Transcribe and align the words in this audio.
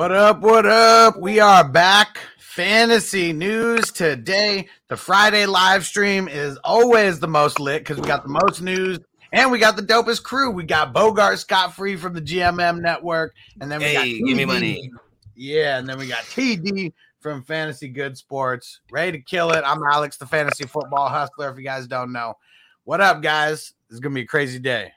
What 0.00 0.12
up? 0.12 0.40
What 0.40 0.64
up? 0.64 1.18
We 1.18 1.40
are 1.40 1.62
back. 1.62 2.20
Fantasy 2.38 3.34
news 3.34 3.92
today. 3.92 4.66
The 4.88 4.96
Friday 4.96 5.44
live 5.44 5.84
stream 5.84 6.26
is 6.26 6.56
always 6.64 7.20
the 7.20 7.28
most 7.28 7.60
lit 7.60 7.82
because 7.82 7.98
we 8.00 8.08
got 8.08 8.22
the 8.22 8.30
most 8.30 8.62
news 8.62 8.98
and 9.32 9.52
we 9.52 9.58
got 9.58 9.76
the 9.76 9.82
dopest 9.82 10.22
crew. 10.22 10.52
We 10.52 10.64
got 10.64 10.94
Bogart 10.94 11.38
Scott 11.38 11.74
Free 11.74 11.96
from 11.96 12.14
the 12.14 12.22
GMM 12.22 12.80
network, 12.80 13.34
and 13.60 13.70
then 13.70 13.80
we 13.80 13.88
Hey, 13.88 13.92
got 13.92 14.26
give 14.26 14.38
me 14.38 14.44
TD. 14.44 14.46
money. 14.46 14.90
Yeah, 15.36 15.76
and 15.76 15.86
then 15.86 15.98
we 15.98 16.06
got 16.06 16.24
TD 16.24 16.94
from 17.18 17.42
Fantasy 17.42 17.88
Good 17.88 18.16
Sports. 18.16 18.80
Ready 18.90 19.18
to 19.18 19.22
kill 19.22 19.52
it. 19.52 19.62
I'm 19.66 19.82
Alex, 19.92 20.16
the 20.16 20.24
fantasy 20.24 20.64
football 20.64 21.10
hustler. 21.10 21.50
If 21.50 21.58
you 21.58 21.64
guys 21.64 21.86
don't 21.86 22.10
know, 22.10 22.38
what 22.84 23.02
up, 23.02 23.20
guys? 23.20 23.74
It's 23.90 24.00
gonna 24.00 24.14
be 24.14 24.22
a 24.22 24.26
crazy 24.26 24.60
day. 24.60 24.92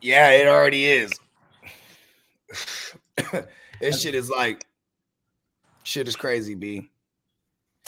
Yeah, 0.00 0.30
it 0.30 0.46
already 0.46 0.86
is. 0.86 1.12
this 3.80 4.02
shit 4.02 4.14
is 4.14 4.30
like 4.30 4.66
shit 5.82 6.08
is 6.08 6.16
crazy, 6.16 6.54
B. 6.54 6.90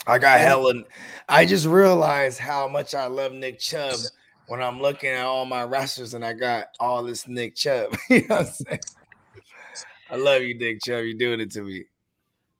I 0.05 0.17
got 0.17 0.39
hella. 0.39 0.83
I 1.29 1.45
just 1.45 1.65
realized 1.65 2.39
how 2.39 2.67
much 2.67 2.93
I 2.93 3.05
love 3.07 3.31
Nick 3.31 3.59
Chubb 3.59 3.95
when 4.47 4.61
I'm 4.61 4.81
looking 4.81 5.09
at 5.11 5.25
all 5.25 5.45
my 5.45 5.63
wrestlers 5.63 6.13
and 6.13 6.25
I 6.25 6.33
got 6.33 6.67
all 6.79 7.03
this 7.03 7.27
Nick 7.27 7.55
Chubb. 7.55 7.95
you 8.09 8.21
know 8.27 8.35
what 8.37 8.47
I'm 8.47 8.53
saying? 8.53 8.79
I 10.09 10.15
love 10.17 10.41
you, 10.41 10.57
Nick 10.57 10.81
Chubb. 10.83 11.05
You're 11.05 11.13
doing 11.13 11.39
it 11.39 11.51
to 11.51 11.61
me. 11.61 11.85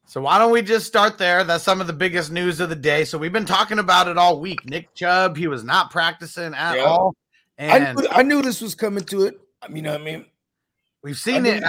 So 0.05 0.21
why 0.21 0.37
don't 0.37 0.51
we 0.51 0.61
just 0.61 0.85
start 0.85 1.17
there? 1.17 1.43
That's 1.43 1.63
some 1.63 1.81
of 1.81 1.87
the 1.87 1.93
biggest 1.93 2.31
news 2.31 2.59
of 2.59 2.69
the 2.69 2.75
day. 2.75 3.03
So 3.03 3.17
we've 3.17 3.33
been 3.33 3.45
talking 3.45 3.79
about 3.79 4.07
it 4.07 4.17
all 4.17 4.39
week. 4.39 4.65
Nick 4.69 4.93
Chubb, 4.93 5.35
he 5.35 5.47
was 5.47 5.63
not 5.63 5.91
practicing 5.91 6.53
at 6.53 6.77
Yeah. 6.77 6.83
all, 6.83 7.15
I 7.59 7.93
knew, 7.93 8.07
I 8.11 8.23
knew 8.23 8.41
this 8.41 8.61
was 8.61 8.75
coming 8.75 9.03
to 9.05 9.23
it. 9.23 9.39
I 9.61 9.67
mean, 9.67 9.77
you 9.77 9.81
know 9.83 9.91
what 9.93 10.01
I 10.01 10.03
mean? 10.03 10.25
we've 11.03 11.17
seen 11.17 11.45
it. 11.45 11.63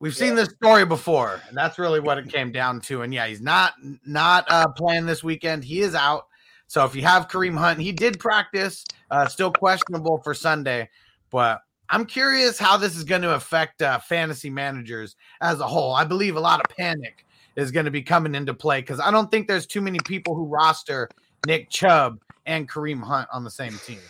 Knew- 0.00 0.04
We've 0.06 0.16
seen 0.16 0.34
this 0.34 0.48
story 0.50 0.84
before, 0.86 1.40
and 1.48 1.56
that's 1.56 1.78
really 1.78 2.00
what 2.00 2.18
it 2.18 2.28
came 2.32 2.52
down 2.52 2.80
to. 2.82 3.02
And 3.02 3.12
yeah, 3.12 3.26
he's 3.26 3.40
not 3.40 3.74
not 4.06 4.44
uh, 4.48 4.68
playing 4.68 5.06
this 5.06 5.22
weekend. 5.24 5.64
He 5.64 5.80
is 5.80 5.94
out. 5.94 6.26
So 6.66 6.84
if 6.84 6.94
you 6.94 7.02
have 7.02 7.28
Kareem 7.28 7.56
Hunt, 7.56 7.80
he 7.80 7.92
did 7.92 8.18
practice, 8.20 8.84
uh, 9.10 9.26
still 9.26 9.50
questionable 9.50 10.18
for 10.22 10.34
Sunday. 10.34 10.88
But 11.30 11.62
I'm 11.88 12.04
curious 12.04 12.58
how 12.58 12.76
this 12.76 12.94
is 12.94 13.04
going 13.04 13.22
to 13.22 13.34
affect 13.34 13.80
uh, 13.80 13.98
fantasy 14.00 14.50
managers 14.50 15.16
as 15.40 15.60
a 15.60 15.66
whole. 15.66 15.94
I 15.94 16.04
believe 16.04 16.36
a 16.36 16.40
lot 16.40 16.60
of 16.60 16.76
panic 16.76 17.24
is 17.56 17.70
going 17.70 17.86
to 17.86 17.90
be 17.90 18.02
coming 18.02 18.34
into 18.34 18.52
play 18.52 18.82
because 18.82 19.00
I 19.00 19.10
don't 19.10 19.30
think 19.30 19.48
there's 19.48 19.66
too 19.66 19.80
many 19.80 19.98
people 20.04 20.34
who 20.34 20.44
roster 20.44 21.08
Nick 21.46 21.70
Chubb 21.70 22.20
and 22.44 22.68
Kareem 22.68 23.02
Hunt 23.02 23.28
on 23.32 23.44
the 23.44 23.50
same 23.50 23.78
team. 23.86 24.00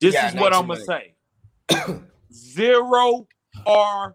This 0.00 0.12
Yeah, 0.14 0.28
is 0.28 0.34
what 0.34 0.52
I'm 0.54 0.66
gonna 0.66 0.84
say. 0.84 1.14
Zero 2.32 3.26
RB. 3.66 4.12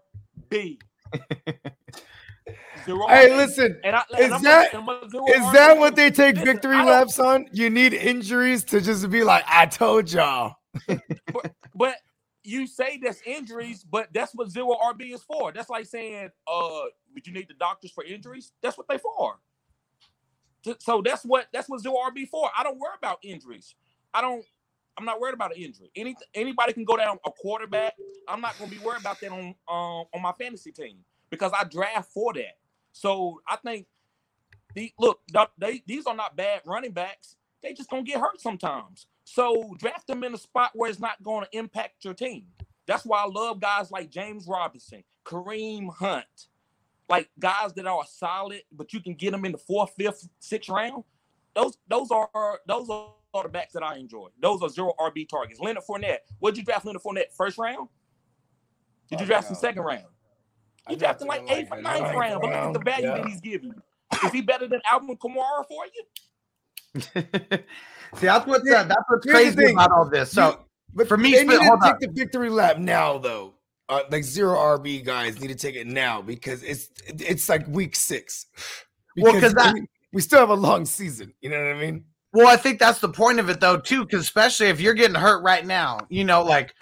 Zero 2.84 3.06
Hey, 3.08 3.34
listen. 3.34 3.78
And 3.84 3.96
I, 3.96 4.00
is 4.00 4.24
and 4.24 4.34
I'm 4.34 4.42
that- 4.42 4.74
I'm 4.74 4.88
a 4.88 5.08
Is 5.28 5.52
that 5.52 5.78
what 5.78 5.96
they 5.96 6.10
take 6.10 6.36
Listen, 6.36 6.52
victory 6.52 6.82
laps 6.82 7.18
on? 7.18 7.46
You 7.52 7.70
need 7.70 7.94
injuries 7.94 8.64
to 8.64 8.80
just 8.80 9.08
be 9.10 9.24
like, 9.24 9.44
I 9.48 9.66
told 9.66 10.12
y'all. 10.12 10.56
But 11.74 11.96
you 12.44 12.66
say 12.66 13.00
that's 13.02 13.20
injuries, 13.26 13.84
but 13.84 14.08
that's 14.12 14.32
what 14.34 14.50
zero 14.50 14.76
RB 14.92 15.14
is 15.14 15.22
for. 15.22 15.50
That's 15.52 15.70
like 15.70 15.86
saying, 15.86 16.30
uh, 16.46 16.80
would 17.14 17.26
you 17.26 17.32
need 17.32 17.48
the 17.48 17.54
doctors 17.54 17.90
for 17.90 18.04
injuries? 18.04 18.52
That's 18.62 18.76
what 18.76 18.86
they 18.88 18.98
for. 18.98 19.38
So 20.78 21.02
that's 21.04 21.24
what 21.24 21.46
that's 21.52 21.68
what 21.68 21.80
zero 21.80 21.96
RB 22.10 22.28
for. 22.28 22.50
I 22.56 22.62
don't 22.62 22.78
worry 22.78 22.94
about 22.98 23.18
injuries. 23.22 23.74
I 24.12 24.20
don't. 24.20 24.44
I'm 24.96 25.04
not 25.04 25.20
worried 25.20 25.34
about 25.34 25.54
an 25.56 25.62
injury. 25.62 25.90
Any 25.96 26.16
anybody 26.34 26.72
can 26.72 26.84
go 26.84 26.96
down 26.96 27.18
a 27.26 27.30
quarterback. 27.30 27.94
I'm 28.28 28.40
not 28.40 28.58
going 28.58 28.70
to 28.70 28.76
be 28.76 28.84
worried 28.84 29.00
about 29.00 29.20
that 29.20 29.30
on 29.32 29.54
um, 29.68 30.06
on 30.14 30.22
my 30.22 30.32
fantasy 30.32 30.72
team 30.72 30.98
because 31.30 31.52
I 31.52 31.64
draft 31.64 32.12
for 32.12 32.32
that. 32.34 32.58
So 32.92 33.40
I 33.48 33.56
think 33.56 33.86
the 34.74 34.92
look 34.98 35.20
they 35.58 35.82
these 35.86 36.06
are 36.06 36.14
not 36.14 36.36
bad 36.36 36.62
running 36.64 36.92
backs. 36.92 37.36
They 37.62 37.72
just 37.72 37.90
gonna 37.90 38.02
get 38.02 38.20
hurt 38.20 38.40
sometimes. 38.40 39.06
So 39.24 39.74
draft 39.78 40.06
them 40.06 40.22
in 40.22 40.34
a 40.34 40.38
spot 40.38 40.72
where 40.74 40.90
it's 40.90 41.00
not 41.00 41.22
going 41.22 41.44
to 41.44 41.58
impact 41.58 42.04
your 42.04 42.14
team. 42.14 42.44
That's 42.86 43.04
why 43.04 43.22
I 43.22 43.26
love 43.26 43.60
guys 43.60 43.90
like 43.90 44.10
James 44.10 44.46
Robinson, 44.46 45.02
Kareem 45.24 45.88
Hunt, 45.94 46.48
like 47.08 47.30
guys 47.38 47.72
that 47.74 47.86
are 47.86 48.04
solid, 48.06 48.62
but 48.70 48.92
you 48.92 49.00
can 49.00 49.14
get 49.14 49.30
them 49.30 49.44
in 49.46 49.52
the 49.52 49.58
fourth, 49.58 49.92
fifth, 49.96 50.28
sixth 50.40 50.68
round. 50.68 51.04
Those 51.54 51.78
those 51.88 52.10
are 52.10 52.60
those 52.66 52.90
are 52.90 53.08
the 53.42 53.48
backs 53.48 53.72
that 53.72 53.82
I 53.82 53.96
enjoy. 53.96 54.28
Those 54.40 54.62
are 54.62 54.68
zero 54.68 54.92
RB 54.98 55.28
targets. 55.28 55.60
Leonard 55.60 55.82
Fournette. 55.88 56.18
What'd 56.38 56.56
you 56.56 56.64
draft 56.64 56.84
Leonard 56.86 57.02
Fournette? 57.02 57.32
First 57.36 57.58
round? 57.58 57.88
Did 59.10 59.20
you 59.20 59.24
Oh, 59.24 59.26
draft 59.26 59.48
him 59.50 59.56
second 59.56 59.82
round? 59.82 60.04
You 60.88 60.96
drafted 60.96 61.26
drafted 61.26 61.28
like 61.28 61.40
him 61.42 61.48
eighth, 61.64 61.70
like 61.70 61.82
ninth 61.82 62.02
ninth 62.02 62.16
round, 62.16 62.40
but 62.40 62.50
look 62.50 62.58
at 62.58 62.72
the 62.72 62.78
value 62.78 63.06
yeah. 63.08 63.16
that 63.16 63.26
he's 63.26 63.40
giving 63.40 63.68
you. 63.70 63.82
Is 64.24 64.32
he 64.32 64.40
better 64.42 64.68
than 64.68 64.80
Alvin 64.90 65.16
Kamara 65.16 65.64
for 65.68 65.84
you? 65.94 66.04
See, 68.16 68.26
that's 68.26 68.46
what's 68.46 68.70
uh, 68.70 68.84
that's 68.84 69.02
what's 69.08 69.24
Here's 69.24 69.24
the 69.24 69.30
crazy 69.32 69.56
thing. 69.56 69.74
about 69.74 69.90
all 69.90 70.08
this. 70.08 70.30
So 70.30 70.60
But 70.94 71.08
For 71.08 71.16
me, 71.16 71.32
they 71.32 71.38
sp- 71.42 71.48
need 71.48 71.54
to 71.58 71.78
take 71.82 71.92
on. 71.94 71.96
the 72.00 72.10
victory 72.12 72.50
lap 72.50 72.78
now, 72.78 73.18
though. 73.18 73.54
Uh, 73.88 74.00
like 74.10 74.24
zero 74.24 74.56
RB 74.56 75.04
guys 75.04 75.38
need 75.40 75.48
to 75.48 75.54
take 75.54 75.74
it 75.74 75.86
now 75.86 76.22
because 76.22 76.62
it's 76.62 76.88
it's 77.08 77.48
like 77.48 77.66
week 77.68 77.96
six. 77.96 78.46
Well, 79.16 79.32
Because 79.34 79.52
'cause 79.52 79.64
that- 79.64 79.74
we, 79.74 79.86
we 80.14 80.20
still 80.22 80.38
have 80.40 80.50
a 80.50 80.54
long 80.54 80.84
season. 80.86 81.34
You 81.40 81.50
know 81.50 81.58
what 81.58 81.74
I 81.76 81.80
mean? 81.80 82.04
Well, 82.34 82.48
I 82.48 82.56
think 82.56 82.80
that's 82.80 82.98
the 82.98 83.08
point 83.08 83.38
of 83.38 83.48
it, 83.48 83.60
though, 83.60 83.78
too, 83.78 84.04
because 84.04 84.22
especially 84.22 84.66
if 84.66 84.80
you're 84.80 84.92
getting 84.92 85.14
hurt 85.14 85.42
right 85.44 85.64
now, 85.64 86.00
you 86.08 86.24
know, 86.24 86.42
like 86.42 86.74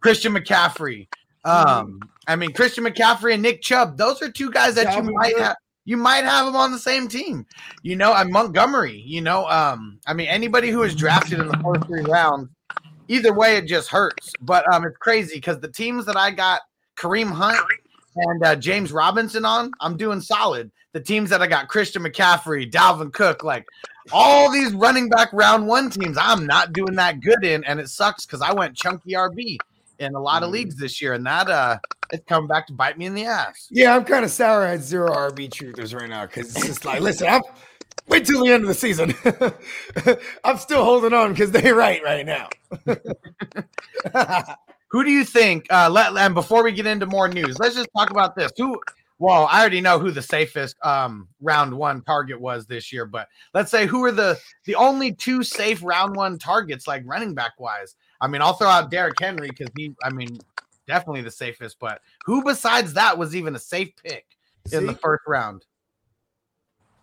Christian 0.00 0.34
McCaffrey. 0.34 1.06
Um, 1.44 2.00
I 2.26 2.34
mean, 2.34 2.52
Christian 2.52 2.84
McCaffrey 2.84 3.34
and 3.34 3.42
Nick 3.42 3.62
Chubb; 3.62 3.96
those 3.96 4.20
are 4.20 4.30
two 4.30 4.50
guys 4.50 4.74
that 4.74 4.96
you 4.96 5.12
might 5.14 5.38
have. 5.38 5.56
You 5.84 5.96
might 5.96 6.24
have 6.24 6.46
them 6.46 6.56
on 6.56 6.72
the 6.72 6.78
same 6.78 7.06
team, 7.06 7.46
you 7.82 7.94
know. 7.94 8.12
And 8.14 8.32
Montgomery, 8.32 9.00
you 9.06 9.20
know. 9.20 9.46
Um, 9.46 10.00
I 10.08 10.14
mean, 10.14 10.26
anybody 10.26 10.70
who 10.70 10.82
is 10.82 10.94
drafted 10.96 11.38
in 11.38 11.46
the 11.46 11.58
first 11.58 11.86
three 11.86 12.02
rounds, 12.02 12.48
either 13.06 13.32
way, 13.32 13.56
it 13.56 13.66
just 13.66 13.90
hurts. 13.90 14.32
But 14.40 14.70
um, 14.72 14.84
it's 14.84 14.96
crazy 14.96 15.36
because 15.36 15.60
the 15.60 15.70
teams 15.70 16.04
that 16.06 16.16
I 16.16 16.32
got 16.32 16.62
Kareem 16.96 17.30
Hunt 17.30 17.60
and 18.16 18.44
uh, 18.44 18.56
James 18.56 18.90
Robinson 18.90 19.44
on, 19.44 19.70
I'm 19.80 19.96
doing 19.96 20.20
solid. 20.20 20.72
The 20.94 21.00
teams 21.00 21.28
that 21.30 21.42
I 21.42 21.46
got 21.48 21.66
Christian 21.68 22.02
McCaffrey, 22.04 22.70
Dalvin 22.70 23.12
Cook, 23.12 23.42
like 23.42 23.66
all 24.12 24.50
these 24.50 24.72
running 24.72 25.08
back 25.08 25.28
round 25.32 25.66
one 25.66 25.90
teams, 25.90 26.16
I'm 26.16 26.46
not 26.46 26.72
doing 26.72 26.94
that 26.94 27.20
good 27.20 27.44
in, 27.44 27.64
and 27.64 27.80
it 27.80 27.88
sucks 27.88 28.24
because 28.24 28.40
I 28.40 28.52
went 28.52 28.76
chunky 28.76 29.14
RB 29.14 29.58
in 29.98 30.14
a 30.14 30.20
lot 30.20 30.42
of 30.44 30.50
Mhm. 30.50 30.52
leagues 30.52 30.76
this 30.76 31.02
year, 31.02 31.12
and 31.14 31.26
that 31.26 31.50
uh, 31.50 31.78
it's 32.12 32.24
coming 32.26 32.46
back 32.46 32.68
to 32.68 32.72
bite 32.72 32.96
me 32.96 33.06
in 33.06 33.14
the 33.14 33.24
ass. 33.24 33.66
Yeah, 33.70 33.94
I'm 33.96 34.04
kind 34.04 34.24
of 34.24 34.30
sour 34.30 34.64
at 34.64 34.82
zero 34.82 35.10
RB 35.12 35.48
truthers 35.48 35.98
right 35.98 36.08
now 36.08 36.26
because 36.26 36.54
it's 36.54 36.64
just 36.66 36.84
like, 36.84 37.00
listen, 37.00 37.26
I'm 37.26 37.42
wait 38.06 38.24
till 38.24 38.44
the 38.44 38.52
end 38.52 38.62
of 38.62 38.68
the 38.68 38.74
season. 38.74 39.14
I'm 40.44 40.58
still 40.58 40.84
holding 40.84 41.12
on 41.12 41.32
because 41.32 41.50
they're 41.50 41.74
right 41.74 42.02
right 42.04 42.24
now. 42.24 42.48
Who 44.90 45.02
do 45.02 45.10
you 45.10 45.24
think? 45.24 45.66
Uh, 45.70 45.90
let 45.90 46.16
and 46.16 46.34
before 46.34 46.62
we 46.62 46.70
get 46.70 46.86
into 46.86 47.06
more 47.06 47.26
news, 47.26 47.58
let's 47.58 47.74
just 47.74 47.88
talk 47.96 48.10
about 48.10 48.36
this. 48.36 48.52
Who 48.56 48.78
well, 49.18 49.46
I 49.50 49.60
already 49.60 49.80
know 49.80 49.98
who 49.98 50.10
the 50.10 50.22
safest 50.22 50.76
um, 50.84 51.28
round 51.40 51.72
one 51.72 52.02
target 52.02 52.40
was 52.40 52.66
this 52.66 52.92
year, 52.92 53.06
but 53.06 53.28
let's 53.52 53.70
say 53.70 53.86
who 53.86 54.04
are 54.04 54.12
the 54.12 54.38
the 54.64 54.74
only 54.74 55.12
two 55.12 55.42
safe 55.42 55.82
round 55.82 56.16
one 56.16 56.38
targets, 56.38 56.86
like 56.88 57.02
running 57.06 57.34
back 57.34 57.52
wise. 57.58 57.94
I 58.20 58.26
mean, 58.26 58.42
I'll 58.42 58.54
throw 58.54 58.68
out 58.68 58.90
Derrick 58.90 59.14
Henry 59.20 59.48
because 59.48 59.68
he, 59.76 59.94
I 60.02 60.10
mean, 60.10 60.38
definitely 60.86 61.22
the 61.22 61.30
safest. 61.30 61.76
But 61.80 62.00
who 62.24 62.42
besides 62.42 62.94
that 62.94 63.16
was 63.16 63.36
even 63.36 63.54
a 63.54 63.58
safe 63.58 63.92
pick 63.96 64.26
in 64.72 64.86
the 64.86 64.94
first 64.94 65.22
round? 65.26 65.64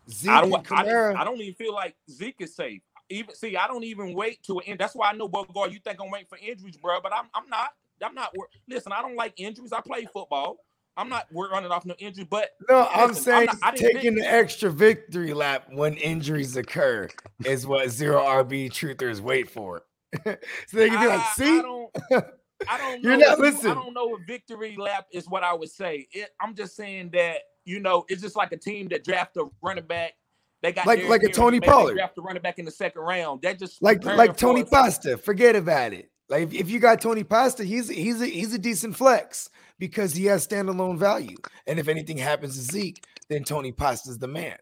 Zeke 0.09 0.31
I 0.31 0.41
don't. 0.41 0.71
I, 0.71 0.83
Kamara. 0.83 1.15
I 1.15 1.23
don't 1.23 1.39
even 1.39 1.53
feel 1.53 1.73
like 1.73 1.95
Zeke 2.09 2.41
is 2.41 2.55
safe. 2.55 2.81
Even 3.09 3.35
see, 3.35 3.55
I 3.55 3.67
don't 3.67 3.83
even 3.83 4.13
wait 4.13 4.43
to 4.43 4.59
an 4.59 4.65
end. 4.67 4.79
That's 4.79 4.95
why 4.95 5.09
I 5.09 5.13
know 5.13 5.27
Bogart. 5.27 5.71
You 5.71 5.79
think 5.79 5.99
I'm 6.01 6.09
waiting 6.11 6.27
for 6.27 6.37
injuries, 6.37 6.77
bro? 6.77 6.99
But 7.01 7.13
I'm. 7.13 7.29
I'm 7.33 7.47
not. 7.47 7.69
I'm 8.03 8.15
not. 8.15 8.31
wor- 8.35 8.49
Listen, 8.67 8.91
I 8.91 9.01
don't 9.01 9.15
like 9.15 9.33
injuries. 9.37 9.71
I 9.71 9.81
play 9.81 10.05
football. 10.11 10.57
I'm 10.97 11.09
not 11.09 11.25
wor- 11.31 11.49
running 11.49 11.71
off 11.71 11.85
no 11.85 11.95
injury. 11.99 12.27
But 12.29 12.49
No, 12.69 12.87
I'm 12.91 13.09
Listen, 13.09 13.33
I'm 13.33 13.47
saying 13.47 13.59
I 13.63 13.71
didn't 13.71 13.93
taking 13.95 14.15
the 14.15 14.29
extra 14.29 14.69
victory 14.69 15.33
lap 15.33 15.67
when 15.71 15.95
injuries 15.95 16.55
occur 16.57 17.07
is 17.45 17.65
what 17.65 17.89
zero 17.89 18.21
RB 18.21 18.69
truthers 18.69 19.19
wait 19.21 19.49
for. 19.49 19.83
so 20.25 20.35
they 20.73 20.89
can 20.89 20.99
be 20.99 21.07
like, 21.07 21.25
see, 21.35 21.59
I 21.59 21.61
don't. 21.61 21.95
I 22.69 22.77
don't. 22.77 23.01
You're 23.01 23.13
know 23.17 23.25
not 23.27 23.33
if- 23.33 23.39
listening. 23.39 23.71
I 23.71 23.75
don't 23.75 23.93
know 23.93 24.15
if 24.15 24.27
victory 24.27 24.75
lap 24.77 25.07
is 25.11 25.27
what 25.27 25.43
I 25.43 25.53
would 25.53 25.69
say. 25.71 26.07
It, 26.11 26.29
I'm 26.39 26.53
just 26.55 26.75
saying 26.75 27.11
that 27.13 27.37
you 27.65 27.79
know 27.79 28.05
it's 28.09 28.21
just 28.21 28.35
like 28.35 28.51
a 28.51 28.57
team 28.57 28.87
that 28.89 29.03
draft 29.03 29.37
a 29.37 29.45
running 29.61 29.85
back. 29.85 30.13
They 30.61 30.71
got 30.71 30.85
Like- 30.85 30.99
Derrick 30.99 31.09
like 31.09 31.23
a 31.23 31.29
Tony 31.29 31.59
Pollard. 31.59 31.95
Draft 31.95 32.17
a 32.17 32.21
running 32.21 32.41
back 32.43 32.59
in 32.59 32.65
the 32.65 32.71
second 32.71 33.01
round. 33.01 33.41
That 33.41 33.57
just 33.57 33.81
like 33.81 34.03
like 34.03 34.37
Tony. 34.37 34.63
Pasta. 34.63 35.17
Forget 35.17 35.55
about 35.55 35.93
it. 35.93 36.11
Like 36.31 36.43
if, 36.43 36.53
if 36.53 36.69
you 36.69 36.79
got 36.79 37.01
Tony 37.01 37.25
Pasta, 37.25 37.65
he's 37.65 37.89
he's 37.89 38.21
a 38.21 38.25
he's 38.25 38.53
a 38.53 38.57
decent 38.57 38.95
flex 38.95 39.49
because 39.77 40.13
he 40.13 40.25
has 40.25 40.47
standalone 40.47 40.97
value. 40.97 41.35
And 41.67 41.77
if 41.77 41.89
anything 41.89 42.17
happens 42.17 42.55
to 42.55 42.61
Zeke, 42.61 43.03
then 43.27 43.43
Tony 43.43 43.73
Pasta's 43.73 44.17
the 44.17 44.29
man. 44.29 44.55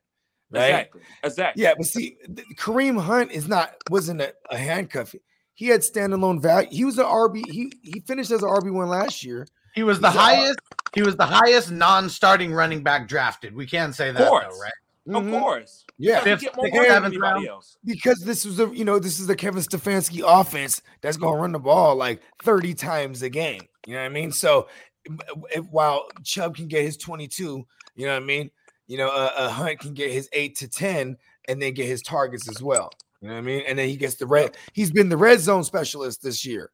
Right? 0.52 0.64
Exactly. 0.64 1.02
Exactly. 1.24 1.64
Yeah, 1.64 1.74
but 1.78 1.86
see, 1.86 2.18
Kareem 2.58 3.00
Hunt 3.00 3.32
is 3.32 3.48
not 3.48 3.76
wasn't 3.92 4.22
a, 4.22 4.34
a 4.50 4.58
handcuff. 4.58 5.14
He 5.54 5.68
had 5.68 5.82
standalone 5.82 6.42
value. 6.42 6.70
He 6.72 6.86
was 6.86 6.98
an 6.98 7.06
RB. 7.06 7.44
He 7.48 7.72
he 7.84 8.00
finished 8.00 8.32
as 8.32 8.42
an 8.42 8.50
RB 8.50 8.74
one 8.74 8.90
last 8.90 9.24
year. 9.24 9.46
He 9.76 9.84
was 9.84 10.00
the 10.00 10.10
He's 10.10 10.20
highest. 10.20 10.60
He 10.96 11.04
was 11.04 11.16
the 11.18 11.26
highest 11.28 11.70
non-starting 11.70 12.52
running 12.52 12.82
back 12.82 13.08
drafted. 13.08 13.54
We 13.54 13.68
can 13.68 13.94
say 13.94 14.12
that, 14.12 14.18
though, 14.18 14.32
right? 14.60 15.16
Of 15.16 15.24
Mhm. 15.24 15.40
course. 15.40 15.86
Yeah, 16.02 16.24
Because 16.24 16.42
Fifth, 16.42 16.54
get 16.54 16.56
more 16.56 16.84
than 16.88 17.06
anybody 17.06 17.18
round. 17.20 17.48
else. 17.48 17.78
because 17.84 18.22
this 18.22 18.46
was 18.46 18.56
the 18.58 18.70
you 18.72 18.86
know 18.86 19.00
this 19.00 19.20
is 19.20 19.28
the 19.28 19.36
Kevin 19.36 19.62
Stefanski 19.62 20.24
offense 20.26 20.82
that's 21.02 21.18
gonna 21.18 21.38
run 21.38 21.52
the 21.52 21.60
ball 21.60 21.96
like 21.96 22.22
30 22.44 22.74
times 22.74 23.22
a 23.22 23.30
game. 23.30 23.62
You 23.86 23.94
know 23.96 24.00
what 24.00 24.06
I 24.06 24.10
mean? 24.10 24.32
So 24.32 24.68
if- 25.52 25.66
while 25.66 26.08
Chubb 26.24 26.56
can 26.56 26.68
get 26.68 26.84
his 26.84 26.96
22, 26.98 27.66
you 27.96 28.06
know 28.06 28.14
what 28.14 28.24
I 28.24 28.26
mean? 28.26 28.50
You 28.88 28.98
know, 28.98 29.10
uh, 29.10 29.32
uh, 29.36 29.50
Hunt 29.50 29.80
can 29.80 29.94
get 29.94 30.12
his 30.12 30.30
eight 30.34 30.56
to 30.58 30.68
10 30.70 31.18
and 31.50 31.62
then 31.62 31.74
get 31.74 31.86
his 31.86 32.02
targets 32.02 32.48
as 32.50 32.62
well. 32.62 32.92
You 33.22 33.28
know 33.28 33.34
what 33.34 33.40
I 33.40 33.44
mean? 33.44 33.64
And 33.68 33.78
then 33.78 33.90
he 33.90 33.98
gets 33.98 34.16
the 34.16 34.26
red. 34.26 34.56
He's 34.74 34.92
been 34.92 35.10
the 35.10 35.18
red 35.18 35.40
zone 35.42 35.64
specialist 35.66 36.24
this 36.24 36.46
year. 36.46 36.72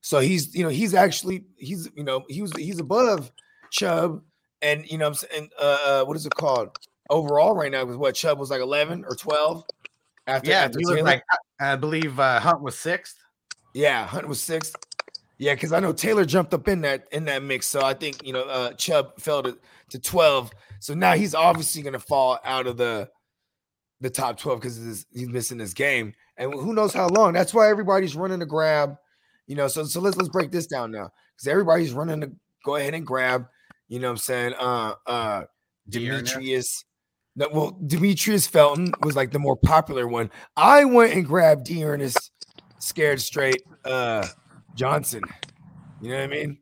So 0.00 0.20
he's, 0.20 0.54
you 0.54 0.62
know, 0.62 0.68
he's 0.70 0.94
actually 0.94 1.44
he's, 1.56 1.88
you 1.94 2.04
know, 2.04 2.24
he 2.28 2.40
was 2.42 2.52
he's 2.56 2.78
above 2.78 3.30
Chubb 3.70 4.22
and 4.62 4.86
you 4.90 4.96
know 4.98 5.08
what 5.10 5.22
I'm 5.22 5.28
saying 5.28 5.48
uh, 5.60 5.78
uh 5.84 6.04
what 6.04 6.16
is 6.16 6.24
it 6.26 6.34
called? 6.34 6.70
Overall 7.10 7.54
right 7.54 7.70
now 7.70 7.84
was 7.84 7.96
what 7.96 8.14
Chubb 8.14 8.38
was 8.38 8.50
like 8.50 8.60
11 8.60 9.04
or 9.06 9.14
12 9.14 9.64
after 10.26 10.50
Yeah, 10.50 10.64
after 10.64 10.78
he 10.78 10.86
was 10.86 11.02
like, 11.02 11.22
I 11.60 11.76
believe 11.76 12.18
uh, 12.18 12.40
Hunt 12.40 12.62
was 12.62 12.78
sixth. 12.78 13.16
Yeah, 13.74 14.06
Hunt 14.06 14.26
was 14.28 14.40
sixth. 14.40 14.74
Yeah, 15.38 15.54
because 15.54 15.72
I 15.72 15.80
know 15.80 15.92
Taylor 15.92 16.24
jumped 16.24 16.54
up 16.54 16.68
in 16.68 16.80
that 16.82 17.06
in 17.10 17.24
that 17.24 17.42
mix. 17.42 17.66
So 17.66 17.82
I 17.82 17.92
think 17.92 18.24
you 18.24 18.32
know 18.32 18.42
uh 18.42 18.72
Chubb 18.74 19.18
fell 19.20 19.42
to, 19.42 19.58
to 19.90 19.98
12. 19.98 20.52
So 20.78 20.94
now 20.94 21.14
he's 21.14 21.34
obviously 21.34 21.82
gonna 21.82 21.98
fall 21.98 22.38
out 22.44 22.66
of 22.66 22.76
the 22.76 23.10
the 24.00 24.10
top 24.10 24.38
12 24.38 24.60
because 24.60 25.06
he's 25.12 25.28
missing 25.28 25.58
this 25.58 25.74
game. 25.74 26.14
And 26.36 26.52
who 26.52 26.72
knows 26.72 26.94
how 26.94 27.08
long. 27.08 27.32
That's 27.32 27.52
why 27.52 27.68
everybody's 27.68 28.14
running 28.14 28.40
to 28.40 28.46
grab, 28.46 28.96
you 29.46 29.56
know. 29.56 29.66
So 29.66 29.84
so 29.84 30.00
let's 30.00 30.16
let's 30.16 30.28
break 30.28 30.52
this 30.52 30.66
down 30.66 30.92
now. 30.92 31.10
Because 31.34 31.48
everybody's 31.48 31.92
running 31.92 32.20
to 32.20 32.30
go 32.64 32.76
ahead 32.76 32.94
and 32.94 33.04
grab, 33.04 33.46
you 33.88 33.98
know 33.98 34.08
what 34.08 34.12
I'm 34.12 34.18
saying? 34.18 34.54
Uh 34.54 34.94
uh. 35.06 35.42
Demetrius. 35.88 36.84
No, 37.36 37.48
well, 37.52 37.78
Demetrius 37.86 38.46
Felton 38.46 38.92
was 39.02 39.16
like 39.16 39.32
the 39.32 39.38
more 39.40 39.56
popular 39.56 40.06
one. 40.06 40.30
I 40.56 40.84
went 40.84 41.12
and 41.14 41.26
grabbed 41.26 41.64
D'Ernest 41.66 42.30
scared 42.78 43.20
straight 43.20 43.62
uh 43.84 44.26
Johnson. 44.74 45.22
You 46.00 46.10
know 46.10 46.16
what 46.16 46.24
I 46.24 46.26
mean? 46.28 46.58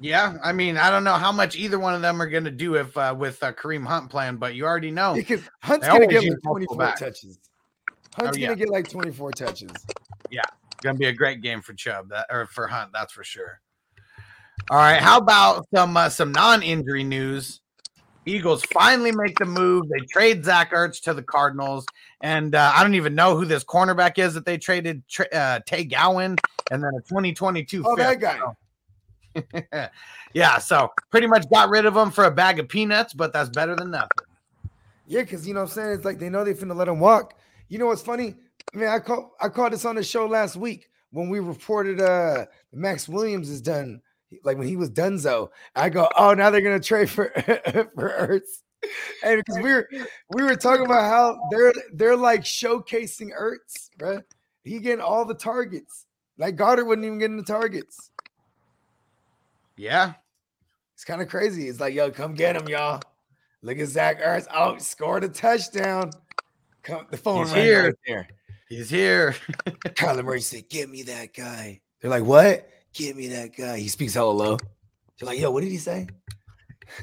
Yeah, 0.00 0.36
I 0.44 0.52
mean, 0.52 0.76
I 0.76 0.90
don't 0.90 1.02
know 1.04 1.14
how 1.14 1.32
much 1.32 1.56
either 1.56 1.78
one 1.78 1.94
of 1.94 2.02
them 2.02 2.22
are 2.22 2.28
going 2.28 2.44
to 2.44 2.52
do 2.52 2.76
if 2.76 2.96
uh, 2.96 3.14
with 3.18 3.42
uh, 3.42 3.52
Kareem 3.52 3.84
Hunt 3.84 4.10
playing, 4.10 4.36
but 4.36 4.54
you 4.54 4.64
already 4.64 4.92
know. 4.92 5.14
Because 5.14 5.42
Hunt's 5.62 5.88
gonna 5.88 6.06
get 6.06 6.22
like 6.22 6.40
24 6.44 6.76
backs. 6.76 7.00
touches. 7.00 7.38
Hunt's 8.16 8.36
Oh, 8.36 8.40
yeah. 8.40 8.46
gonna 8.48 8.58
get 8.58 8.68
like 8.70 8.88
24 8.88 9.32
touches. 9.32 9.70
Yeah, 10.30 10.42
going 10.82 10.94
to 10.94 11.00
be 11.00 11.06
a 11.06 11.12
great 11.12 11.40
game 11.42 11.62
for 11.62 11.72
Chubb 11.74 12.10
that, 12.10 12.26
or 12.30 12.46
for 12.46 12.68
Hunt, 12.68 12.90
that's 12.92 13.12
for 13.12 13.24
sure. 13.24 13.60
All 14.70 14.76
right, 14.78 15.00
how 15.00 15.18
about 15.18 15.66
some 15.74 15.96
uh, 15.96 16.08
some 16.10 16.30
non-injury 16.32 17.02
news? 17.04 17.60
Eagles 18.28 18.62
finally 18.72 19.10
make 19.12 19.38
the 19.38 19.44
move. 19.46 19.88
They 19.88 20.04
trade 20.06 20.44
Zach 20.44 20.72
Ertz 20.72 21.00
to 21.02 21.14
the 21.14 21.22
Cardinals, 21.22 21.86
and 22.20 22.54
uh, 22.54 22.72
I 22.74 22.82
don't 22.82 22.94
even 22.94 23.14
know 23.14 23.36
who 23.36 23.44
this 23.44 23.64
cornerback 23.64 24.18
is 24.18 24.34
that 24.34 24.44
they 24.44 24.58
traded. 24.58 25.02
Tra- 25.08 25.28
uh, 25.32 25.60
Tay 25.66 25.84
Gowan, 25.84 26.36
and 26.70 26.82
then 26.82 26.90
a 26.96 27.00
2022 27.08 27.84
Oh, 27.86 27.96
that 27.96 28.20
fifth. 28.20 28.20
guy. 28.20 29.88
yeah, 30.34 30.58
so 30.58 30.90
pretty 31.10 31.26
much 31.26 31.48
got 31.50 31.70
rid 31.70 31.86
of 31.86 31.96
him 31.96 32.10
for 32.10 32.24
a 32.24 32.30
bag 32.30 32.58
of 32.58 32.68
peanuts, 32.68 33.14
but 33.14 33.32
that's 33.32 33.48
better 33.50 33.74
than 33.76 33.90
nothing. 33.90 34.08
Yeah, 35.06 35.22
because 35.22 35.46
you 35.48 35.54
know 35.54 35.60
what 35.60 35.70
I'm 35.70 35.74
saying? 35.74 35.90
It's 35.92 36.04
like 36.04 36.18
they 36.18 36.28
know 36.28 36.44
they're 36.44 36.54
finna 36.54 36.76
let 36.76 36.88
him 36.88 37.00
walk. 37.00 37.34
You 37.68 37.78
know 37.78 37.86
what's 37.86 38.02
funny? 38.02 38.34
I 38.74 38.76
mean, 38.76 38.88
I 38.88 38.98
called 38.98 39.30
I 39.40 39.48
called 39.48 39.72
this 39.72 39.84
on 39.84 39.96
the 39.96 40.04
show 40.04 40.26
last 40.26 40.56
week 40.56 40.90
when 41.12 41.30
we 41.30 41.40
reported 41.40 42.00
uh 42.00 42.44
Maxx 42.74 43.08
Williams 43.08 43.48
is 43.48 43.62
done, 43.62 44.02
like 44.44 44.58
when 44.58 44.66
he 44.68 44.76
was 44.76 44.90
Dunzo. 44.90 45.48
I 45.74 45.88
go, 45.88 46.08
oh, 46.16 46.34
now 46.34 46.50
they're 46.50 46.60
gonna 46.60 46.80
trade 46.80 47.10
for 47.10 47.30
for 47.94 48.10
Ertz. 48.10 48.62
And 49.24 49.42
because 49.44 49.62
we 49.62 49.72
were 49.72 49.88
we 50.30 50.42
were 50.44 50.54
talking 50.54 50.86
about 50.86 51.02
how 51.02 51.38
they're 51.50 51.72
they're 51.92 52.16
like 52.16 52.42
showcasing 52.42 53.30
Ertz, 53.38 53.88
right? 54.00 54.22
He 54.64 54.78
getting 54.80 55.00
all 55.00 55.24
the 55.24 55.34
targets. 55.34 56.06
Like 56.36 56.56
Goedert 56.56 56.86
wasn't 56.86 57.06
even 57.06 57.18
getting 57.18 57.36
the 57.36 57.42
targets. 57.42 58.10
Yeah, 59.76 60.14
It's 60.94 61.04
kind 61.04 61.22
of 61.22 61.28
crazy. 61.28 61.68
It's 61.68 61.78
like, 61.80 61.94
yo, 61.94 62.10
come 62.10 62.34
get 62.34 62.56
him, 62.56 62.68
y'all. 62.68 63.00
Look 63.62 63.78
at 63.78 63.88
Zach 63.88 64.20
Ertz. 64.20 64.46
Oh, 64.52 64.76
scored 64.78 65.24
a 65.24 65.28
touchdown. 65.28 66.10
Come, 66.82 67.06
the 67.10 67.16
phone 67.16 67.44
He's 67.46 67.54
here. 67.54 67.84
right 67.84 67.94
there. 68.06 68.28
he's 68.68 68.90
here. 68.90 69.34
Kyler 69.66 70.24
Murray 70.24 70.40
said, 70.40 70.68
"Give 70.68 70.88
me 70.90 71.02
that 71.04 71.34
guy." 71.34 71.80
They're 72.00 72.10
like, 72.10 72.24
"What? 72.24 72.68
Give 72.92 73.16
me 73.16 73.28
that 73.28 73.56
guy." 73.56 73.78
He 73.78 73.88
speaks 73.88 74.14
hella 74.14 74.30
low. 74.30 74.58
They're 75.18 75.26
like, 75.26 75.38
"Yo, 75.38 75.50
what 75.50 75.62
did 75.62 75.70
he 75.70 75.78
say?" 75.78 76.08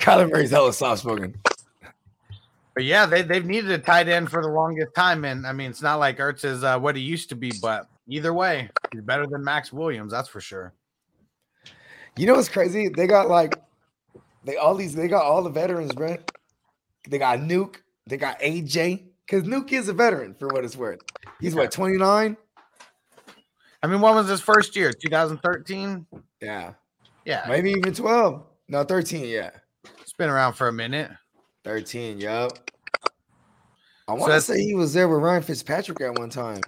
Kyler 0.00 0.30
Murray's 0.30 0.50
hella 0.50 0.72
soft 0.72 1.02
spoken. 1.02 1.34
But 2.74 2.84
yeah, 2.84 3.06
they 3.06 3.22
they've 3.22 3.44
needed 3.44 3.70
a 3.70 3.78
tight 3.78 4.08
end 4.08 4.30
for 4.30 4.42
the 4.42 4.48
longest 4.48 4.94
time, 4.94 5.24
and 5.24 5.46
I 5.46 5.52
mean, 5.52 5.70
it's 5.70 5.82
not 5.82 5.96
like 5.96 6.18
Ertz 6.18 6.44
is 6.44 6.64
uh, 6.64 6.78
what 6.78 6.96
he 6.96 7.02
used 7.02 7.28
to 7.28 7.36
be, 7.36 7.52
but 7.62 7.88
either 8.08 8.32
way, 8.32 8.70
he's 8.92 9.02
better 9.02 9.26
than 9.26 9.44
Maxx 9.44 9.72
Williams, 9.72 10.12
that's 10.12 10.28
for 10.28 10.40
sure. 10.40 10.74
You 12.16 12.26
know 12.26 12.34
what's 12.34 12.48
crazy? 12.48 12.88
They 12.88 13.06
got 13.06 13.28
like, 13.28 13.56
they 14.44 14.56
all 14.56 14.74
these, 14.74 14.94
they 14.94 15.08
got 15.08 15.24
all 15.24 15.42
the 15.42 15.50
veterans, 15.50 15.92
bro. 15.92 16.16
They 17.08 17.18
got 17.18 17.40
Nuke. 17.40 17.76
They 18.06 18.16
got 18.16 18.38
AJ. 18.40 19.04
Because 19.26 19.44
Nuke 19.44 19.72
is 19.72 19.88
a 19.88 19.92
veteran 19.92 20.34
for 20.34 20.48
what 20.48 20.64
it's 20.64 20.76
worth. 20.76 21.00
He's 21.40 21.54
what 21.54 21.72
29. 21.72 22.36
I 23.84 23.86
mean, 23.86 24.00
what 24.00 24.14
was 24.14 24.28
his 24.30 24.40
first 24.40 24.76
year? 24.76 24.94
2013. 24.94 26.06
Yeah, 26.40 26.72
Yeah, 27.26 27.44
maybe 27.46 27.70
even 27.72 27.92
12. 27.92 28.42
No, 28.66 28.82
13. 28.82 29.26
Yeah, 29.26 29.50
it's 30.00 30.14
been 30.14 30.30
around 30.30 30.54
for 30.54 30.68
a 30.68 30.72
minute. 30.72 31.10
13. 31.64 32.18
Yup. 32.18 32.52
I 34.08 34.12
want 34.12 34.22
to 34.22 34.26
that's- 34.28 34.46
say 34.46 34.58
he 34.62 34.74
was 34.74 34.94
there 34.94 35.06
with 35.06 35.20
Ryan 35.20 35.42
Fitzpatrick 35.42 36.00
at 36.00 36.18
one 36.18 36.30
time. 36.30 36.62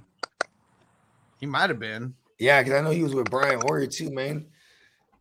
He 1.40 1.46
might 1.46 1.70
have 1.70 1.78
been. 1.78 2.12
Yeah, 2.38 2.62
because 2.62 2.78
I 2.78 2.82
know 2.82 2.90
he 2.90 3.02
was 3.02 3.14
with 3.14 3.30
Brian 3.30 3.62
Hoyer 3.64 3.86
too, 3.86 4.10
man. 4.10 4.48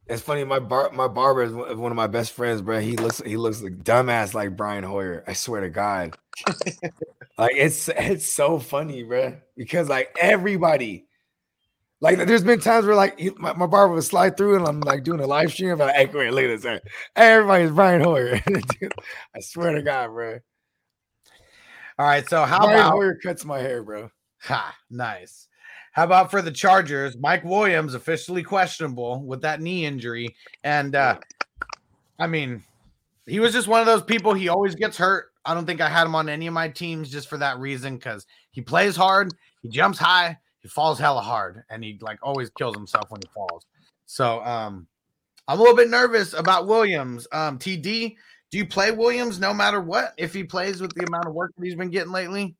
It's 0.08 0.22
funny. 0.22 0.44
My 0.44 0.60
bar, 0.60 0.92
my 0.92 1.08
barber 1.08 1.44
is 1.44 1.54
one 1.54 1.78
one 1.80 1.92
of 1.94 1.96
my 1.96 2.08
best 2.08 2.34
friends, 2.34 2.62
bro. 2.62 2.82
He 2.82 2.98
looks 2.98 3.22
he 3.26 3.38
looks 3.38 3.62
like 3.62 3.84
dumbass 3.86 4.34
like 4.34 4.58
Brian 4.58 4.84
Hoyer. 4.84 5.24
I 5.28 5.32
swear 5.32 5.62
to 5.62 5.70
God. 5.70 6.18
like 7.38 7.56
it's 7.56 7.88
it's 7.88 8.30
so 8.30 8.60
funny, 8.60 9.04
bro. 9.04 9.38
Because 9.56 9.88
like 9.88 10.14
everybody, 10.20 11.08
like 12.06 12.28
there's 12.28 12.44
been 12.44 12.60
times 12.60 12.86
where 12.86 12.96
like 12.96 13.20
my, 13.38 13.54
my 13.54 13.66
barber 13.66 13.96
would 13.96 14.04
slide 14.04 14.38
through 14.38 14.58
and 14.58 14.68
I'm 14.68 14.80
like 14.82 15.04
doing 15.04 15.20
a 15.20 15.26
live 15.26 15.52
stream. 15.52 15.72
I'm 15.72 15.80
like, 15.80 15.96
hey, 15.96 16.06
wait, 16.06 16.32
look 16.32 16.44
at 16.44 16.62
this. 16.62 16.64
Hey, 16.64 16.80
everybody's 17.16 17.72
Brian 17.72 18.02
Hoyer. 18.02 18.40
Dude, 18.46 18.94
I 19.36 19.40
swear 19.40 19.74
to 19.74 19.82
God, 19.82 20.10
bro. 20.10 20.40
All 21.98 22.06
right, 22.06 22.28
so 22.30 22.44
how 22.44 22.60
Brian 22.60 22.80
about 22.80 22.92
Hoyer 22.92 23.16
cuts 23.16 23.44
my 23.44 23.58
hair, 23.58 23.82
bro. 23.82 24.12
ha, 24.40 24.76
nice. 24.92 25.48
How 25.94 26.04
about 26.04 26.30
for 26.30 26.44
the 26.44 26.52
Chargers? 26.52 27.18
Mike 27.18 27.44
Williams 27.44 27.96
officially 27.96 28.44
questionable 28.44 29.24
with 29.24 29.42
that 29.42 29.62
knee 29.62 29.86
injury, 29.86 30.36
and 30.64 30.94
uh, 30.94 31.18
I 32.20 32.28
mean, 32.28 32.64
he 33.26 33.40
was 33.40 33.54
just 33.54 33.68
one 33.68 33.80
of 33.80 33.88
those 33.88 34.04
people. 34.04 34.34
He 34.34 34.50
always 34.50 34.76
gets 34.76 34.98
hurt. 34.98 35.32
I 35.44 35.56
don't 35.56 35.66
think 35.66 35.82
I 35.82 35.90
had 35.90 36.06
him 36.06 36.14
on 36.14 36.30
any 36.30 36.46
of 36.46 36.54
my 36.54 36.70
teams 36.70 37.10
just 37.10 37.30
for 37.30 37.38
that 37.38 37.58
reason 37.58 37.96
because 37.96 38.28
he 38.52 38.62
plays 38.62 38.96
hard, 38.96 39.34
he 39.62 39.70
jumps 39.70 39.98
high, 39.98 40.38
he 40.66 40.70
falls 40.70 40.98
hella 40.98 41.22
hard, 41.22 41.64
and 41.70 41.84
he 41.84 42.00
like 42.02 42.18
always 42.24 42.50
kills 42.50 42.76
himself 42.76 43.12
when 43.12 43.22
he 43.22 43.30
falls. 43.32 43.68
So 44.08 44.44
um, 44.44 44.88
I'm 45.48 45.60
a 45.60 45.62
little 45.62 45.76
bit 45.76 45.92
nervous 45.92 46.34
about 46.34 46.66
Williams. 46.66 47.28
Um, 47.32 47.60
TD, 47.60 48.16
do 48.50 48.58
you 48.58 48.66
play 48.66 48.90
Williams 48.90 49.40
no 49.40 49.54
matter 49.54 49.80
what 49.80 50.16
if 50.18 50.34
he 50.34 50.44
plays 50.44 50.82
with 50.82 50.92
the 50.96 51.06
amount 51.06 51.28
of 51.28 51.36
work 51.36 51.54
that 51.56 51.64
he's 51.64 51.76
been 51.76 51.92
getting 51.92 52.12
lately? 52.12 52.56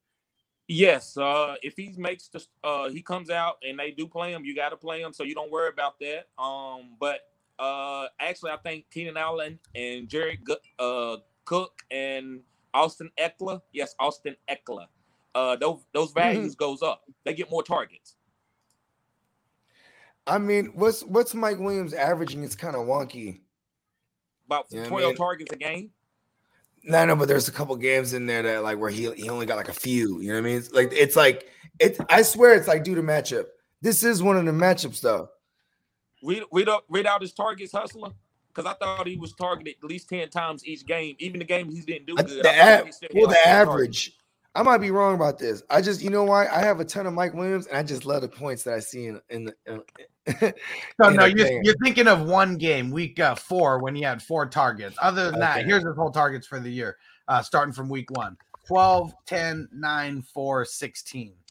Yes, 0.68 1.18
uh, 1.18 1.56
if 1.64 1.74
he 1.78 1.96
makes 1.98 2.28
the 2.28 2.46
uh, 2.64 2.90
he 2.90 3.02
comes 3.02 3.32
out 3.32 3.56
and 3.68 3.80
they 3.80 3.90
do 3.90 4.08
play 4.08 4.34
him, 4.34 4.46
you 4.46 4.56
got 4.56 4.70
to 4.70 4.78
play 4.78 5.02
him, 5.02 5.12
so 5.12 5.24
you 5.24 5.34
don't 5.34 5.52
worry 5.52 5.70
about 5.70 5.96
that. 6.02 6.28
Um, 6.38 6.98
but 7.00 7.22
uh, 7.58 8.06
actually, 8.20 8.52
I 8.52 8.58
think 8.58 8.86
Keenan 8.92 9.18
Allen 9.18 9.58
and 9.74 10.08
Jared 10.08 10.48
uh, 10.78 11.18
Cook 11.46 11.82
and 11.90 12.42
Austin 12.72 13.10
Eckler, 13.20 13.62
yes, 13.74 13.96
Austin 14.00 14.36
Ekeler, 14.48 14.86
uh, 15.36 15.56
those 15.58 15.86
those 15.94 16.10
mm-hmm. 16.10 16.20
values 16.20 16.56
mm-hmm. 16.56 16.64
goes 16.66 16.82
up. 16.82 17.04
They 17.26 17.34
get 17.36 17.52
more 17.52 17.62
targets. 17.62 18.16
I 20.26 20.40
mean, 20.40 20.72
what's 20.74 21.04
what's 21.04 21.36
Mike 21.36 21.60
Williams 21.60 21.94
averaging? 21.94 22.44
It's 22.44 22.56
kind 22.56 22.76
of 22.76 22.88
wonky. 22.88 23.42
About 24.48 24.66
you 24.72 24.82
know 24.82 24.88
twelve 24.88 25.04
I 25.04 25.08
mean? 25.10 25.18
targets 25.18 25.54
a 25.54 25.58
game. 25.58 25.92
No, 26.84 27.04
no, 27.06 27.16
but 27.16 27.28
there's 27.28 27.48
a 27.48 27.52
couple 27.52 27.76
games 27.76 28.14
in 28.14 28.26
there 28.26 28.44
that 28.44 28.64
like 28.64 28.80
where 28.80 28.90
he 28.90 29.12
he 29.14 29.30
only 29.30 29.46
got 29.46 29.58
like 29.58 29.70
a 29.70 29.74
few. 29.74 30.22
You 30.22 30.30
know 30.30 30.34
what 30.36 30.40
I 30.40 30.42
mean? 30.42 30.58
It's 30.58 30.72
like 30.72 30.90
it's 30.94 31.16
like 31.16 31.50
it. 31.80 31.98
I 32.10 32.22
swear 32.22 32.56
it's 32.56 32.68
like 32.68 32.84
due 32.84 32.96
to 32.96 33.04
matchup. 33.04 33.46
This 33.82 34.04
is 34.04 34.24
one 34.24 34.38
of 34.38 34.46
the 34.46 34.52
matchups 34.52 35.02
though. 35.02 35.30
We 36.24 36.44
we 36.52 36.64
don't 36.64 36.84
read 36.90 37.06
out 37.06 37.22
his 37.22 37.34
targets, 37.34 37.72
hustler, 37.72 38.12
because 38.48 38.66
I 38.66 38.74
thought 38.74 39.06
he 39.06 39.18
was 39.18 39.34
targeted 39.34 39.76
at 39.84 39.90
least 39.90 40.10
ten 40.10 40.30
times 40.30 40.66
each 40.66 40.86
game. 40.86 41.16
Even 41.20 41.40
the 41.40 41.46
game 41.46 41.70
he 41.70 41.82
didn't 41.82 42.08
do 42.08 42.16
good. 42.16 42.44
The 42.44 42.50
a- 42.50 42.90
well, 43.14 43.28
the 43.28 43.48
average. 43.48 44.16
I 44.56 44.64
might 44.64 44.78
be 44.78 44.90
wrong 44.90 45.16
about 45.16 45.38
this. 45.38 45.62
I 45.70 45.82
just, 45.82 46.02
you 46.02 46.10
know 46.10 46.24
why? 46.24 46.48
I 46.48 46.62
have 46.62 46.80
a 46.80 46.86
ton 46.86 47.06
of 47.06 47.14
Mike 47.14 47.34
Williams, 47.34 47.68
and 47.68 47.78
I 47.78 47.84
just 47.84 48.06
love 48.06 48.22
the 48.22 48.30
points 48.30 48.64
that 48.64 48.74
I 48.74 48.80
see 48.80 49.08
in 49.08 49.22
in 49.30 49.46
the. 49.46 49.56
In, 49.68 49.82
no, 51.00 51.10
no, 51.10 51.26
you're, 51.26 51.62
you're, 51.62 51.76
thinking 51.84 52.08
of 52.08 52.22
one 52.26 52.58
game, 52.58 52.90
week 52.90 53.20
uh, 53.20 53.36
four, 53.36 53.80
when 53.80 53.94
he 53.94 54.02
had 54.02 54.24
four 54.24 54.48
targets. 54.48 54.96
Other 55.02 55.26
than 55.26 55.36
okay. 55.36 55.40
that, 55.42 55.66
here's 55.66 55.86
his 55.86 55.96
whole 55.96 56.10
targets 56.10 56.48
for 56.48 56.60
the 56.60 56.70
year, 56.70 56.98
uh, 57.28 57.42
starting 57.42 57.74
from 57.74 57.90
week 57.90 58.10
one 58.12 58.38
12, 58.68 59.14
10, 59.26 59.70
9, 59.72 60.22
4, 60.22 60.66
16. 60.66 61.34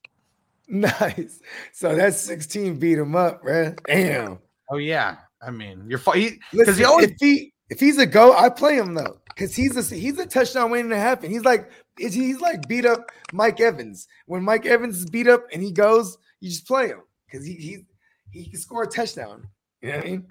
Nice. 0.67 1.41
So 1.75 1.95
that's 1.95 2.19
16 2.21 2.79
beat 2.79 2.97
him 2.97 3.15
up, 3.15 3.45
man. 3.45 3.77
Damn. 3.87 4.39
Oh, 4.71 4.79
yeah. 4.79 5.17
I 5.47 5.51
mean, 5.51 5.85
you're 5.89 5.99
because 5.99 6.79
he 6.79 6.85
always 6.85 7.11
if 7.11 7.17
he 7.21 7.53
if 7.71 7.81
he's 7.81 7.99
a 7.99 8.07
go, 8.07 8.37
I 8.37 8.49
play 8.49 8.77
him 8.77 8.95
though 8.95 9.21
because 9.29 9.55
he's 9.55 9.77
a 9.77 9.95
he's 9.95 10.19
a 10.19 10.27
touchdown 10.27 10.71
waiting 10.71 10.91
to 10.91 10.97
happen. 10.97 11.31
He's 11.31 11.45
like 11.45 11.71
he's 11.99 12.41
like 12.41 12.69
beat 12.69 12.87
up 12.87 13.11
Mike 13.33 13.61
Evans. 13.61 14.09
When 14.27 14.43
Mike 14.43 14.67
Evans 14.67 14.99
is 14.99 15.11
beat 15.11 15.29
up 15.29 15.45
and 15.53 15.63
he 15.63 15.73
goes, 15.73 16.19
you 16.41 16.51
just 16.51 16.67
play 16.67 16.89
him 16.89 17.03
because 17.27 17.47
he 17.47 17.55
he 17.55 17.87
he 18.31 18.51
can 18.51 18.61
score 18.61 18.83
a 18.83 18.87
touchdown. 18.87 19.49
You 19.81 19.91
know 19.91 19.97
what 19.97 20.07
I 20.07 20.11
mean? 20.11 20.27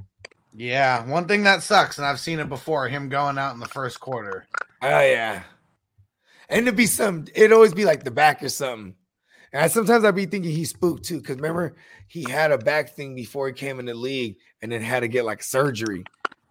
Yeah, 0.55 1.05
one 1.07 1.27
thing 1.27 1.43
that 1.43 1.63
sucks, 1.63 1.97
and 1.97 2.05
I've 2.05 2.19
seen 2.19 2.39
it 2.39 2.47
before, 2.49 2.87
him 2.87 3.09
going 3.09 3.39
out 3.39 3.53
in 3.53 3.59
the 3.59 3.67
first 3.67 3.99
quarter. 3.99 4.45
Oh 4.81 4.99
yeah, 4.99 5.43
and 6.49 6.61
it'd 6.61 6.77
be 6.77 6.85
some. 6.85 7.25
It'd 7.33 7.51
always 7.51 7.73
be 7.73 7.85
like 7.85 8.03
the 8.03 8.11
back 8.11 8.43
or 8.43 8.49
something. 8.49 8.95
And 9.51 9.63
I, 9.63 9.67
sometimes 9.67 10.03
I'd 10.03 10.15
be 10.15 10.25
thinking 10.25 10.51
he's 10.51 10.69
spooked 10.69 11.05
too, 11.05 11.19
because 11.19 11.37
remember 11.37 11.75
he 12.07 12.29
had 12.29 12.51
a 12.51 12.57
back 12.57 12.95
thing 12.95 13.15
before 13.15 13.47
he 13.47 13.53
came 13.53 13.79
in 13.79 13.87
the 13.87 13.95
league, 13.95 14.37
and 14.61 14.71
then 14.71 14.81
had 14.81 14.99
to 14.99 15.07
get 15.07 15.25
like 15.25 15.41
surgery. 15.41 16.03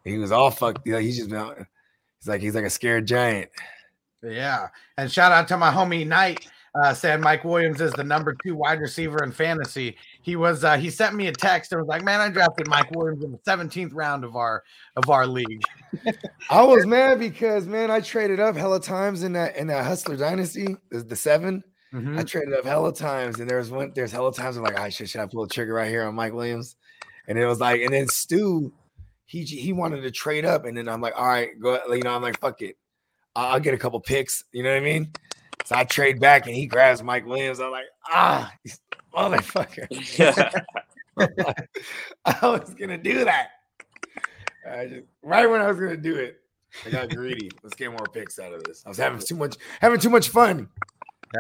He 0.04 0.18
was 0.18 0.32
all 0.32 0.50
fucked. 0.50 0.87
Like 0.87 1.02
he's 1.02 1.18
just 1.18 1.30
he's 1.30 2.28
like 2.28 2.40
he's 2.40 2.54
like 2.54 2.64
a 2.64 2.71
scared 2.71 3.06
giant. 3.06 3.50
Yeah, 4.23 4.68
and 4.97 5.11
shout 5.11 5.32
out 5.32 5.49
to 5.49 5.56
my 5.56 5.71
homie 5.71 6.06
Knight. 6.06 6.49
Uh, 6.75 6.94
said 6.94 7.21
Mike 7.21 7.44
Williams 7.44 7.82
is 7.82 7.92
the 7.92 8.04
number 8.04 8.35
two 8.42 8.54
wide 8.54 8.80
receiver 8.80 9.23
in 9.23 9.30
fantasy. 9.30 9.94
He 10.23 10.37
was 10.37 10.64
uh, 10.64 10.78
he 10.78 10.88
sent 10.88 11.14
me 11.14 11.26
a 11.26 11.32
text 11.32 11.71
and 11.71 11.80
was 11.82 11.88
like, 11.88 12.02
"Man, 12.02 12.18
I 12.18 12.30
drafted 12.30 12.66
Mike 12.66 12.90
Williams 12.92 13.23
in 13.23 13.30
the 13.30 13.38
17th 13.38 13.90
round 13.92 14.25
of 14.25 14.37
our 14.37 14.62
of 14.97 15.11
our 15.11 15.26
league." 15.26 15.62
I 16.50 16.62
was 16.62 16.87
mad 16.87 17.18
because 17.18 17.66
man, 17.66 17.90
I 17.90 18.00
traded 18.00 18.40
up 18.40 18.56
hella 18.56 18.80
times 18.80 19.23
in 19.23 19.35
that 19.35 19.56
in 19.56 19.66
that 19.66 19.85
Hustler 19.85 20.16
Dynasty, 20.16 20.76
the, 20.90 21.00
the 21.00 21.16
7 21.16 21.62
mm-hmm. 21.92 22.18
I 22.18 22.23
traded 22.23 22.54
up 22.54 22.64
hella 22.64 22.94
times, 22.94 23.38
and 23.38 23.50
there's 23.50 23.71
one 23.71 23.92
there's 23.94 24.12
hella 24.12 24.32
times 24.32 24.56
I'm 24.56 24.62
like, 24.62 24.78
I 24.78 24.88
should 24.88 25.11
should 25.11 25.21
I 25.21 25.26
pull 25.26 25.47
the 25.47 25.52
trigger 25.52 25.75
right 25.75 25.90
here 25.90 26.04
on 26.04 26.14
Mike 26.14 26.32
Williams? 26.32 26.76
And 27.28 27.38
it 27.38 27.44
was 27.44 27.61
like, 27.61 27.82
and 27.82 27.92
then 27.92 28.09
Stu, 28.09 28.73
he 29.26 29.45
he 29.45 29.73
wanted 29.73 30.02
to 30.02 30.11
trade 30.11 30.45
up, 30.45 30.64
and 30.64 30.76
then 30.76 30.88
I'm 30.88 31.00
like, 31.00 31.14
all 31.17 31.26
right, 31.26 31.59
go. 31.61 31.81
You 31.88 32.02
know, 32.02 32.14
I'm 32.14 32.23
like, 32.23 32.38
fuck 32.41 32.62
it, 32.62 32.76
I'll 33.35 33.61
get 33.61 33.75
a 33.75 33.79
couple 33.79 34.00
picks. 34.00 34.45
You 34.52 34.62
know 34.62 34.71
what 34.71 34.76
I 34.76 34.81
mean? 34.81 35.12
So 35.64 35.76
I 35.76 35.85
trade 35.85 36.21
back, 36.21 36.47
and 36.47 36.55
he 36.55 36.67
grabs 36.67 37.02
Mike 37.02 37.26
Williams. 37.26 37.61
I'm 37.61 37.71
like, 37.71 37.87
ah, 38.09 38.52
motherfucker. 39.14 39.87
I 42.25 42.37
was 42.43 42.75
gonna 42.75 42.99
do 42.99 43.25
that. 43.25 43.49
Just, 44.88 45.05
right 45.23 45.49
when 45.49 45.61
I 45.61 45.69
was 45.69 45.79
gonna 45.79 45.97
do 45.97 46.17
it, 46.17 46.41
I 46.87 46.91
got 46.91 47.11
greedy. 47.11 47.50
Let's 47.62 47.76
get 47.76 47.91
more 47.91 48.07
picks 48.12 48.38
out 48.38 48.52
of 48.52 48.64
this. 48.64 48.83
I 48.85 48.88
was 48.88 48.99
having 48.99 49.21
too 49.21 49.37
much, 49.37 49.57
having 49.81 50.00
too 50.00 50.11
much 50.11 50.29
fun. 50.29 50.69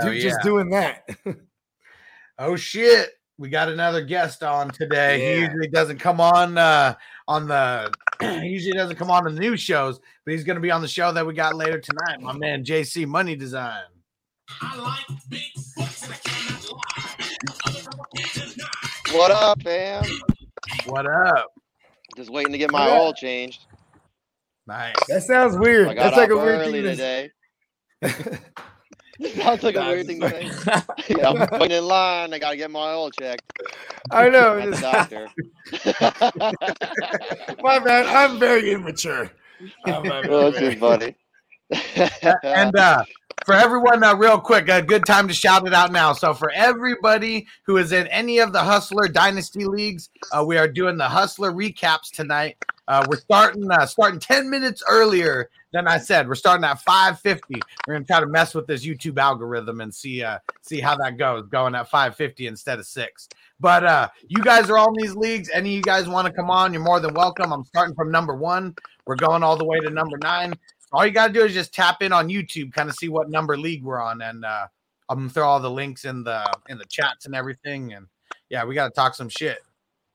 Dude, 0.00 0.16
yeah. 0.16 0.22
Just 0.22 0.42
doing 0.42 0.70
that. 0.70 1.08
oh 2.38 2.56
shit 2.56 3.10
we 3.38 3.48
got 3.48 3.68
another 3.68 4.02
guest 4.02 4.42
on 4.42 4.70
today. 4.70 5.20
Yeah. 5.20 5.34
He 5.34 5.40
usually 5.42 5.68
doesn't 5.68 5.98
come 5.98 6.20
on 6.20 6.56
uh, 6.56 6.94
on 7.32 7.48
the 7.48 7.90
he 8.42 8.48
usually 8.48 8.74
doesn't 8.74 8.96
come 8.96 9.10
on 9.10 9.24
the 9.24 9.30
news 9.30 9.60
shows, 9.60 9.98
but 10.24 10.32
he's 10.32 10.44
going 10.44 10.56
to 10.56 10.60
be 10.60 10.70
on 10.70 10.82
the 10.82 10.88
show 10.88 11.12
that 11.12 11.26
we 11.26 11.32
got 11.32 11.56
later 11.56 11.80
tonight. 11.80 12.20
My 12.20 12.32
man 12.32 12.62
JC 12.62 13.06
Money 13.06 13.34
Design. 13.34 13.82
What 19.12 19.30
up, 19.30 19.62
fam? 19.62 20.04
What 20.86 21.06
up? 21.06 21.52
Just 22.16 22.30
waiting 22.30 22.52
to 22.52 22.58
get 22.58 22.70
my 22.70 22.90
oil 22.90 23.14
changed. 23.14 23.66
Nice. 24.66 24.94
That 25.08 25.22
sounds 25.22 25.56
weird. 25.56 25.96
That's 25.96 26.16
like 26.16 26.30
a 26.30 26.36
weird 26.36 26.70
thing 26.70 26.82
today. 26.82 27.30
Sounds 29.36 29.62
like 29.62 29.76
a 29.76 29.80
weird 29.80 30.06
thing 30.06 30.20
to 30.20 30.28
say. 30.28 30.50
yeah, 31.16 31.30
I'm 31.30 31.60
waiting 31.60 31.78
in 31.78 31.84
line. 31.84 32.32
I 32.32 32.38
gotta 32.38 32.56
get 32.56 32.70
my 32.70 32.94
oil 32.94 33.10
checked. 33.10 33.52
I 34.10 34.28
know. 34.28 34.58
At 34.58 34.70
the 34.70 34.80
doctor. 34.80 35.28
my 37.62 37.78
bad. 37.78 38.06
I'm 38.06 38.38
very 38.38 38.72
immature. 38.72 39.30
I'm 39.84 40.02
well, 40.28 40.50
that's 40.50 40.58
just 40.58 40.78
funny. 40.78 41.14
and 42.42 42.74
uh, 42.76 43.04
for 43.44 43.54
everyone, 43.54 44.02
uh, 44.02 44.14
real 44.14 44.40
quick, 44.40 44.68
a 44.68 44.82
good 44.82 45.04
time 45.06 45.28
to 45.28 45.34
shout 45.34 45.66
it 45.66 45.74
out 45.74 45.92
now. 45.92 46.12
So, 46.12 46.34
for 46.34 46.50
everybody 46.50 47.46
who 47.64 47.76
is 47.76 47.92
in 47.92 48.06
any 48.08 48.38
of 48.38 48.52
the 48.52 48.60
Hustler 48.60 49.08
Dynasty 49.08 49.64
leagues, 49.64 50.10
uh, 50.32 50.44
we 50.44 50.56
are 50.58 50.68
doing 50.68 50.96
the 50.96 51.08
Hustler 51.08 51.52
recaps 51.52 52.10
tonight. 52.10 52.56
Uh, 52.88 53.06
we're 53.08 53.18
starting 53.18 53.70
uh, 53.70 53.86
starting 53.86 54.20
ten 54.20 54.50
minutes 54.50 54.82
earlier 54.88 55.48
than 55.72 55.88
I 55.88 55.98
said. 55.98 56.28
We're 56.28 56.34
starting 56.34 56.64
at 56.64 56.80
five 56.82 57.20
fifty. 57.20 57.60
We're 57.86 57.94
gonna 57.94 58.04
try 58.04 58.20
to 58.20 58.26
mess 58.26 58.54
with 58.54 58.66
this 58.66 58.84
YouTube 58.84 59.18
algorithm 59.18 59.80
and 59.80 59.94
see 59.94 60.22
uh, 60.22 60.38
see 60.60 60.80
how 60.80 60.96
that 60.96 61.18
goes, 61.18 61.46
going 61.48 61.74
at 61.74 61.88
five 61.88 62.16
fifty 62.16 62.46
instead 62.46 62.78
of 62.78 62.86
six. 62.86 63.28
But 63.60 63.84
uh, 63.84 64.08
you 64.28 64.42
guys 64.42 64.70
are 64.70 64.78
all 64.78 64.88
in 64.88 65.02
these 65.02 65.14
leagues. 65.14 65.50
Any 65.50 65.70
of 65.70 65.76
you 65.76 65.82
guys 65.82 66.08
want 66.08 66.26
to 66.26 66.32
come 66.32 66.50
on? 66.50 66.72
You're 66.72 66.82
more 66.82 67.00
than 67.00 67.14
welcome. 67.14 67.52
I'm 67.52 67.64
starting 67.64 67.94
from 67.94 68.10
number 68.10 68.34
one. 68.34 68.74
We're 69.06 69.16
going 69.16 69.42
all 69.42 69.56
the 69.56 69.64
way 69.64 69.78
to 69.80 69.90
number 69.90 70.18
nine 70.18 70.54
all 70.92 71.06
you 71.06 71.12
got 71.12 71.28
to 71.28 71.32
do 71.32 71.44
is 71.44 71.54
just 71.54 71.72
tap 71.72 72.02
in 72.02 72.12
on 72.12 72.28
YouTube, 72.28 72.72
kind 72.72 72.88
of 72.88 72.94
see 72.94 73.08
what 73.08 73.30
number 73.30 73.56
league 73.56 73.82
we're 73.82 74.00
on, 74.00 74.20
and 74.20 74.44
uh, 74.44 74.66
I'm 75.08 75.18
gonna 75.18 75.30
throw 75.30 75.46
all 75.46 75.60
the 75.60 75.70
links 75.70 76.04
in 76.04 76.22
the 76.22 76.44
in 76.68 76.78
the 76.78 76.84
chats 76.86 77.26
and 77.26 77.34
everything. 77.34 77.94
And 77.94 78.06
yeah, 78.48 78.64
we 78.64 78.74
got 78.74 78.88
to 78.88 78.94
talk 78.94 79.14
some 79.14 79.28
shit. 79.28 79.58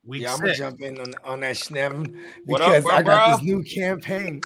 Week 0.05 0.21
yeah, 0.21 0.33
I'm 0.33 0.39
gonna 0.39 0.55
jump 0.55 0.81
in 0.81 0.99
on, 0.99 1.13
on 1.23 1.39
that 1.41 1.55
Schnev 1.55 2.15
because 2.45 2.85
up, 2.85 2.93
I 2.93 3.01
got 3.01 3.37
this 3.37 3.45
new 3.45 3.63
campaign. 3.63 4.41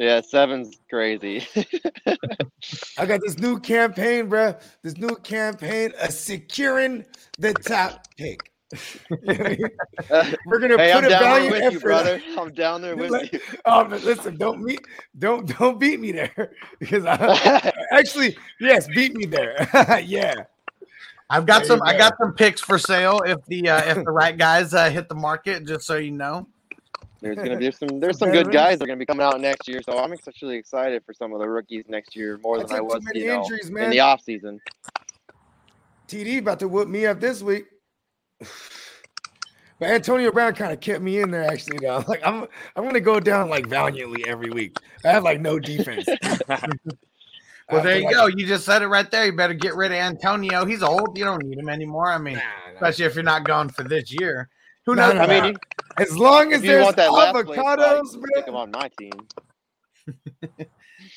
Yeah, 0.00 0.22
seven's 0.22 0.78
crazy. 0.88 1.46
I 2.96 3.04
got 3.04 3.20
this 3.20 3.38
new 3.38 3.60
campaign, 3.60 4.30
bro. 4.30 4.56
This 4.82 4.96
new 4.96 5.14
campaign, 5.16 5.92
a 6.00 6.10
securing 6.10 7.04
the 7.38 7.52
top 7.52 8.06
pick. 8.16 8.50
We're 9.26 10.58
gonna 10.58 10.78
hey, 10.78 10.94
put 10.94 11.04
I'm 11.04 11.04
a 11.04 11.08
down 11.10 11.50
with 11.50 11.72
you, 11.74 11.80
brother. 11.80 12.22
I'm 12.38 12.50
down 12.54 12.80
there 12.80 12.96
with 12.96 13.30
you. 13.30 13.40
Oh, 13.66 13.82
listen, 14.02 14.38
don't 14.38 14.62
meet, 14.62 14.80
don't 15.18 15.46
don't 15.58 15.78
beat 15.78 16.00
me 16.00 16.12
there 16.12 16.52
because 16.78 17.04
I 17.04 17.70
actually 17.92 18.38
yes, 18.58 18.88
beat 18.88 19.14
me 19.14 19.26
there. 19.26 19.68
yeah. 20.02 20.44
I've 21.28 21.44
got 21.44 21.58
there 21.58 21.76
some. 21.76 21.82
I 21.82 21.98
got 21.98 22.16
some 22.16 22.32
picks 22.32 22.62
for 22.62 22.78
sale 22.78 23.20
if 23.26 23.44
the 23.48 23.68
uh, 23.68 23.84
if 23.84 24.02
the 24.02 24.12
right 24.12 24.38
guys 24.38 24.72
uh, 24.72 24.88
hit 24.88 25.10
the 25.10 25.14
market. 25.14 25.66
Just 25.66 25.86
so 25.86 25.96
you 25.96 26.12
know, 26.12 26.48
there's 27.20 27.36
gonna 27.36 27.56
be 27.56 27.70
some. 27.70 28.00
There's 28.00 28.18
some 28.18 28.30
good 28.30 28.50
guys 28.50 28.78
that 28.78 28.84
are 28.84 28.86
gonna 28.86 28.98
be 28.98 29.06
coming 29.06 29.24
out 29.24 29.40
next 29.40 29.68
year. 29.68 29.82
So 29.82 29.98
I'm 29.98 30.12
actually 30.12 30.56
excited 30.56 31.02
for 31.04 31.12
some 31.12 31.32
of 31.32 31.40
the 31.40 31.48
rookies 31.48 31.84
next 31.88 32.16
year 32.16 32.38
more 32.42 32.58
than 32.58 32.72
I 32.72 32.80
was, 32.80 33.02
you 33.14 33.26
know, 33.26 33.42
injuries, 33.42 33.68
in 33.68 33.90
the 33.90 34.00
off 34.00 34.22
season. 34.22 34.60
TD 36.08 36.38
about 36.38 36.58
to 36.60 36.68
whoop 36.68 36.88
me 36.88 37.06
up 37.06 37.20
this 37.20 37.42
week. 37.42 37.66
But 39.80 39.88
Antonio 39.92 40.30
Brown 40.30 40.54
kind 40.54 40.74
of 40.74 40.80
kept 40.80 41.00
me 41.02 41.20
in 41.20 41.30
there 41.30 41.50
actually. 41.50 41.78
Though. 41.78 41.96
I'm 41.96 42.04
like 42.08 42.20
I'm 42.22 42.46
I'm 42.76 42.84
gonna 42.84 43.00
go 43.00 43.18
down 43.18 43.48
like 43.48 43.66
valiantly 43.66 44.26
every 44.28 44.50
week. 44.50 44.76
I 45.06 45.08
have 45.08 45.24
like 45.24 45.40
no 45.40 45.58
defense. 45.58 46.04
well, 46.48 46.60
uh, 47.70 47.80
there 47.80 47.98
you 47.98 48.10
go. 48.12 48.26
You 48.26 48.46
just 48.46 48.66
said 48.66 48.82
it 48.82 48.88
right 48.88 49.10
there. 49.10 49.24
You 49.24 49.32
better 49.32 49.54
get 49.54 49.74
rid 49.74 49.90
of 49.90 49.96
Antonio. 49.96 50.66
He's 50.66 50.82
old. 50.82 51.16
You 51.16 51.24
don't 51.24 51.42
need 51.42 51.58
him 51.58 51.70
anymore. 51.70 52.12
I 52.12 52.18
mean, 52.18 52.34
nah, 52.34 52.40
nah. 52.40 52.74
especially 52.74 53.06
if 53.06 53.14
you're 53.14 53.24
not 53.24 53.44
going 53.44 53.70
for 53.70 53.82
this 53.82 54.12
year. 54.12 54.50
Who 54.84 54.94
knows? 54.94 55.14
Nah, 55.14 55.22
I 55.22 55.40
mean, 55.40 55.56
as 56.00 56.16
long 56.16 56.52
as 56.52 56.62
there's 56.62 56.86
avocados, 56.86 58.14
man. 58.14 58.22
Think 58.34 58.46
about 58.48 58.70
my 58.70 58.90
team. 58.98 59.12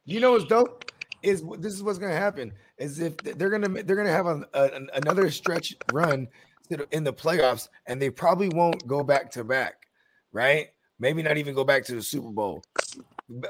you 0.06 0.20
know 0.20 0.32
what's 0.32 0.46
dope 0.46 0.92
is 1.24 1.44
this 1.60 1.74
is 1.74 1.82
what's 1.82 1.98
gonna 1.98 2.14
happen 2.14 2.52
is 2.78 3.00
if 3.00 3.16
they're 3.18 3.50
gonna 3.50 3.84
they're 3.84 3.96
gonna 3.96 4.10
have 4.10 4.28
a, 4.28 4.46
a, 4.54 4.70
another 4.96 5.32
stretch 5.32 5.76
run 5.92 6.28
in 6.92 7.04
the 7.04 7.14
playoffs, 7.14 7.70
and 7.88 8.02
they 8.02 8.10
probably 8.10 8.50
won't 8.50 8.86
go 8.88 9.04
back 9.04 9.32
to 9.32 9.44
back, 9.44 9.88
right? 10.32 10.68
Maybe 11.00 11.22
not 11.22 11.38
even 11.38 11.54
go 11.56 11.64
back 11.64 11.84
to 11.86 11.96
the 11.96 12.02
Super 12.02 12.30
Bowl, 12.30 12.64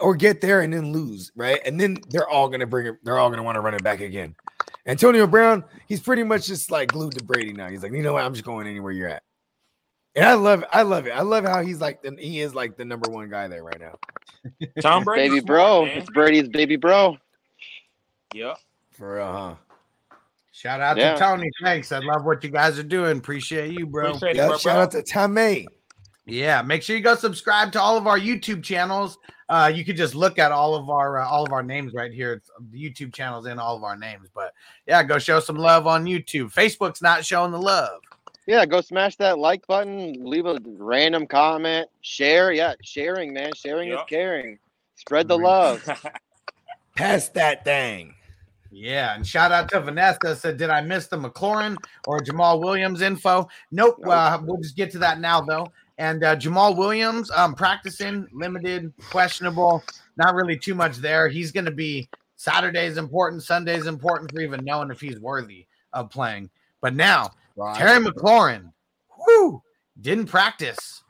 or 0.01 0.15
get 0.15 0.41
there 0.41 0.61
and 0.61 0.73
then 0.73 0.91
lose, 0.91 1.31
right? 1.35 1.59
And 1.65 1.79
then 1.79 1.97
they're 2.09 2.29
all 2.29 2.47
gonna 2.47 2.67
bring 2.67 2.87
it. 2.87 2.95
They're 3.03 3.17
all 3.17 3.29
gonna 3.29 3.43
want 3.43 3.55
to 3.55 3.61
run 3.61 3.73
it 3.73 3.83
back 3.83 4.01
again. 4.01 4.35
Antonio 4.85 5.25
Brown, 5.25 5.63
he's 5.87 6.01
pretty 6.01 6.23
much 6.23 6.45
just 6.45 6.69
like 6.69 6.89
glued 6.89 7.13
to 7.17 7.23
Brady 7.23 7.53
now. 7.53 7.69
He's 7.69 7.83
like, 7.83 7.93
you 7.93 8.03
know 8.03 8.13
what? 8.13 8.23
I'm 8.23 8.33
just 8.33 8.45
going 8.45 8.67
anywhere 8.67 8.91
you're 8.91 9.09
at. 9.09 9.23
And 10.15 10.25
I 10.25 10.33
love 10.33 10.61
it. 10.61 10.69
I 10.71 10.83
love 10.83 11.07
it. 11.07 11.11
I 11.11 11.21
love 11.21 11.43
how 11.43 11.63
he's 11.63 11.81
like 11.81 12.01
the, 12.03 12.15
he 12.19 12.41
is 12.41 12.53
like 12.53 12.77
the 12.77 12.85
number 12.85 13.09
one 13.09 13.29
guy 13.29 13.47
there 13.47 13.63
right 13.63 13.79
now. 13.79 13.97
Tom 14.81 15.03
Brady, 15.03 15.35
baby 15.35 15.45
bro. 15.45 15.85
It's 15.85 16.09
Brady's 16.11 16.49
baby 16.49 16.75
bro. 16.75 17.17
Yep. 18.33 18.57
For 18.91 19.15
real, 19.15 19.31
huh? 19.31 19.55
Shout 20.51 20.81
out 20.81 20.97
yeah. 20.97 21.13
to 21.13 21.19
Tony. 21.19 21.49
Thanks. 21.63 21.91
I 21.91 21.97
love 21.97 22.25
what 22.25 22.43
you 22.43 22.49
guys 22.51 22.77
are 22.77 22.83
doing. 22.83 23.17
Appreciate 23.17 23.71
you, 23.71 23.87
bro. 23.87 24.09
Appreciate 24.09 24.35
yeah, 24.35 24.45
it, 24.45 24.49
bro, 24.49 24.57
shout 24.57 24.77
out 24.77 24.91
to 24.91 25.01
Tommy. 25.01 25.67
Yeah, 26.25 26.61
make 26.61 26.83
sure 26.83 26.95
you 26.95 27.01
go 27.01 27.15
subscribe 27.15 27.71
to 27.73 27.81
all 27.81 27.97
of 27.97 28.07
our 28.07 28.19
YouTube 28.19 28.63
channels. 28.63 29.17
Uh, 29.49 29.71
you 29.73 29.83
can 29.83 29.95
just 29.95 30.15
look 30.15 30.39
at 30.39 30.51
all 30.51 30.75
of 30.75 30.89
our 30.89 31.19
uh, 31.19 31.27
all 31.27 31.43
of 31.43 31.51
our 31.51 31.63
names 31.63 31.93
right 31.93 32.13
here. 32.13 32.33
It's 32.33 32.49
the 32.71 32.77
YouTube 32.77 33.13
channels 33.13 33.45
in 33.45 33.59
all 33.59 33.75
of 33.75 33.83
our 33.83 33.97
names. 33.97 34.29
But 34.33 34.53
yeah, 34.87 35.03
go 35.03 35.19
show 35.19 35.39
some 35.39 35.57
love 35.57 35.85
on 35.87 36.05
YouTube. 36.05 36.53
Facebook's 36.53 37.01
not 37.01 37.25
showing 37.25 37.51
the 37.51 37.59
love. 37.59 37.99
Yeah, 38.45 38.65
go 38.65 38.81
smash 38.81 39.15
that 39.17 39.39
like 39.39 39.65
button, 39.67 40.25
leave 40.25 40.45
a 40.45 40.59
random 40.65 41.27
comment, 41.27 41.89
share. 42.01 42.51
Yeah, 42.51 42.73
sharing, 42.83 43.33
man. 43.33 43.51
Sharing 43.55 43.89
yep. 43.89 43.99
is 43.99 44.05
caring. 44.09 44.59
Spread 44.95 45.27
the 45.27 45.37
love. 45.37 45.83
Pass 46.95 47.29
that 47.29 47.63
thing. 47.63 48.13
Yeah, 48.69 49.15
and 49.15 49.25
shout 49.25 49.51
out 49.51 49.69
to 49.69 49.79
Vanessa. 49.79 50.35
Said, 50.35 50.57
did 50.57 50.69
I 50.69 50.81
miss 50.81 51.07
the 51.07 51.17
McLaurin 51.17 51.77
or 52.07 52.19
Jamaal 52.19 52.59
Williams 52.59 53.01
info? 53.01 53.47
Nope. 53.71 53.97
nope. 53.99 54.11
Uh, 54.11 54.39
we'll 54.43 54.61
just 54.61 54.75
get 54.75 54.91
to 54.91 54.97
that 54.99 55.19
now, 55.19 55.41
though. 55.41 55.67
And 55.99 56.23
uh, 56.23 56.35
Jamaal 56.35 56.75
Williams, 56.75 57.29
um, 57.31 57.53
practicing, 57.53 58.27
limited, 58.33 58.91
questionable. 59.09 59.83
Not 60.17 60.33
really 60.33 60.57
too 60.57 60.73
much 60.73 60.97
there. 60.97 61.27
He's 61.27 61.51
going 61.51 61.65
to 61.65 61.71
be 61.71 62.09
Saturday's 62.35 62.97
important, 62.97 63.43
Sunday's 63.43 63.85
important 63.85 64.31
for 64.31 64.41
even 64.41 64.65
knowing 64.65 64.89
if 64.89 64.99
he's 64.99 65.19
worthy 65.19 65.67
of 65.93 66.09
playing. 66.09 66.49
But 66.81 66.95
now, 66.95 67.31
right. 67.55 67.77
Terry 67.77 68.03
McLaurin, 68.03 68.71
whoo, 69.17 69.61
didn't 69.99 70.27
practice. 70.27 71.03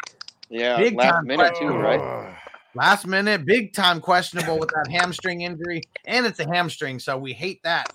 Yeah, 0.50 0.78
Big 0.78 0.96
last 0.96 1.26
minute 1.26 1.56
too, 1.60 1.70
right? 1.70 2.38
Last 2.76 3.06
minute, 3.06 3.46
big 3.46 3.72
time 3.74 4.02
questionable 4.02 4.58
with 4.58 4.70
that 4.70 4.90
hamstring 4.90 5.42
injury, 5.42 5.84
and 6.06 6.26
it's 6.26 6.40
a 6.40 6.48
hamstring, 6.48 6.98
so 6.98 7.16
we 7.16 7.32
hate 7.32 7.62
that 7.64 7.86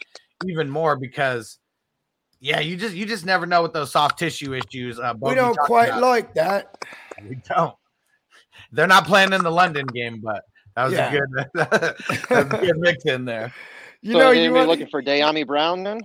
even 0.47 0.71
more 0.71 0.97
because, 0.97 1.59
yeah, 2.39 2.61
you 2.61 2.77
just 2.77 2.95
you 2.95 3.05
just 3.05 3.27
never 3.27 3.45
know 3.45 3.61
with 3.61 3.73
those 3.73 3.91
soft 3.91 4.21
tissue 4.21 4.55
issues. 4.55 5.01
Uh, 5.01 5.15
we 5.21 5.35
don't 5.35 5.59
quite 5.59 5.89
about. 5.89 6.03
like 6.03 6.35
that. 6.35 6.77
We 7.29 7.41
don't. 7.49 7.75
They're 8.71 8.87
not 8.87 9.05
playing 9.05 9.33
in 9.33 9.43
the 9.43 9.51
London 9.51 9.87
game, 9.87 10.21
but 10.23 10.45
that 10.77 10.85
was 10.85 10.93
yeah. 10.93 11.09
a 11.09 11.13
good, 11.13 11.29
that 11.55 11.97
was 12.31 12.41
a 12.41 12.59
good 12.59 12.79
mix 12.79 13.05
in 13.05 13.25
there. 13.25 13.53
You 14.01 14.13
so 14.13 14.19
know, 14.19 14.31
you 14.31 14.55
are 14.57 14.67
looking 14.67 14.87
for 14.87 15.03
Dyami 15.03 15.45
Brown 15.45 15.83
then? 15.83 16.03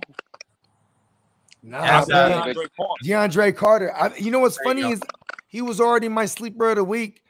No, 1.66 1.78
nah, 1.78 2.04
DeAndre, 2.04 2.68
DeAndre 3.02 3.56
Carter. 3.56 3.90
I, 3.96 4.14
you 4.18 4.30
know 4.30 4.40
what's 4.40 4.58
there 4.58 4.66
funny 4.66 4.92
is 4.92 5.00
he 5.46 5.62
was 5.62 5.80
already 5.80 6.08
my 6.08 6.26
sleeper 6.26 6.68
of 6.68 6.76
the 6.76 6.84
week 6.84 7.22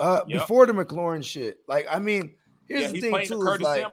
uh, 0.00 0.22
yep. 0.26 0.40
before 0.40 0.66
the 0.66 0.72
McLaurin 0.72 1.22
shit. 1.24 1.58
Like, 1.68 1.86
I 1.88 2.00
mean, 2.00 2.34
here's 2.66 2.82
yeah, 2.82 2.88
the 2.88 3.00
thing 3.00 3.26
too. 3.26 3.40
Is 3.48 3.60
like, 3.60 3.86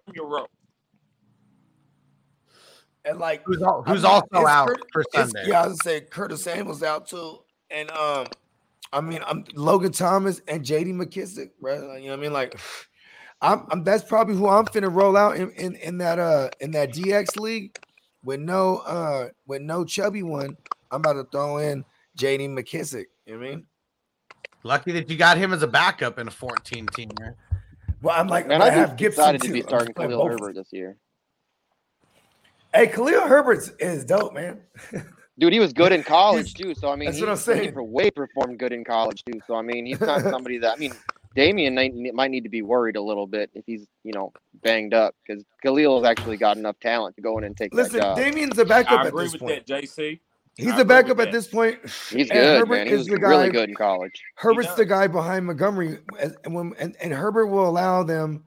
and 3.06 3.20
like, 3.20 3.44
who's, 3.46 3.62
all, 3.62 3.84
who's 3.84 4.04
I 4.04 4.08
mean, 4.08 4.22
also 4.34 4.48
out 4.48 4.68
Kurt, 4.68 4.80
for 4.92 5.04
Sunday? 5.14 5.44
Yeah, 5.46 5.62
I 5.62 5.68
was 5.68 5.84
say 5.84 6.02
Curtis 6.02 6.44
Samuel's 6.44 6.82
out 6.82 7.08
too, 7.08 7.38
and 7.70 7.92
um, 7.92 8.26
I 8.92 9.00
mean, 9.00 9.20
I'm 9.28 9.46
Logan 9.54 9.92
Thomas 9.92 10.42
and 10.48 10.66
J.D. 10.66 10.92
McKissic, 10.94 11.52
right? 11.62 11.80
Like, 11.80 12.02
you 12.02 12.08
know 12.08 12.14
what 12.14 12.20
I 12.20 12.24
mean? 12.24 12.34
Like, 12.34 12.60
I'm, 13.44 13.68
I'm 13.70 13.84
that's 13.84 14.04
probably 14.04 14.36
who 14.36 14.48
I'm 14.48 14.66
finna 14.66 14.92
roll 14.92 15.16
out 15.16 15.36
in, 15.36 15.52
in 15.52 15.76
in 15.76 15.98
that 16.00 16.18
uh 16.18 16.50
in 16.60 16.72
that 16.72 16.94
DX 16.94 17.40
league 17.40 17.78
with 18.24 18.40
no 18.40 18.78
uh 18.78 19.30
with 19.48 19.62
no 19.62 19.86
chubby 19.86 20.24
one. 20.24 20.58
I'm 20.92 20.98
about 20.98 21.14
to 21.14 21.24
throw 21.32 21.58
in 21.58 21.86
J.D. 22.16 22.48
McKissic. 22.50 23.06
You 23.26 23.34
know 23.34 23.40
what 23.40 23.48
I 23.48 23.50
mean? 23.52 23.66
Lucky 24.64 24.92
that 24.92 25.10
you 25.10 25.18
got 25.18 25.38
him 25.38 25.54
as 25.54 25.64
a 25.64 25.68
backup 25.68 26.20
in 26.20 26.28
a 26.28 26.32
14 26.32 26.86
teamer. 26.88 27.36
Well, 28.02 28.20
I'm 28.20 28.28
like, 28.28 28.48
man, 28.48 28.62
I, 28.62 28.68
I 28.68 28.70
have 28.72 28.98
Gibson 28.98 29.22
excited 29.22 29.42
to 29.42 29.52
be 29.52 29.62
starting 29.62 29.94
Khalil 29.94 30.26
Herbert 30.26 30.56
this 30.56 30.68
year. 30.72 30.98
Hey, 32.74 32.88
Khalil 32.88 33.28
Herbert 33.28 33.70
is 33.80 34.06
dope, 34.06 34.34
man. 34.34 34.62
Dude, 35.40 35.54
he 35.54 35.60
was 35.60 35.74
good 35.74 35.92
in 35.92 36.04
college 36.04 36.54
too. 36.56 36.76
So 36.76 36.92
I 36.92 36.96
mean, 36.96 37.10
that's 37.10 37.20
what 37.20 37.30
I'm 37.30 37.38
saying. 37.38 37.74
He 37.74 37.80
way 37.80 38.12
performed 38.12 38.60
good 38.60 38.72
in 38.72 38.84
college 38.84 39.24
too. 39.24 39.40
So 39.48 39.56
I 39.56 39.62
mean, 39.62 39.86
he's 39.86 40.00
not 40.00 40.22
somebody 40.22 40.58
that 40.60 40.74
I 40.74 40.76
mean, 40.78 40.94
Damien 41.36 41.76
might 42.14 42.32
need 42.32 42.44
to 42.44 42.50
be 42.50 42.62
worried 42.62 42.96
a 42.96 43.02
little 43.02 43.28
bit 43.28 43.50
if 43.54 43.66
he's 43.66 43.86
you 44.04 44.14
know 44.14 44.34
banged 44.64 44.94
up 44.94 45.16
because 45.26 45.44
Khalil 45.64 46.02
has 46.02 46.10
actually 46.10 46.38
got 46.38 46.58
enough 46.58 46.80
talent 46.80 47.16
to 47.16 47.22
go 47.22 47.38
in 47.38 47.44
and 47.44 47.56
take. 47.56 47.74
Listen, 47.74 48.00
that 48.00 48.02
job. 48.02 48.18
Damien's 48.18 48.58
a 48.58 48.66
backup 48.66 49.02
I 49.02 49.08
at 49.08 49.16
this 49.16 49.38
point. 49.38 49.66
That, 49.66 49.84
JC. 49.84 50.20
He's 50.58 50.78
a 50.78 50.86
backup 50.86 51.20
at 51.20 51.32
this 51.32 51.48
point. 51.48 51.80
He's 52.10 52.30
and 52.30 52.32
good, 52.32 52.60
Herbert 52.60 52.76
man. 52.76 52.88
He 52.88 52.94
was 52.94 53.08
the 53.08 53.18
guy, 53.18 53.30
really 53.30 53.50
good 53.52 53.70
in 53.70 53.76
college. 53.76 54.12
Herbert's 54.36 54.74
the 54.76 54.86
guy 54.86 55.08
behind 55.08 55.46
Montgomery, 55.46 56.00
and 56.44 56.54
when 56.54 56.74
and, 56.78 56.96
and 57.02 57.14
Herbert 57.14 57.48
will 57.48 57.68
allow 57.68 58.04
them. 58.04 58.44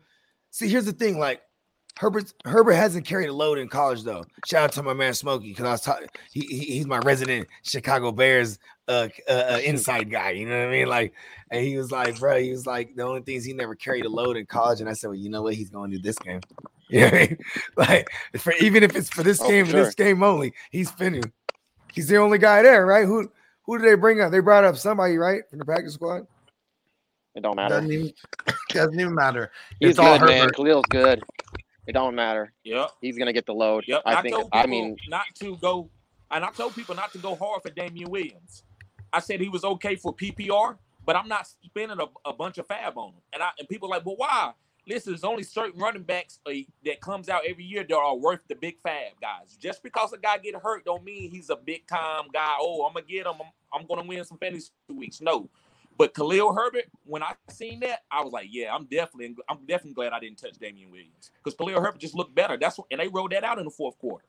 See, 0.50 0.68
here's 0.68 0.84
the 0.84 0.92
thing: 0.92 1.18
like 1.18 1.40
Herbert, 1.98 2.32
Herbert 2.44 2.72
hasn't 2.72 3.06
carried 3.06 3.28
a 3.28 3.32
load 3.32 3.58
in 3.58 3.68
college 3.68 4.02
though. 4.02 4.24
Shout 4.46 4.64
out 4.64 4.72
to 4.72 4.82
my 4.82 4.94
man 4.94 5.14
Smokey 5.14 5.48
because 5.48 5.64
I 5.64 5.70
was 5.70 5.80
talking. 5.80 6.08
He, 6.32 6.40
he, 6.40 6.58
he's 6.76 6.86
my 6.86 6.98
resident 6.98 7.48
Chicago 7.62 8.12
Bears 8.12 8.58
uh, 8.88 9.08
uh, 9.28 9.32
uh, 9.32 9.60
inside 9.64 10.10
guy. 10.10 10.30
You 10.30 10.48
know 10.48 10.58
what 10.58 10.68
I 10.68 10.70
mean? 10.70 10.86
Like, 10.88 11.14
and 11.50 11.64
he 11.64 11.76
was 11.76 11.90
like, 11.90 12.18
bro, 12.18 12.40
he 12.40 12.50
was 12.50 12.66
like, 12.66 12.94
the 12.94 13.02
only 13.02 13.22
things 13.22 13.44
he 13.44 13.52
never 13.52 13.74
carried 13.74 14.04
a 14.04 14.08
load 14.08 14.36
in 14.36 14.46
college. 14.46 14.80
And 14.80 14.88
I 14.88 14.92
said, 14.92 15.08
well, 15.08 15.18
you 15.18 15.30
know 15.30 15.42
what? 15.42 15.54
He's 15.54 15.70
going 15.70 15.90
to 15.90 15.96
do 15.96 16.02
this 16.02 16.18
game. 16.18 16.40
You 16.90 17.00
know 17.00 17.06
what 17.06 17.14
I 17.14 17.18
mean? 17.18 17.38
Like, 17.78 18.10
for 18.36 18.52
even 18.60 18.82
if 18.82 18.94
it's 18.94 19.08
for 19.08 19.22
this 19.22 19.40
oh, 19.40 19.48
game, 19.48 19.64
sure. 19.64 19.84
this 19.84 19.94
game 19.94 20.22
only, 20.22 20.52
he's 20.70 20.92
finna. 20.92 21.24
He's 21.94 22.08
the 22.08 22.18
only 22.18 22.36
guy 22.36 22.60
there, 22.60 22.84
right? 22.84 23.06
Who 23.06 23.32
who 23.62 23.78
did 23.78 23.88
they 23.88 23.94
bring 23.94 24.20
up? 24.20 24.30
They 24.30 24.40
brought 24.40 24.64
up 24.64 24.76
somebody, 24.76 25.16
right, 25.16 25.48
from 25.48 25.60
the 25.60 25.64
practice 25.64 25.94
squad. 25.94 26.26
It 27.34 27.42
don't 27.42 27.56
matter. 27.56 27.76
Doesn't 27.76 27.90
even, 27.90 28.12
doesn't 28.68 29.00
even 29.00 29.14
matter. 29.14 29.50
He's 29.80 29.90
it's 29.90 29.98
good, 29.98 30.20
man. 30.20 30.50
Khalil's 30.50 30.84
good. 30.90 31.22
It 31.86 31.92
don't 31.92 32.14
matter. 32.14 32.52
Yep. 32.64 32.90
He's 33.00 33.18
gonna 33.18 33.32
get 33.32 33.46
the 33.46 33.54
load. 33.54 33.84
Yep. 33.86 34.02
I, 34.04 34.16
I 34.16 34.22
think. 34.22 34.48
I 34.52 34.66
mean, 34.66 34.96
not 35.08 35.24
to 35.40 35.56
go, 35.56 35.88
and 36.30 36.44
I 36.44 36.50
told 36.50 36.74
people 36.74 36.94
not 36.94 37.12
to 37.12 37.18
go 37.18 37.34
hard 37.34 37.62
for 37.62 37.70
Damien 37.70 38.10
Williams. 38.10 38.62
I 39.14 39.20
said 39.20 39.40
he 39.40 39.48
was 39.48 39.64
okay 39.64 39.96
for 39.96 40.14
PPR, 40.14 40.76
but 41.06 41.16
I'm 41.16 41.28
not 41.28 41.46
spending 41.64 41.98
a, 42.00 42.28
a 42.28 42.32
bunch 42.32 42.58
of 42.58 42.66
FAAB 42.66 42.96
on 42.96 43.10
him. 43.10 43.22
And 43.32 43.42
I 43.42 43.50
and 43.58 43.68
people 43.68 43.88
like, 43.88 44.04
well, 44.04 44.16
why? 44.16 44.52
listen, 44.86 45.12
there's 45.12 45.24
only 45.24 45.42
certain 45.42 45.80
running 45.80 46.02
backs 46.02 46.40
uh, 46.46 46.52
that 46.84 47.00
comes 47.00 47.28
out 47.28 47.42
every 47.46 47.64
year 47.64 47.84
that 47.88 47.96
are 47.96 48.16
worth 48.16 48.40
the 48.48 48.54
big 48.54 48.76
FAAB 48.82 49.20
guys. 49.20 49.56
Just 49.58 49.82
because 49.82 50.12
a 50.12 50.18
guy 50.18 50.38
get 50.38 50.54
hurt 50.56 50.84
don't 50.84 51.04
mean 51.04 51.30
he's 51.30 51.50
a 51.50 51.56
big 51.56 51.86
time 51.86 52.24
guy. 52.32 52.54
Oh, 52.58 52.84
I'm 52.86 52.94
gonna 52.94 53.06
get 53.06 53.26
him. 53.26 53.34
I'm, 53.40 53.80
I'm 53.80 53.86
gonna 53.86 54.06
win 54.06 54.24
some 54.24 54.38
fantasy 54.38 54.70
weeks. 54.88 55.20
No, 55.20 55.48
but 55.96 56.14
Khalil 56.14 56.52
Herbert, 56.52 56.84
when 57.04 57.22
I 57.22 57.34
seen 57.48 57.80
that, 57.80 58.02
I 58.10 58.22
was 58.22 58.32
like, 58.32 58.48
yeah, 58.50 58.74
I'm 58.74 58.84
definitely, 58.84 59.36
I'm 59.48 59.58
definitely 59.66 59.94
glad 59.94 60.12
I 60.12 60.20
didn't 60.20 60.38
touch 60.38 60.58
Damien 60.58 60.90
Williams 60.90 61.30
because 61.42 61.56
Khalil 61.56 61.80
Herbert 61.80 62.00
just 62.00 62.14
looked 62.14 62.34
better. 62.34 62.56
That's 62.56 62.78
what, 62.78 62.86
and 62.90 63.00
they 63.00 63.08
rolled 63.08 63.32
that 63.32 63.44
out 63.44 63.58
in 63.58 63.64
the 63.64 63.70
fourth 63.70 63.98
quarter. 63.98 64.24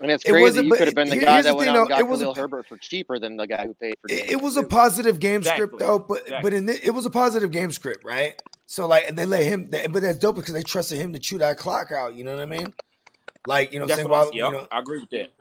And 0.00 0.10
it's 0.10 0.24
crazy. 0.24 0.58
It 0.58 0.64
you 0.64 0.72
could 0.72 0.88
have 0.88 0.94
been 0.94 1.08
the 1.08 1.16
guy 1.16 1.42
that 1.42 1.56
went 1.56 1.70
out 1.70 1.76
and 1.76 1.88
got 1.88 2.00
it 2.00 2.08
was 2.08 2.20
Khalil 2.20 2.32
a, 2.32 2.36
Herbert 2.36 2.66
for 2.66 2.76
cheaper 2.76 3.18
than 3.18 3.36
the 3.36 3.46
guy 3.46 3.64
who 3.66 3.74
paid 3.74 3.94
for. 4.00 4.12
It, 4.12 4.32
it 4.32 4.42
was 4.42 4.56
a 4.56 4.64
positive 4.64 5.20
game 5.20 5.38
exactly. 5.38 5.66
script 5.66 5.78
though, 5.78 5.98
but 5.98 6.22
exactly. 6.22 6.42
but 6.42 6.52
in 6.52 6.66
the, 6.66 6.86
it 6.86 6.90
was 6.90 7.06
a 7.06 7.10
positive 7.10 7.52
game 7.52 7.70
script, 7.70 8.04
right? 8.04 8.40
So 8.66 8.86
like, 8.88 9.08
and 9.08 9.16
they 9.16 9.24
let 9.24 9.44
him, 9.44 9.70
but 9.70 10.02
that's 10.02 10.18
dope 10.18 10.36
because 10.36 10.54
they 10.54 10.62
trusted 10.62 10.98
him 10.98 11.12
to 11.12 11.18
chew 11.18 11.38
that 11.38 11.58
clock 11.58 11.92
out. 11.92 12.14
You 12.14 12.24
know 12.24 12.34
what 12.34 12.42
I 12.42 12.46
mean? 12.46 12.74
Like 13.46 13.72
you 13.72 13.78
know, 13.78 13.86
that's 13.86 14.00
saying, 14.00 14.10
well, 14.10 14.26
yep, 14.26 14.34
you 14.34 14.40
know, 14.52 14.66
I 14.72 14.80
agree 14.80 15.00
with 15.00 15.10
that. 15.10 15.32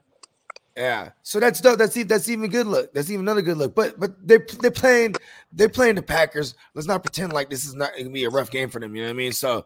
Yeah, 0.75 1.11
so 1.21 1.39
that's 1.39 1.61
dope. 1.61 1.77
That's 1.77 1.95
even 1.97 2.07
that's 2.07 2.29
even 2.29 2.49
good 2.49 2.67
look. 2.67 2.93
That's 2.93 3.09
even 3.09 3.21
another 3.21 3.41
good 3.41 3.57
look. 3.57 3.75
But 3.75 3.99
but 3.99 4.27
they 4.27 4.39
they're 4.59 4.71
playing 4.71 5.15
they're 5.51 5.69
playing 5.69 5.95
the 5.95 6.01
Packers. 6.01 6.55
Let's 6.73 6.87
not 6.87 7.03
pretend 7.03 7.31
like 7.31 7.49
this 7.49 7.63
is 7.65 7.75
not 7.75 7.91
gonna 7.97 8.09
be 8.09 8.23
a 8.25 8.29
rough 8.29 8.51
game 8.51 8.69
for 8.69 8.79
them. 8.79 8.95
You 8.95 9.03
know 9.03 9.07
what 9.09 9.13
I 9.13 9.17
mean? 9.17 9.33
So 9.33 9.65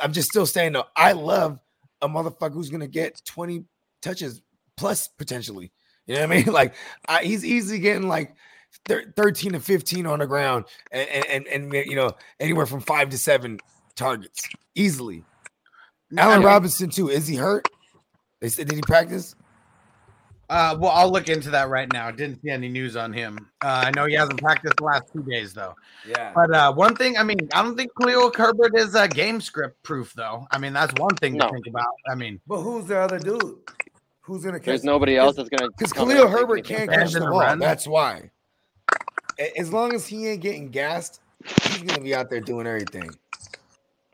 I'm 0.00 0.12
just 0.12 0.28
still 0.28 0.46
saying 0.46 0.72
though, 0.72 0.86
I 0.96 1.12
love 1.12 1.60
a 2.00 2.08
motherfucker 2.08 2.54
who's 2.54 2.70
gonna 2.70 2.86
get 2.86 3.20
20 3.24 3.64
touches 4.04 4.40
plus 4.76 5.08
potentially. 5.08 5.72
You 6.06 6.14
know 6.14 6.20
what 6.20 6.30
I 6.32 6.36
mean? 6.36 6.46
Like 6.52 6.74
I, 7.08 7.24
he's 7.24 7.44
easily 7.44 7.78
getting 7.80 8.06
like 8.08 8.36
thir- 8.86 9.12
13 9.16 9.52
to 9.52 9.60
15 9.60 10.06
on 10.06 10.18
the 10.20 10.26
ground 10.26 10.66
and, 10.92 11.08
and, 11.08 11.46
and, 11.48 11.74
and, 11.74 11.86
you 11.90 11.96
know, 11.96 12.12
anywhere 12.38 12.66
from 12.66 12.80
five 12.80 13.08
to 13.10 13.18
seven 13.18 13.58
targets 13.96 14.46
easily. 14.74 15.24
Allen 16.16 16.42
Robinson, 16.42 16.90
too. 16.90 17.08
Is 17.08 17.26
he 17.26 17.34
hurt? 17.34 17.66
They 18.40 18.48
said, 18.48 18.68
did 18.68 18.76
he 18.76 18.82
practice? 18.82 19.34
Uh, 20.50 20.76
well, 20.78 20.90
I'll 20.92 21.10
look 21.10 21.28
into 21.28 21.50
that 21.50 21.70
right 21.70 21.90
now. 21.92 22.10
Didn't 22.10 22.42
see 22.42 22.50
any 22.50 22.68
news 22.68 22.94
on 22.96 23.12
him. 23.12 23.38
Uh, 23.64 23.84
I 23.86 23.90
know 23.96 24.04
he 24.04 24.14
hasn't 24.14 24.38
practiced 24.40 24.76
the 24.76 24.84
last 24.84 25.04
two 25.12 25.22
days 25.22 25.54
though. 25.54 25.74
Yeah. 26.06 26.32
But 26.34 26.54
uh, 26.54 26.72
one 26.72 26.94
thing, 26.94 27.16
I 27.16 27.22
mean, 27.22 27.38
I 27.54 27.62
don't 27.62 27.76
think 27.76 27.90
Khalil 27.98 28.30
Herbert 28.36 28.76
is 28.76 28.94
uh, 28.94 29.06
game 29.06 29.40
script 29.40 29.82
proof 29.82 30.12
though. 30.14 30.46
I 30.50 30.58
mean, 30.58 30.74
that's 30.74 30.92
one 31.00 31.16
thing 31.16 31.34
No. 31.34 31.46
to 31.46 31.52
think 31.52 31.66
about. 31.66 31.86
I 32.08 32.14
mean, 32.14 32.38
But 32.46 32.60
who's 32.60 32.84
the 32.86 32.98
other 32.98 33.18
dude? 33.18 33.56
Who's 34.24 34.44
gonna 34.44 34.58
catch? 34.58 34.66
There's 34.66 34.84
nobody 34.84 35.16
else 35.16 35.36
that's 35.36 35.48
gonna 35.48 35.70
Because 35.70 35.92
come 35.92 36.08
Khalil 36.08 36.28
Herbert 36.28 36.64
can't 36.64 36.90
catch 36.90 37.12
the 37.12 37.18
in 37.18 37.24
the 37.24 37.30
ball. 37.30 37.40
run. 37.40 37.58
That's 37.58 37.86
why. 37.86 38.30
As 39.58 39.72
long 39.72 39.94
as 39.94 40.06
he 40.06 40.28
ain't 40.28 40.40
getting 40.40 40.70
gassed, 40.70 41.20
he's 41.44 41.82
gonna 41.82 42.00
be 42.00 42.14
out 42.14 42.30
there 42.30 42.40
doing 42.40 42.66
everything. 42.66 43.10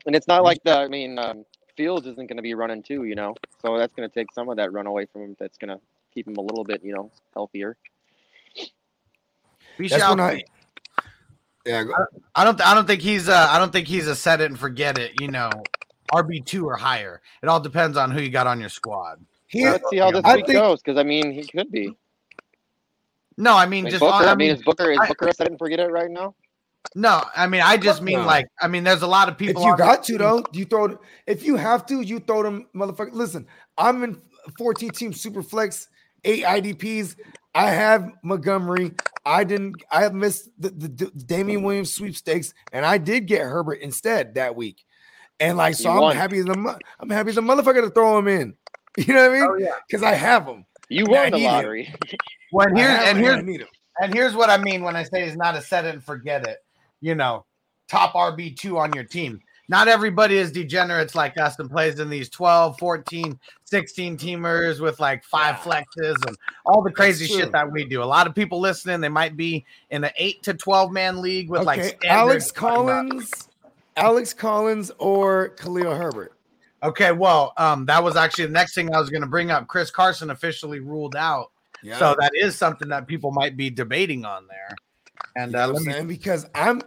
And 0.05 0.15
it's 0.15 0.27
not 0.27 0.43
like 0.43 0.61
the. 0.63 0.77
I 0.77 0.87
mean, 0.87 1.17
um, 1.17 1.45
Fields 1.77 2.05
isn't 2.07 2.27
going 2.27 2.37
to 2.37 2.43
be 2.43 2.53
running 2.53 2.83
too, 2.83 3.05
you 3.05 3.15
know. 3.15 3.35
So 3.61 3.77
that's 3.77 3.93
going 3.93 4.09
to 4.09 4.13
take 4.13 4.31
some 4.33 4.49
of 4.49 4.57
that 4.57 4.71
run 4.73 4.87
away 4.87 5.05
from 5.05 5.23
him. 5.23 5.37
That's 5.39 5.57
going 5.57 5.69
to 5.69 5.79
keep 6.13 6.27
him 6.27 6.35
a 6.37 6.41
little 6.41 6.63
bit, 6.63 6.83
you 6.83 6.93
know, 6.93 7.11
healthier. 7.33 7.77
we 9.77 9.87
That's 9.87 10.01
shall 10.01 10.19
I. 10.19 10.43
Yeah, 11.65 11.83
I 12.33 12.43
don't. 12.43 12.59
I 12.61 12.73
don't 12.73 12.87
think 12.87 13.01
he's. 13.01 13.29
Uh, 13.29 13.47
I 13.49 13.59
don't 13.59 13.71
think 13.71 13.87
he's 13.87 14.07
a 14.07 14.15
set 14.15 14.41
it 14.41 14.49
and 14.49 14.59
forget 14.59 14.97
it. 14.97 15.21
You 15.21 15.27
know, 15.27 15.51
RB 16.11 16.43
two 16.43 16.67
or 16.67 16.75
higher. 16.75 17.21
It 17.43 17.49
all 17.49 17.59
depends 17.59 17.97
on 17.97 18.09
who 18.09 18.19
you 18.21 18.29
got 18.31 18.47
on 18.47 18.59
your 18.59 18.69
squad. 18.69 19.23
He, 19.51 19.65
Let's 19.65 19.83
see 19.89 19.97
how 19.97 20.11
this 20.11 20.21
I 20.23 20.37
week 20.37 20.45
think- 20.47 20.57
goes, 20.59 20.81
because 20.81 20.97
I 20.97 21.03
mean, 21.03 21.31
he 21.31 21.43
could 21.45 21.69
be. 21.71 21.93
No, 23.37 23.53
I 23.53 23.63
I 23.63 23.65
mean 23.65 23.83
mean, 23.83 23.91
just. 23.91 23.99
Booker, 23.99 24.13
I 24.13 24.31
I 24.31 24.35
mean, 24.35 24.47
mean, 24.49 24.55
is 24.57 24.63
Booker 24.63 24.91
is 24.91 24.97
I- 24.99 25.07
Booker 25.07 25.27
a 25.27 25.33
set 25.33 25.47
it 25.47 25.51
and 25.51 25.59
forget 25.59 25.79
it 25.79 25.91
right 25.91 26.09
now? 26.09 26.35
no, 26.95 27.23
I 27.35 27.47
mean 27.47 27.61
I 27.61 27.77
just 27.77 28.01
mean 28.01 28.19
no. 28.19 28.25
like. 28.25 28.47
I 28.61 28.67
mean, 28.67 28.83
there's 28.83 29.01
a 29.01 29.07
lot 29.07 29.29
of 29.29 29.37
people. 29.37 29.51
if 29.51 29.55
people. 29.57 29.65
you 29.67 29.71
on 29.73 29.77
got 29.77 29.97
this 29.99 30.07
to 30.07 30.17
though, 30.17 30.43
you 30.53 30.65
throw. 30.65 30.97
If 31.27 31.43
you 31.43 31.55
have 31.55 31.85
to, 31.87 32.01
you 32.01 32.19
throw 32.19 32.43
them, 32.43 32.67
motherfucker. 32.75 33.11
Listen, 33.13 33.45
I'm 33.77 34.03
in 34.03 34.21
14 34.57 34.89
team 34.91 35.13
super 35.13 35.43
flex, 35.43 35.87
eight 36.23 36.43
IDPs. 36.43 37.15
I 37.53 37.69
have 37.69 38.09
Montgomery. 38.23 38.93
I 39.25 39.43
didn't. 39.43 39.75
I 39.91 40.01
have 40.03 40.13
missed 40.13 40.49
the, 40.57 40.69
the, 40.69 40.87
the 40.87 41.05
Damien 41.25 41.63
Williams 41.63 41.93
sweepstakes, 41.93 42.53
and 42.71 42.85
I 42.85 42.97
did 42.97 43.25
get 43.27 43.41
Herbert 43.41 43.79
instead 43.81 44.35
that 44.35 44.55
week. 44.55 44.83
And 45.39 45.57
like, 45.57 45.75
so 45.75 46.03
I'm 46.03 46.15
happy 46.15 46.37
as 46.39 46.45
a 46.45 46.55
mo- 46.55 46.77
I'm 46.99 47.09
happy 47.09 47.31
as 47.31 47.37
a 47.37 47.41
motherfucker 47.41 47.81
to 47.81 47.89
throw 47.89 48.17
him 48.17 48.27
in. 48.27 48.55
You 48.97 49.13
know 49.13 49.29
what 49.29 49.31
I 49.31 49.33
mean? 49.39 49.49
Oh 49.49 49.55
yeah. 49.55 49.73
Because 49.87 50.03
I 50.03 50.13
have 50.13 50.45
them. 50.45 50.65
You 50.89 51.05
Yeah, 51.09 51.19
I 51.19 51.23
won 51.23 51.31
the 51.31 51.37
need 51.37 51.45
lottery. 51.45 51.95
When 52.51 52.77
I 52.77 52.81
here's 52.81 52.99
and 53.07 53.17
him, 53.17 53.23
here's 53.23 53.37
I 53.37 53.41
need 53.41 53.61
him. 53.61 53.67
And 54.01 54.13
here's 54.13 54.35
what 54.35 54.49
I 54.49 54.57
mean 54.57 54.83
when 54.83 54.95
I 54.97 55.03
say 55.03 55.23
he's 55.25 55.37
not 55.37 55.55
a 55.55 55.61
set 55.61 55.85
it 55.85 55.93
and 55.93 56.03
forget 56.03 56.45
it. 56.47 56.57
You 56.99 57.15
know, 57.15 57.45
top 57.87 58.13
RB2 58.13 58.75
on 58.77 58.91
your 58.93 59.05
team. 59.05 59.39
Not 59.69 59.87
everybody 59.87 60.35
is 60.37 60.51
degenerates 60.51 61.15
like 61.15 61.37
us 61.37 61.57
and 61.59 61.69
plays 61.69 61.99
in 62.01 62.09
these 62.09 62.27
12, 62.29 62.77
14, 62.77 63.39
16 63.63 64.17
teamers 64.17 64.81
with 64.81 64.99
like 64.99 65.23
five 65.23 65.61
Yeah. 65.65 65.83
flexes 65.83 66.27
and 66.27 66.37
all 66.65 66.81
the 66.81 66.91
crazy 66.91 67.25
shit 67.25 67.53
that 67.53 67.71
we 67.71 67.85
do. 67.85 68.03
A 68.03 68.05
lot 68.05 68.27
of 68.27 68.35
people 68.35 68.59
listening, 68.59 68.99
they 68.99 69.07
might 69.07 69.37
be 69.37 69.65
in 69.91 70.03
an 70.03 70.11
8 70.17 70.43
to 70.43 70.53
12 70.55 70.91
man 70.91 71.21
league 71.21 71.49
with 71.49 71.63
like 71.63 71.79
Okay, 71.79 71.87
standard- 72.01 72.07
Alex 72.09 72.51
Collins, 72.51 73.49
Alex 73.95 74.33
Collins, 74.33 74.91
or 74.99 75.49
Khalil 75.49 75.95
Herbert. 75.95 76.33
Okay, 76.83 77.11
well, 77.11 77.53
um, 77.57 77.85
that 77.85 78.03
was 78.03 78.15
actually 78.15 78.45
the 78.47 78.51
next 78.53 78.73
thing 78.73 78.93
I 78.93 78.99
was 78.99 79.09
going 79.09 79.21
to 79.21 79.27
bring 79.27 79.51
up. 79.51 79.67
Chris 79.67 79.91
Carson 79.91 80.31
officially 80.31 80.79
ruled 80.79 81.15
out, 81.15 81.51
Yeah. 81.83 81.97
so 81.99 82.15
that 82.19 82.31
is 82.33 82.55
something 82.55 82.87
that 82.89 83.05
people 83.07 83.31
might 83.31 83.55
be 83.55 83.69
debating 83.69 84.25
on 84.25 84.47
there. 84.47 84.75
And 85.35 85.55
uh, 85.55 85.67
let 85.67 85.83
me 85.83 85.91
saying? 85.93 86.07
because 86.07 86.47
I'm 86.55 86.81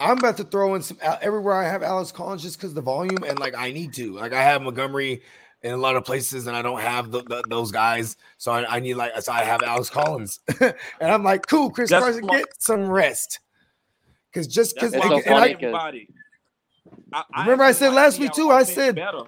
I'm 0.00 0.18
about 0.18 0.36
to 0.38 0.44
throw 0.44 0.74
in 0.74 0.82
some 0.82 0.96
everywhere 1.20 1.54
I 1.54 1.64
have 1.64 1.82
Alex 1.82 2.10
Collins 2.10 2.42
just 2.42 2.56
because 2.56 2.72
the 2.74 2.80
volume 2.80 3.22
and 3.24 3.38
like 3.38 3.54
I 3.56 3.70
need 3.72 3.92
to 3.94 4.12
like 4.14 4.32
I 4.32 4.42
have 4.42 4.62
Montgomery 4.62 5.22
in 5.62 5.72
a 5.72 5.76
lot 5.76 5.94
of 5.94 6.04
places 6.04 6.46
and 6.46 6.56
I 6.56 6.62
don't 6.62 6.80
have 6.80 7.10
the, 7.10 7.22
the- 7.22 7.44
those 7.48 7.70
guys 7.70 8.16
so 8.38 8.52
I, 8.52 8.76
I 8.76 8.80
need 8.80 8.94
like 8.94 9.12
so 9.22 9.32
I 9.32 9.44
have 9.44 9.62
Alex 9.62 9.90
Collins 9.90 10.40
and 10.60 10.74
I'm 11.00 11.22
like 11.22 11.46
cool 11.46 11.70
Chris 11.70 11.90
That's 11.90 12.02
Carson 12.04 12.26
why- 12.26 12.38
get 12.38 12.60
some 12.62 12.88
rest 12.88 13.40
because 14.32 14.46
just 14.48 14.74
because 14.74 14.92
That's 14.92 15.04
It's 15.04 15.08
so 15.08 15.14
I'm 15.14 15.16
and 15.18 15.24
funny 15.26 15.50
I, 15.50 15.52
'cause- 15.54 15.62
everybody. 15.62 16.08
I, 17.12 17.42
Remember 17.42 17.64
I 17.64 17.72
said 17.72 17.92
last 17.92 18.18
week 18.18 18.32
too, 18.32 18.50
I 18.50 18.62
said- 18.64 18.96
better. 18.96 19.22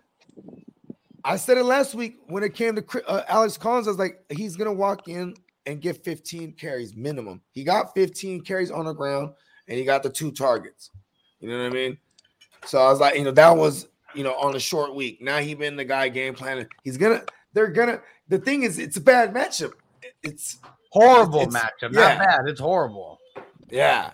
I 1.26 1.36
said 1.36 1.58
it 1.58 1.64
last 1.64 1.94
week 1.94 2.18
when 2.28 2.42
it 2.42 2.54
came 2.54 2.76
to 2.76 3.08
uh, 3.08 3.24
Alex 3.28 3.56
Collins 3.56 3.86
I 3.86 3.90
was 3.90 3.98
like 3.98 4.24
he's 4.30 4.56
gonna 4.56 4.72
walk 4.72 5.08
in 5.08 5.34
and 5.66 5.80
get 5.80 6.04
15 6.04 6.52
carries 6.52 6.94
minimum 6.94 7.40
he 7.52 7.64
got 7.64 7.92
15 7.94 8.42
carries 8.42 8.70
on 8.70 8.84
the 8.84 8.92
ground 8.92 9.32
and 9.68 9.76
he 9.78 9.84
got 9.84 10.02
the 10.02 10.10
two 10.10 10.30
targets 10.30 10.90
you 11.40 11.48
know 11.50 11.58
what 11.58 11.66
I 11.66 11.70
mean 11.70 11.98
so 12.64 12.78
I 12.78 12.90
was 12.90 13.00
like 13.00 13.16
you 13.16 13.24
know 13.24 13.32
that 13.32 13.56
was 13.56 13.88
you 14.16 14.24
know, 14.24 14.34
on 14.36 14.56
a 14.56 14.58
short 14.58 14.94
week. 14.94 15.20
Now 15.20 15.38
he 15.38 15.54
been 15.54 15.76
the 15.76 15.84
guy 15.84 16.08
game 16.08 16.34
planning. 16.34 16.66
He's 16.82 16.96
gonna, 16.96 17.22
they're 17.52 17.68
gonna. 17.68 18.00
The 18.28 18.38
thing 18.38 18.62
is, 18.62 18.78
it's 18.78 18.96
a 18.96 19.00
bad 19.00 19.32
matchup. 19.32 19.72
It's 20.22 20.58
horrible 20.90 21.42
It's- 21.42 21.54
matchup. 21.54 21.92
yeah. 21.92 22.16
Not 22.16 22.18
bad. 22.18 22.40
It's 22.48 22.60
horrible. 22.60 23.18
yeah. 23.70 24.10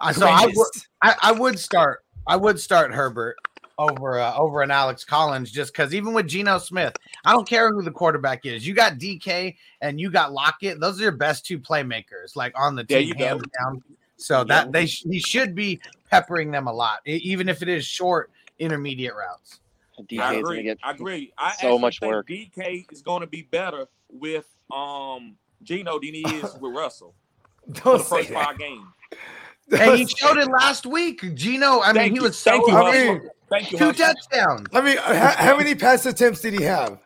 Uh, 0.00 0.12
so 0.12 0.26
I 0.26 0.46
would, 0.46 0.66
I, 1.02 1.14
I 1.22 1.32
would 1.32 1.58
start. 1.58 2.04
I 2.26 2.36
would 2.36 2.58
start 2.58 2.92
Herbert 2.92 3.36
over 3.78 4.18
uh, 4.18 4.34
over 4.36 4.62
an 4.62 4.70
Alex 4.70 5.04
Collins 5.04 5.50
just 5.50 5.72
because 5.72 5.94
even 5.94 6.12
with 6.14 6.26
Geno 6.26 6.58
Smith, 6.58 6.94
I 7.24 7.32
don't 7.32 7.48
care 7.48 7.72
who 7.72 7.82
the 7.82 7.90
quarterback 7.90 8.46
is. 8.46 8.66
You 8.66 8.74
got 8.74 8.98
DK 8.98 9.56
and 9.80 10.00
you 10.00 10.10
got 10.10 10.32
Lockett. 10.32 10.80
Those 10.80 10.98
are 11.00 11.02
your 11.02 11.12
best 11.12 11.44
two 11.46 11.58
playmakers, 11.58 12.36
like 12.36 12.52
on 12.58 12.74
the 12.76 12.84
There 12.84 13.00
team, 13.00 13.08
you 13.08 13.14
go. 13.14 13.24
hands 13.26 13.42
down. 13.60 13.82
So 14.16 14.44
that 14.44 14.72
they 14.72 14.86
sh- 14.86 15.04
he 15.10 15.18
should 15.18 15.54
be 15.54 15.80
peppering 16.10 16.50
them 16.50 16.68
a 16.68 16.72
lot, 16.72 17.00
even 17.04 17.48
if 17.48 17.62
it 17.62 17.68
is 17.68 17.84
short 17.84 18.30
intermediate 18.58 19.14
routes. 19.14 19.60
DK 20.02 20.20
I 20.20 20.34
is 20.34 20.42
gonna 20.42 20.54
agree. 20.54 20.62
get 20.62 20.78
I 20.82 20.90
agree. 20.92 21.32
I 21.38 21.52
so 21.52 21.78
much 21.78 22.00
think 22.00 22.12
work. 22.12 22.28
DK 22.28 22.86
is 22.92 23.02
going 23.02 23.20
to 23.20 23.26
be 23.26 23.42
better 23.42 23.86
with 24.10 24.46
um 24.72 25.36
Geno 25.62 25.98
than 25.98 26.14
he 26.14 26.22
is 26.22 26.54
with 26.60 26.74
Russell 26.74 27.14
Don't 27.72 27.82
for 27.82 27.98
the 27.98 28.04
say 28.04 28.16
first 28.16 28.28
that. 28.30 28.46
five 28.46 28.58
games. 28.58 28.82
And 29.78 29.96
he 29.96 30.06
showed 30.06 30.36
it 30.36 30.48
last 30.48 30.84
week. 30.84 31.34
Geno, 31.34 31.80
I 31.80 31.86
mean, 31.92 31.94
Thank 31.94 32.12
he 32.12 32.18
you. 32.18 32.22
was 32.24 32.38
so 32.38 32.50
Thank 32.50 32.66
you, 32.68 32.76
I 32.76 32.92
mean, 32.92 33.30
Thank 33.50 33.72
you, 33.72 33.78
two 33.78 33.86
Hustle. 33.86 34.06
touchdowns. 34.14 34.68
I 34.72 34.80
mean, 34.80 34.96
how, 34.98 35.30
how 35.36 35.56
many 35.56 35.74
pass 35.74 36.06
attempts 36.06 36.40
did 36.40 36.54
he 36.54 36.62
have? 36.64 36.98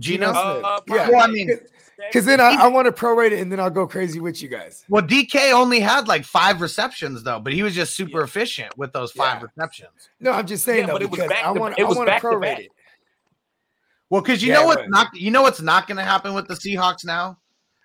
Gino, 0.00 0.26
Geno 0.26 0.38
Uh, 0.38 0.60
uh, 0.64 0.80
Yeah. 0.88 1.08
well, 1.10 1.22
I 1.22 1.28
mean, 1.28 1.48
Because 2.08 2.24
then 2.24 2.40
I, 2.40 2.64
I 2.64 2.66
want 2.66 2.86
to 2.86 2.92
prorate 2.92 3.30
it, 3.30 3.40
and 3.40 3.50
then 3.52 3.60
I'll 3.60 3.70
go 3.70 3.86
crazy 3.86 4.18
with 4.18 4.42
you 4.42 4.48
guys. 4.48 4.84
well, 4.88 5.02
DK 5.02 5.52
only 5.52 5.78
had 5.78 6.08
like 6.08 6.24
five 6.24 6.60
receptions 6.60 7.22
though, 7.22 7.38
but 7.38 7.52
he 7.52 7.62
was 7.62 7.74
just 7.74 7.94
super 7.94 8.18
Yeah. 8.18 8.24
efficient 8.24 8.76
with 8.76 8.92
those 8.92 9.12
five 9.12 9.40
Yeah. 9.40 9.46
receptions. 9.56 10.10
No, 10.18 10.32
I'm 10.32 10.46
just 10.46 10.64
saying 10.64 10.80
Yeah, 10.80 10.86
though, 10.86 10.92
but 10.94 11.02
it 11.02 11.10
was 11.10 11.20
because 11.20 11.30
back 11.30 11.44
I 11.44 11.52
to- 11.54 11.60
want 11.60 11.78
it 11.78 11.82
I 11.84 11.88
was 11.88 11.96
want 11.96 12.08
to 12.08 12.12
back 12.12 12.22
to 12.22 12.28
prorate 12.28 12.40
back. 12.42 12.58
it. 12.60 12.72
Well, 14.10 14.20
because 14.20 14.42
you 14.42 14.48
Yeah, 14.48 14.60
know 14.60 14.66
what's 14.66 14.88
not 14.88 15.14
you 15.14 15.30
know 15.30 15.42
what's 15.42 15.60
not 15.60 15.86
going 15.86 15.96
to 15.98 16.02
happen 16.04 16.34
with 16.34 16.48
the 16.48 16.54
Seahawks 16.54 17.04
now? 17.04 17.38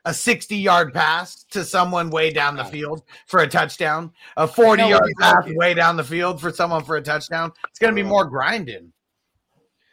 A 0.08 0.14
60 0.14 0.56
yard 0.56 0.94
pass 0.94 1.44
to 1.52 1.66
someone 1.66 2.10
way 2.10 2.32
down 2.32 2.56
the 2.56 2.64
field 2.64 3.04
for 3.26 3.42
a 3.42 3.48
touchdown, 3.48 4.12
a 4.38 4.48
40 4.48 4.84
yard 4.84 5.12
pass 5.20 5.44
way 5.50 5.74
down 5.74 5.98
the 5.98 6.04
field 6.04 6.40
for 6.40 6.52
someone 6.52 6.84
for 6.84 6.96
a 6.96 7.02
touchdown. 7.02 7.52
It's 7.70 7.78
going 7.78 7.94
to 7.94 8.02
be 8.04 8.08
more 8.08 8.24
grinding. 8.24 8.94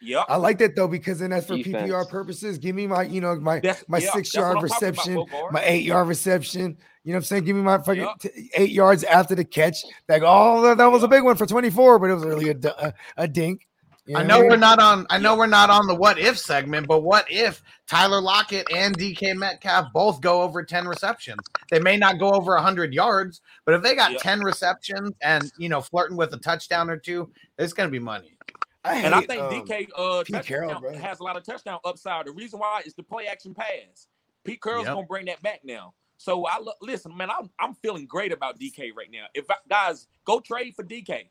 Yep. 0.01 0.27
I 0.29 0.37
like 0.37 0.59
that 0.59 0.77
though 0.77 0.87
because 0.87 1.19
then 1.19 1.31
that's 1.31 1.47
for 1.47 1.57
Defense. 1.57 1.91
PPR 1.91 2.09
purposes. 2.09 2.59
Give 2.59 2.77
me 2.77 2.87
my, 2.87 3.03
you 3.05 3.21
know, 3.21 3.35
my 3.37 3.59
That's- 3.59 3.85
my 3.89 3.99
yeah, 3.99 4.13
six 4.13 4.31
that's 4.31 4.35
yard 4.35 4.57
I'm 4.59 4.65
about, 4.65 4.81
reception, 4.83 5.25
my 5.51 5.63
eight 5.65 5.85
yard 5.85 6.07
reception. 6.09 6.77
You 7.03 7.13
know 7.13 7.17
what 7.17 7.17
I'm 7.17 7.23
saying? 7.25 7.45
Give 7.45 7.57
me 7.57 7.63
my 7.63 7.79
fucking 7.79 8.03
Yup. 8.03 8.21
t- 8.21 8.51
eight 8.55 8.71
yards 8.71 9.03
after 9.05 9.35
the 9.35 9.45
catch. 9.45 9.79
Like, 10.09 10.23
oh, 10.25 10.63
that, 10.63 10.79
that 10.79 10.87
was 10.87 11.03
a 11.03 11.09
big 11.09 11.23
one 11.25 11.37
for 11.37 11.47
24, 11.47 11.99
but 11.99 12.11
it 12.11 12.15
was 12.15 12.25
really 12.25 12.51
a 12.51 12.95
a 13.17 13.27
dink. 13.27 13.67
You 14.07 14.17
I 14.17 14.21
what 14.21 14.27
know 14.27 14.41
mean? 14.41 14.51
we're 14.51 14.57
not 14.57 14.79
on. 14.81 15.07
I 15.09 15.19
know 15.19 15.35
we're 15.37 15.47
not 15.47 15.71
on 15.71 15.87
the 15.87 15.95
what 15.95 16.19
if 16.19 16.39
segment, 16.39 16.87
but 16.87 17.01
what 17.03 17.25
if 17.31 17.63
Tyler 17.89 18.21
Lockett 18.21 18.71
and 18.71 18.95
DK 18.99 19.35
Metcalf 19.35 19.93
both 19.95 20.21
go 20.21 20.43
over 20.43 20.63
ten 20.63 20.87
receptions? 20.87 21.41
They 21.71 21.79
may 21.81 21.97
not 21.97 22.19
go 22.19 22.31
over 22.31 22.55
hundred 22.59 22.93
yards, 22.93 23.41
but 23.65 23.75
if 23.75 23.83
they 23.83 23.95
got 23.95 24.13
Yep. 24.13 24.21
ten 24.21 24.43
receptions 24.43 25.13
and 25.23 25.51
you 25.57 25.71
know 25.71 25.81
flirting 25.81 26.19
with 26.19 26.35
a 26.35 26.39
touchdown 26.39 26.91
or 26.91 26.99
two, 26.99 27.31
it's 27.59 27.73
going 27.73 27.89
to 27.89 27.91
be 27.93 27.99
money. 27.99 28.37
I 28.85 28.97
And 28.99 29.15
I 29.15 29.23
think 29.23 29.41
um, 29.41 29.51
DK 29.51 29.89
uh, 29.97 30.23
Pete 30.25 30.35
touchdown 30.37 30.43
Carroll, 30.45 30.81
bro. 30.81 30.93
has 30.99 31.21
a 31.21 31.23
lot 31.23 31.39
of 31.39 31.43
touchdown 31.43 31.79
upside. 31.87 32.27
The 32.27 32.33
reason 32.33 32.59
why 32.59 32.83
is 32.85 32.93
the 32.93 33.03
play 33.03 33.27
action 33.27 33.55
pass. 33.55 34.09
Pete 34.45 34.61
Carroll's 34.61 34.85
Yep. 34.85 34.95
gonna 34.95 35.07
bring 35.07 35.25
that 35.27 35.41
back 35.41 35.61
now. 35.65 35.95
So 36.19 36.45
I 36.47 36.59
lo- 36.59 36.75
listen, 36.83 37.17
man. 37.17 37.31
I'm 37.31 37.49
I'm 37.59 37.75
feeling 37.77 38.05
great 38.07 38.33
about 38.33 38.59
DK 38.61 38.91
right 38.95 39.11
now. 39.11 39.25
If 39.33 39.51
I, 39.51 39.55
guys 39.71 40.09
go 40.27 40.41
trade 40.41 40.75
for 40.77 40.85
DK, 40.85 41.25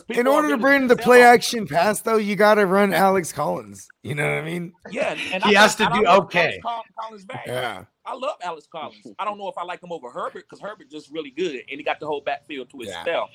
because 0.00 0.18
In 0.18 0.26
order 0.26 0.48
to 0.50 0.56
bring 0.56 0.86
the 0.88 0.96
play 0.96 1.22
action 1.22 1.66
pass, 1.66 2.00
though, 2.00 2.16
you 2.16 2.34
got 2.36 2.54
to 2.54 2.66
run 2.66 2.92
Alex 2.94 3.32
Collins. 3.32 3.86
You 4.02 4.14
know 4.14 4.24
what 4.24 4.38
I 4.38 4.42
mean? 4.42 4.72
yeah, 4.90 5.10
and 5.32 5.42
He 5.44 5.54
I 5.56 5.60
has 5.62 5.78
love- 5.78 5.88
to 5.90 5.94
and 5.96 6.04
do 6.04 6.10
okay. 6.24 6.60
Alex 6.66 6.88
Collins 6.98 7.24
back. 7.24 7.44
Yeah. 7.46 7.84
I 8.04 8.14
love 8.14 8.36
Alex 8.42 8.66
Collins. 8.70 9.06
I 9.18 9.24
don't 9.24 9.38
know 9.38 9.48
if 9.48 9.56
I 9.56 9.64
like 9.64 9.82
him 9.82 9.92
over 9.92 10.10
Herbert 10.10 10.44
because 10.48 10.60
Herbert 10.60 10.90
just 10.90 11.10
really 11.12 11.30
good 11.30 11.54
and 11.54 11.64
he 11.78 11.82
got 11.82 12.00
the 12.00 12.06
whole 12.06 12.20
backfield 12.20 12.70
to 12.70 12.78
Yeah. 12.80 12.96
himself. 13.04 13.30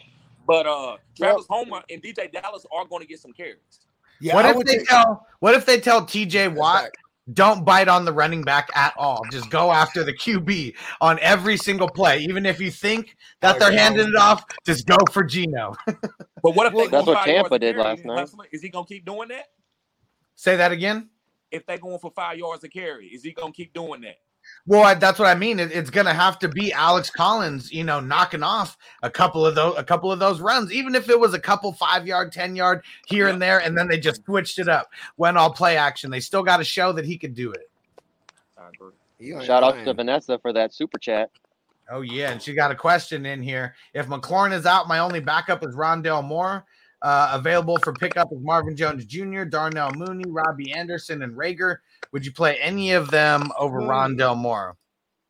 But 0.45 0.65
uh 0.67 0.97
Travis 1.15 1.45
Homer 1.49 1.81
and 1.89 2.01
DeeJay 2.01 2.31
Dallas 2.31 2.65
are 2.73 2.85
going 2.85 3.01
to 3.01 3.07
get 3.07 3.19
some 3.19 3.31
carries. 3.33 3.57
Yeah. 4.19 4.33
what 4.35 4.45
I 4.45 4.51
if 4.51 4.57
they 4.65 4.77
take- 4.77 4.87
tell? 4.87 5.25
What 5.39 5.53
if 5.55 5.65
they 5.65 5.79
tell 5.79 6.05
T.J. 6.05 6.49
Watt 6.49 6.83
back. 6.85 6.91
Don't 7.33 7.65
bite 7.65 7.87
on 7.89 8.05
the 8.05 8.13
running 8.13 8.41
back 8.41 8.69
at 8.75 8.93
all. 8.97 9.21
Just 9.31 9.49
go 9.49 9.71
after 9.71 10.03
the 10.03 10.13
QB 10.13 10.75
on 11.01 11.19
every 11.19 11.57
single 11.57 11.89
play. 11.89 12.19
Even 12.19 12.45
if 12.45 12.61
you 12.61 12.71
think 12.71 13.17
that 13.41 13.59
they're 13.59 13.71
handing 13.71 14.07
it 14.07 14.15
off, 14.15 14.45
just 14.65 14.87
go 14.87 14.97
for 15.11 15.23
Geno. 15.23 15.75
But 16.43 16.55
what 16.55 16.67
if 16.67 16.73
Well, 16.73 16.85
they 16.85 16.91
that's 16.91 17.05
go 17.05 17.11
what 17.13 17.17
five 17.17 17.27
yards 17.27 17.49
Tampa 17.49 17.59
did 17.59 17.77
last 17.77 18.05
night. 18.05 18.19
Hustler? 18.19 18.45
Is 18.51 18.61
he 18.61 18.69
gonna 18.69 18.85
keep 18.85 19.03
doing 19.03 19.27
that? 19.29 19.47
Say 20.35 20.55
that 20.55 20.71
again. 20.71 21.09
If 21.51 21.65
they're 21.65 21.79
going 21.79 21.97
for 21.97 22.11
five 22.11 22.37
yards 22.37 22.63
a 22.63 22.69
carry, 22.69 23.07
is 23.07 23.23
he 23.23 23.31
gonna 23.33 23.51
keep 23.51 23.73
doing 23.73 24.01
that? 24.01 24.17
Well, 24.65 24.83
I, 24.83 24.93
that's 24.95 25.17
what 25.17 25.27
I 25.27 25.35
mean. 25.35 25.59
It, 25.59 25.71
it's 25.71 25.89
going 25.89 26.05
to 26.07 26.13
have 26.13 26.37
to 26.39 26.49
be 26.49 26.73
Alex 26.73 27.09
Collins, 27.09 27.71
you 27.71 27.83
know, 27.83 27.99
knocking 27.99 28.43
off 28.43 28.77
a 29.01 29.09
couple 29.09 29.45
of 29.45 29.55
those, 29.55 29.75
a 29.77 29.83
couple 29.83 30.11
of 30.11 30.19
those 30.19 30.41
runs, 30.41 30.71
even 30.73 30.93
if 30.93 31.09
it 31.09 31.19
was 31.19 31.33
a 31.33 31.39
couple 31.39 31.71
five 31.73 32.05
yard, 32.05 32.31
ten 32.31 32.55
yard 32.55 32.83
here 33.07 33.27
and 33.27 33.41
there, 33.41 33.59
and 33.59 33.77
then 33.77 33.87
they 33.87 33.99
just 33.99 34.25
switched 34.25 34.59
it 34.59 34.67
up, 34.67 34.89
went 35.15 35.37
all 35.37 35.51
play 35.51 35.77
action. 35.77 36.11
They 36.11 36.19
still 36.19 36.43
got 36.43 36.57
to 36.57 36.63
show 36.63 36.91
that 36.93 37.05
he 37.05 37.17
could 37.17 37.33
do 37.33 37.51
it. 37.51 37.69
I 38.57 38.69
agree. 38.69 38.91
You 39.19 39.35
ain't 39.37 39.45
Shout 39.45 39.63
out 39.63 39.83
to. 39.83 39.93
Vanessa 39.93 40.37
for 40.39 40.53
that 40.53 40.73
super 40.73 40.99
chat. 40.99 41.31
Oh 41.89 42.01
yeah, 42.01 42.31
and 42.31 42.41
she 42.41 42.53
got 42.53 42.71
a 42.71 42.75
question 42.75 43.25
in 43.25 43.41
here. 43.41 43.73
If 43.93 44.07
McLaurin 44.07 44.53
is 44.53 44.65
out, 44.65 44.87
my 44.87 44.99
only 44.99 45.21
backup 45.21 45.63
is 45.63 45.73
Rondale 45.73 46.23
Moore. 46.23 46.65
Uh, 47.07 47.29
available 47.31 47.77
for 47.77 47.93
pickup 47.93 48.27
is 48.33 48.39
Marvin 48.41 48.75
Jones 48.75 49.05
Jr., 49.05 49.45
Darnell 49.45 49.93
Mooney, 49.93 50.25
Robbie 50.27 50.73
Anderson, 50.73 51.21
and 51.21 51.33
Rager. 51.37 51.77
Would 52.11 52.25
you 52.25 52.33
play 52.33 52.57
any 52.59 52.91
of 52.91 53.09
them 53.09 53.49
over 53.57 53.77
Mooney. 53.79 53.89
Rondale 53.89 54.35
Moore? 54.35 54.75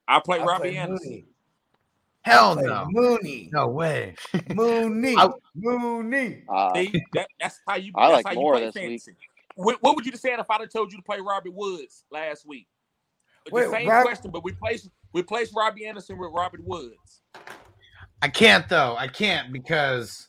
I 0.08 0.20
play 0.20 0.40
I 0.40 0.44
Robbie 0.44 0.70
play 0.70 0.78
Anderson. 0.78 1.08
Mooney. 1.08 1.26
Hell 2.24 2.56
Play 2.56 2.66
no, 2.66 2.86
Mooney. 2.90 3.50
no 3.54 3.68
way. 3.68 4.16
Mooney. 4.56 5.16
I- 5.16 5.30
Mooney. 5.54 6.42
Uh, 6.50 6.74
See, 6.74 7.00
that, 7.14 7.28
that's 7.40 7.60
how 7.68 7.76
you. 7.76 7.92
I 7.96 8.10
that's 8.10 8.26
like 8.26 8.36
how 8.36 8.42
Moore 8.42 8.58
you 8.58 8.72
play 8.72 8.90
this 8.96 9.06
week. 9.06 9.18
What, 9.54 9.78
what 9.84 9.96
would 9.96 10.06
you 10.08 10.12
have 10.14 10.20
said 10.20 10.40
if 10.40 10.50
I'd 10.50 10.62
have 10.62 10.72
told 10.72 10.92
you 10.92 10.98
to 10.98 11.04
play 11.04 11.20
Robbie 11.22 11.52
Woods 11.52 12.06
last 12.10 12.48
week? 12.48 12.66
The 13.54 13.70
same 13.70 13.88
Rob- 13.88 14.04
question, 14.04 14.32
but 14.32 14.44
we 14.44 14.52
placed 14.54 14.90
we 15.14 15.22
placed 15.22 15.54
Robbie 15.56 15.86
Anderson 15.86 16.18
with 16.18 16.32
Robert 16.34 16.64
Woods. 16.66 17.22
I 18.24 18.30
can't 18.30 18.68
though. 18.68 18.96
I 18.98 19.08
can't 19.08 19.54
because 19.54 20.27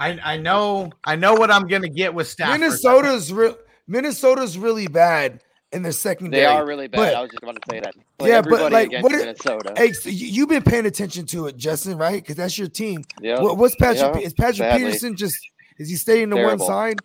I 0.00 0.18
I 0.24 0.36
know 0.38 0.90
I 1.04 1.14
know 1.14 1.34
what 1.34 1.50
I'm 1.52 1.68
gonna 1.68 1.88
get 1.88 2.12
with 2.14 2.26
Stafford. 2.26 2.58
Minnesota's 2.60 3.32
real. 3.32 3.56
Minnesota's 3.86 4.56
really 4.58 4.86
bad 4.88 5.40
in 5.72 5.82
the 5.82 5.92
secondary. 5.92 6.42
they 6.42 6.46
are 6.46 6.66
really 6.66 6.88
bad. 6.88 6.96
but- 6.96 7.14
I 7.14 7.20
was 7.20 7.30
just 7.30 7.42
about 7.44 7.54
to 7.56 7.60
say 7.70 7.78
that. 7.80 7.94
Play 8.18 8.30
Yeah, 8.30 8.40
but, 8.42 8.72
like, 8.72 8.86
against 8.88 9.02
what 9.04 9.12
it- 9.12 9.18
Minnesota. 9.18 9.72
Hey, 9.76 9.92
so 9.92 10.08
you, 10.10 10.26
you've 10.26 10.48
been 10.48 10.62
paying 10.64 10.86
attention 10.86 11.26
to 11.26 11.46
it, 11.46 11.56
Justin, 11.56 11.96
right? 11.96 12.20
Because 12.22 12.34
that's 12.36 12.58
your 12.58 12.66
team. 12.68 13.04
yeah, 13.20 13.40
What, 13.40 13.56
what's 13.56 13.76
Patrick? 13.76 13.98
Yeah, 14.00 14.12
Pe- 14.12 14.24
is 14.24 14.32
Patrick 14.34 14.56
sadly. 14.56 14.84
Peterson 14.86 15.16
just? 15.16 15.38
Is 15.78 15.88
he 15.88 15.94
staying 15.96 16.30
to 16.30 16.36
Terrible. 16.36 16.66
one 16.66 16.66
side? 16.66 16.98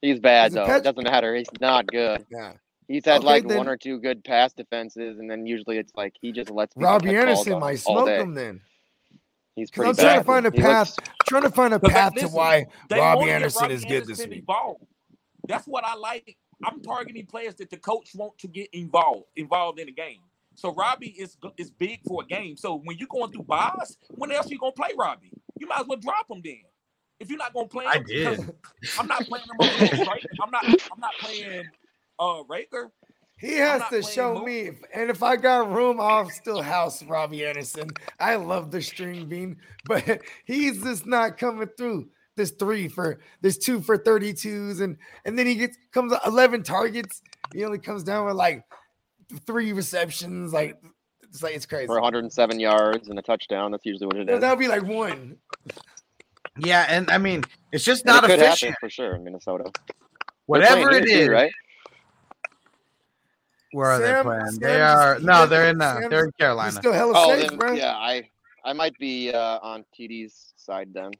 he's 0.00 0.20
bad 0.20 0.52
though. 0.52 0.66
Pat- 0.66 0.78
It 0.80 0.84
doesn't 0.84 1.04
matter. 1.04 1.34
He's 1.34 1.46
not 1.60 1.86
good. 1.86 2.24
Yeah. 2.30 2.52
He's 2.88 3.04
had 3.04 3.18
Okay, 3.18 3.26
like 3.26 3.48
then- 3.48 3.58
one 3.58 3.68
or 3.68 3.76
two 3.76 3.98
good 3.98 4.24
pass 4.24 4.52
defenses, 4.52 5.18
and 5.18 5.30
then 5.30 5.46
usually 5.46 5.78
it's 5.78 5.92
like 5.96 6.14
he 6.20 6.32
just 6.32 6.50
lets 6.50 6.74
people 6.74 6.88
Robbie 6.90 7.16
Anderson 7.16 7.54
on 7.54 7.60
might 7.60 7.72
him 7.72 7.76
smoke 7.78 8.06
day. 8.06 8.18
them 8.18 8.34
then. 8.34 8.60
He's 9.56 9.70
'Cause 9.70 9.76
pretty 9.76 9.90
I'm 9.90 9.96
trying 9.96 10.18
to 10.18 10.24
find 10.24 10.46
a 10.46 10.50
He 10.50 10.60
path. 10.60 10.96
looks- 10.96 11.08
trying 11.26 11.42
to 11.42 11.50
find 11.50 11.74
a 11.74 11.78
But 11.78 11.90
path 11.90 12.14
to 12.14 12.28
why 12.28 12.66
Robbie 12.90 13.30
Anderson 13.30 13.62
Robbie 13.62 13.74
is 13.74 13.84
good 13.84 14.06
this 14.06 14.18
week. 14.26 14.38
Involved. 14.40 14.84
That's 15.46 15.66
what 15.66 15.84
I 15.84 15.94
like. 15.94 16.36
I'm 16.64 16.80
targeting 16.82 17.26
players 17.26 17.54
that 17.56 17.70
the 17.70 17.76
coach 17.76 18.14
want 18.14 18.38
to 18.38 18.48
get 18.48 18.68
involved 18.72 19.26
involved 19.36 19.78
in 19.78 19.86
the 19.86 19.92
game. 19.92 20.20
So 20.56 20.72
Robbie 20.72 21.10
is 21.10 21.36
is 21.56 21.70
big 21.70 22.00
for 22.06 22.22
a 22.22 22.26
game. 22.26 22.56
So 22.56 22.76
when 22.76 22.96
you're 22.98 23.08
going 23.08 23.30
through 23.32 23.42
buys, 23.44 23.98
when 24.10 24.30
else 24.32 24.46
are 24.46 24.50
you 24.50 24.58
gonna 24.58 24.72
play 24.72 24.90
Robbie? 24.96 25.32
You 25.58 25.66
might 25.66 25.80
as 25.80 25.86
well 25.86 25.98
drop 25.98 26.30
him 26.30 26.40
then. 26.44 26.62
If 27.20 27.28
you're 27.28 27.38
not 27.38 27.52
gonna 27.52 27.68
play 27.68 27.84
him, 27.84 27.90
I 27.92 27.98
did. 27.98 28.40
I'm 28.98 29.06
not 29.06 29.24
playing 29.26 29.44
him 29.46 29.56
over 29.68 29.80
no 29.80 29.86
strike. 30.04 30.24
I'm 30.42 30.50
not. 30.50 30.64
I'm 30.64 31.00
not 31.00 31.12
playing 31.20 31.64
uh 32.18 32.42
Raker. 32.48 32.90
He 33.36 33.54
has 33.56 33.82
to 33.90 34.02
show 34.02 34.34
Mook. 34.34 34.44
me, 34.46 34.58
if- 34.60 34.80
and 34.94 35.10
if 35.10 35.22
I 35.22 35.36
got 35.36 35.70
room, 35.72 36.00
I'll 36.00 36.30
still 36.30 36.62
house 36.62 37.02
Robbie 37.02 37.44
Anderson. 37.44 37.90
I 38.20 38.36
love 38.36 38.70
the 38.70 38.80
string 38.80 39.26
bean, 39.28 39.56
but 39.86 40.20
he's 40.44 40.82
just 40.82 41.06
not 41.06 41.36
coming 41.38 41.68
through. 41.76 42.08
This 42.36 42.50
three 42.50 42.88
for 42.88 43.20
this 43.42 43.58
two 43.58 43.80
for 43.80 43.96
32s, 43.96 44.80
and 44.80 44.96
and 45.24 45.38
then 45.38 45.46
he 45.46 45.54
gets 45.54 45.76
comes 45.92 46.12
11 46.26 46.64
targets. 46.64 47.22
He 47.52 47.64
only 47.64 47.78
comes 47.78 48.02
down 48.02 48.26
with 48.26 48.34
like 48.34 48.64
three 49.46 49.72
receptions. 49.72 50.52
Like 50.52 50.76
it's 51.22 51.44
like 51.44 51.54
it's 51.54 51.64
crazy. 51.64 51.86
for 51.86 51.94
107 52.00 52.58
yards 52.58 53.08
and 53.08 53.16
a 53.20 53.22
touchdown. 53.22 53.70
That's 53.70 53.86
usually 53.86 54.06
what 54.08 54.16
it 54.16 54.28
is. 54.30 54.40
That 54.40 54.50
would 54.50 54.58
be 54.58 54.66
like 54.66 54.82
one. 54.82 55.36
Yeah, 56.58 56.86
and 56.88 57.08
I 57.08 57.18
mean 57.18 57.44
it's 57.70 57.84
just 57.84 58.04
And 58.04 58.14
not 58.14 58.24
it 58.24 58.28
could 58.28 58.40
efficient. 58.40 58.70
happen 58.70 58.76
for 58.80 58.90
sure 58.90 59.14
in 59.14 59.22
Minnesota. 59.22 59.70
Whatever 60.46 60.88
playing 60.88 61.04
it 61.04 61.08
here 61.08 61.20
is, 61.20 61.26
too, 61.28 61.32
right? 61.32 61.52
Where 63.74 63.90
are 63.90 63.98
they 63.98 64.22
playing? 64.22 64.46
Sam 64.46 64.58
they 64.60 64.80
are 64.80 65.14
he 65.16 65.24
no, 65.24 65.46
they're 65.46 65.68
in 65.68 65.80
uh, 65.82 65.94
Sam's- 65.94 66.10
they're 66.10 66.24
in 66.26 66.32
Carolina. 66.38 66.72
still 66.72 66.92
hella 66.92 67.12
Oh, 67.16 67.34
safe, 67.36 67.48
then, 67.50 67.58
bro. 67.58 67.72
yeah, 67.72 67.94
I 67.96 68.28
I 68.64 68.72
might 68.72 68.96
be 68.98 69.30
uh, 69.32 69.58
on 69.62 69.84
TD's 69.98 70.54
side 70.56 70.88
then. 70.94 71.10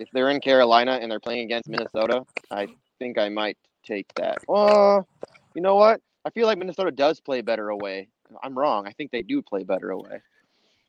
If 0.00 0.08
they're 0.12 0.30
in 0.30 0.40
Carolina 0.40 0.98
and 1.00 1.10
they're 1.10 1.18
playing 1.20 1.44
against 1.44 1.68
Minnesota, 1.68 2.24
I 2.50 2.68
think 2.98 3.18
I 3.18 3.28
might 3.28 3.56
take 3.84 4.06
that. 4.14 4.38
Oh, 4.48 5.04
you 5.54 5.62
know 5.62 5.74
what? 5.74 6.00
I 6.24 6.30
feel 6.30 6.46
like 6.46 6.58
Minnesota 6.58 6.90
does 6.90 7.20
play 7.20 7.40
better 7.40 7.70
away. 7.70 8.08
I'm 8.42 8.56
wrong. 8.56 8.86
I 8.86 8.92
think 8.92 9.10
they 9.10 9.22
do 9.22 9.42
play 9.42 9.62
better 9.64 9.90
away. 9.90 10.20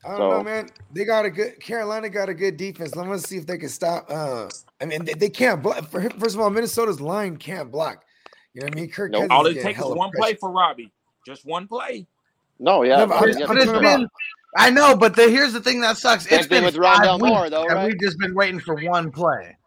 I 0.05 0.09
don't 0.17 0.19
know, 0.19 0.43
man. 0.43 0.69
They 0.93 1.03
got 1.03 1.25
a 1.25 1.31
good 1.31 1.59
Carolina 1.59 2.09
got 2.09 2.29
a 2.29 2.33
good 2.35 2.57
defense. 2.57 2.95
Let 2.95 3.07
me 3.07 3.17
see 3.17 3.37
if 3.37 3.47
they 3.47 3.57
can 3.57 3.69
stop. 3.69 4.05
Uh, 4.07 4.49
I 4.79 4.85
mean, 4.85 5.03
they, 5.03 5.13
they 5.13 5.29
can't 5.29 5.63
block. 5.63 5.89
First 5.89 6.35
of 6.35 6.39
all, 6.41 6.49
Minnesota's 6.51 7.01
line 7.01 7.37
can't 7.37 7.71
block. 7.71 8.04
You 8.55 8.61
know 8.61 8.65
what 8.67 8.73
I 8.77 8.79
mean? 8.81 8.89
Kirk 8.89 9.11
Nope. 9.11 9.27
All 9.29 9.45
it 9.45 9.55
getting 9.55 9.63
takes 9.67 9.79
is 9.79 9.85
one 9.85 10.09
pressure. 10.11 10.21
play 10.21 10.33
for 10.35 10.49
Robbie. 10.51 10.91
Just 11.27 11.45
one 11.45 11.67
play. 11.67 12.07
No, 12.57 12.83
yeah, 12.83 12.97
No, 12.99 13.07
but 13.07 13.09
but 13.09 13.15
I'm- 13.15 13.21
But 13.21 13.25
to 13.25 13.29
it's 13.29 13.47
talking 13.47 13.63
throw- 13.65 13.79
about- 13.79 13.99
been 13.99 14.09
I 14.57 14.69
know, 14.69 14.95
but 14.95 15.17
the, 15.17 15.23
here's 15.29 15.51
the 15.51 15.59
thing 15.59 15.81
that 15.81 15.97
sucks. 15.97 16.23
Same 16.29 16.39
It's 16.39 16.47
thing 16.47 16.63
been 16.63 16.65
with 16.65 16.77
five 16.81 16.99
Rondale 16.99 17.19
Moore, 17.27 17.49
though, 17.49 17.63
and 17.65 17.73
right? 17.73 17.87
we've 17.89 17.99
just 17.99 18.17
been 18.17 18.33
waiting 18.33 18.61
for 18.61 18.75
one 18.85 19.11
play. 19.11 19.57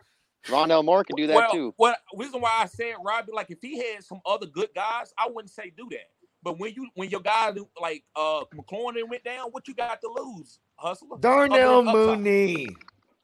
Rondale 0.46 0.83
Moore 0.83 1.05
can 1.05 1.14
do 1.16 1.27
that 1.27 1.37
well, 1.37 1.53
too. 1.53 1.74
Well, 1.77 1.94
reason 2.14 2.40
why 2.40 2.57
I 2.61 2.64
said 2.64 2.94
Robbie, 3.05 3.33
like 3.35 3.51
if 3.51 3.59
he 3.61 3.77
had 3.77 4.03
some 4.03 4.22
other 4.24 4.46
good 4.46 4.70
guys, 4.74 5.12
I 5.18 5.29
wouldn't 5.29 5.51
say 5.51 5.70
do 5.77 5.87
that. 5.90 6.09
But 6.42 6.59
when 6.59 6.72
you 6.72 6.88
when 6.94 7.11
your 7.11 7.20
guy 7.20 7.53
like 7.79 8.05
uh 8.16 8.44
McLaurin 8.57 9.07
went 9.11 9.24
down, 9.24 9.51
what 9.51 9.68
you 9.68 9.74
got 9.74 10.01
to 10.01 10.09
lose, 10.09 10.59
hustler? 10.77 11.18
Darnell 11.20 11.81
Up 11.81 11.88
up. 11.88 11.94
Mooney. 11.94 12.68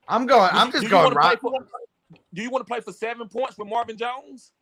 I'm 0.07 0.27
going. 0.27 0.51
I'm 0.53 0.71
just 0.71 0.85
do 0.85 0.91
going. 0.91 1.05
wanna 1.15 1.15
play 1.21 1.31
Rock. 1.31 1.41
for- 1.41 2.19
Do 2.35 2.43
you 2.43 2.51
want 2.51 2.67
to 2.67 2.69
play 2.71 2.81
for 2.81 2.93
seven 2.93 3.27
points 3.29 3.57
with 3.57 3.69
Marvin 3.69 3.97
Jones? 3.97 4.53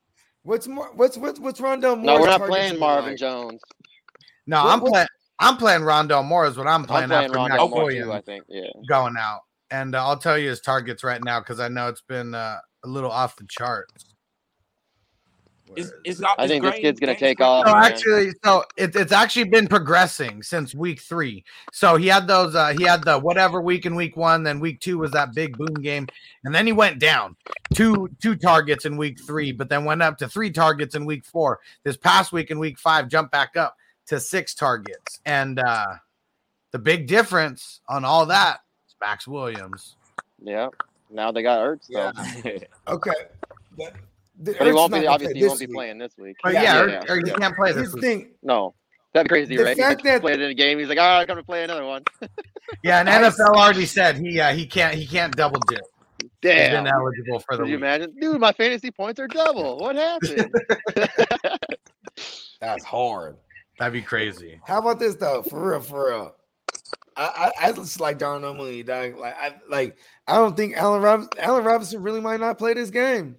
What's 0.44 0.66
more? 0.66 0.90
What's 0.94 1.16
what's 1.16 1.38
what's 1.38 1.60
Rondale 1.60 1.96
Moore? 1.96 2.18
No, 2.18 2.20
we're 2.20 2.26
not 2.26 2.42
playing 2.42 2.78
Marvin 2.78 3.16
Jones. 3.16 3.60
No, 4.46 4.64
What- 4.64 4.72
I'm 4.72 4.80
playing. 4.80 5.06
I'm 5.38 5.56
playing 5.56 5.80
Rondale 5.80 6.24
Moore 6.24 6.46
is 6.46 6.56
what 6.56 6.68
I'm 6.68 6.84
playing, 6.84 7.04
I'm 7.04 7.08
playing 7.08 7.24
after 7.24 7.38
Rondale 7.38 7.70
Moore 7.70 7.84
Williams 7.84 8.06
too. 8.06 8.12
I 8.12 8.20
think. 8.20 8.44
Yeah. 8.48 8.62
going 8.88 9.16
out, 9.18 9.40
and 9.70 9.94
uh, 9.94 10.06
I'll 10.06 10.18
tell 10.18 10.38
you 10.38 10.50
his 10.50 10.60
targets 10.60 11.02
right 11.02 11.22
now 11.24 11.40
because 11.40 11.58
I 11.58 11.68
know 11.68 11.88
it's 11.88 12.02
been 12.02 12.34
uh, 12.34 12.58
a 12.84 12.88
little 12.88 13.10
off 13.10 13.36
the 13.36 13.46
charts. 13.48 14.11
It's, 15.76 15.90
Where 15.90 16.00
it's, 16.04 16.22
I 16.38 16.46
think 16.46 16.64
this 16.64 16.74
kid's 16.76 17.00
gonna 17.00 17.18
take 17.18 17.40
off. 17.40 17.66
man. 17.66 17.76
actually, 17.76 18.32
so 18.44 18.64
it, 18.76 18.94
it's 18.96 19.12
actually 19.12 19.44
been 19.44 19.66
progressing 19.66 20.42
since 20.42 20.74
week 20.74 21.00
three. 21.00 21.44
So 21.72 21.96
he 21.96 22.06
had 22.06 22.26
those, 22.26 22.54
uh, 22.54 22.74
he 22.76 22.84
had 22.84 23.04
the 23.04 23.18
whatever 23.18 23.60
week 23.60 23.86
in 23.86 23.94
week 23.94 24.16
one, 24.16 24.42
then 24.42 24.60
week 24.60 24.80
two 24.80 24.98
was 24.98 25.10
that 25.12 25.34
big 25.34 25.56
boom 25.56 25.74
game, 25.74 26.06
and 26.44 26.54
then 26.54 26.66
he 26.66 26.72
went 26.72 26.98
down 26.98 27.36
two 27.74 28.08
two 28.20 28.36
targets 28.36 28.84
in 28.84 28.96
week 28.96 29.18
three, 29.20 29.52
but 29.52 29.68
then 29.68 29.84
went 29.84 30.02
up 30.02 30.18
to 30.18 30.28
three 30.28 30.50
targets 30.50 30.94
in 30.94 31.04
week 31.04 31.24
four. 31.24 31.60
This 31.84 31.96
past 31.96 32.32
week 32.32 32.50
in 32.50 32.58
week 32.58 32.78
five, 32.78 33.08
jumped 33.08 33.32
back 33.32 33.56
up 33.56 33.76
to 34.06 34.20
six 34.20 34.54
targets, 34.54 35.20
and 35.24 35.58
uh, 35.58 35.94
the 36.72 36.78
big 36.78 37.06
difference 37.06 37.80
on 37.88 38.04
all 38.04 38.26
that 38.26 38.60
is 38.86 38.94
Maxx 39.00 39.28
Williams. 39.28 39.96
Yeah. 40.42 40.68
Now 41.10 41.30
they 41.30 41.42
got 41.42 41.60
Ertz. 41.60 41.86
Yeah. 41.88 42.12
though. 42.42 42.50
Okay. 42.94 43.10
But, 43.76 43.94
the 44.40 44.54
But 44.58 44.66
he 44.66 44.72
won't 44.72 44.92
be. 44.92 45.06
Obviously, 45.06 45.38
he 45.38 45.46
won't 45.46 45.58
this 45.58 45.66
be 45.68 45.72
playing 45.72 45.98
this 45.98 46.12
week. 46.18 46.36
But 46.42 46.54
Yeah, 46.54 46.62
yeah, 46.62 46.74
yeah, 46.74 46.80
or, 46.82 46.88
yeah, 46.88 47.02
or 47.12 47.16
he 47.16 47.22
yeah. 47.26 47.34
can't 47.34 47.54
play 47.56 47.72
this 47.72 47.90
the 47.90 47.96
week. 47.96 48.04
thing. 48.04 48.30
No, 48.42 48.74
that'd 49.12 49.24
be 49.26 49.28
crazy, 49.28 49.56
The 49.56 49.64
right? 49.64 49.76
He 49.76 49.82
fact 49.82 50.00
just 50.00 50.04
that- 50.04 50.20
played 50.22 50.40
in 50.40 50.50
a 50.50 50.54
game. 50.54 50.78
He's 50.78 50.88
like, 50.88 50.98
all 50.98 51.06
right, 51.06 51.20
I'm 51.20 51.26
gonna 51.26 51.42
play 51.42 51.64
another 51.64 51.84
one. 51.84 52.02
Yeah, 52.82 53.00
and 53.00 53.08
NFL 53.08 53.54
already 53.54 53.84
said 53.84 54.16
he 54.16 54.40
uh, 54.40 54.54
he 54.54 54.64
can't 54.66 54.94
he 54.94 55.06
can't 55.06 55.36
double 55.36 55.60
dip. 55.68 55.82
Damn. 56.40 56.84
been 56.84 56.92
eligible 56.92 57.40
for 57.40 57.56
the 57.56 57.64
Could 57.64 57.68
you 57.68 57.74
week. 57.74 57.80
imagine, 57.82 58.14
dude? 58.18 58.40
My 58.40 58.52
fantasy 58.52 58.90
points 58.90 59.20
are 59.20 59.26
double. 59.28 59.78
What 59.78 59.94
happened? 59.96 60.50
That's 62.60 62.84
hard. 62.84 63.36
That'd 63.78 63.92
be 63.92 64.02
crazy. 64.02 64.60
How 64.64 64.78
about 64.78 64.98
this 64.98 65.16
though? 65.16 65.42
For 65.42 65.70
real, 65.72 65.80
for 65.80 66.08
real. 66.08 66.34
I 67.16 67.52
I, 67.60 67.68
I 67.68 67.72
just 67.72 68.00
like 68.00 68.18
Darnell 68.18 68.54
Mooney, 68.54 68.82
dog. 68.82 69.18
Like 69.18 69.34
I 69.36 69.54
like 69.68 69.96
I 70.26 70.36
don't 70.36 70.56
think 70.56 70.76
Allen 70.76 71.02
Robinson 71.02 71.30
Allen 71.38 71.64
Robinson 71.64 72.02
really 72.02 72.20
might 72.20 72.40
not 72.40 72.58
play 72.58 72.74
this 72.74 72.90
game. 72.90 73.36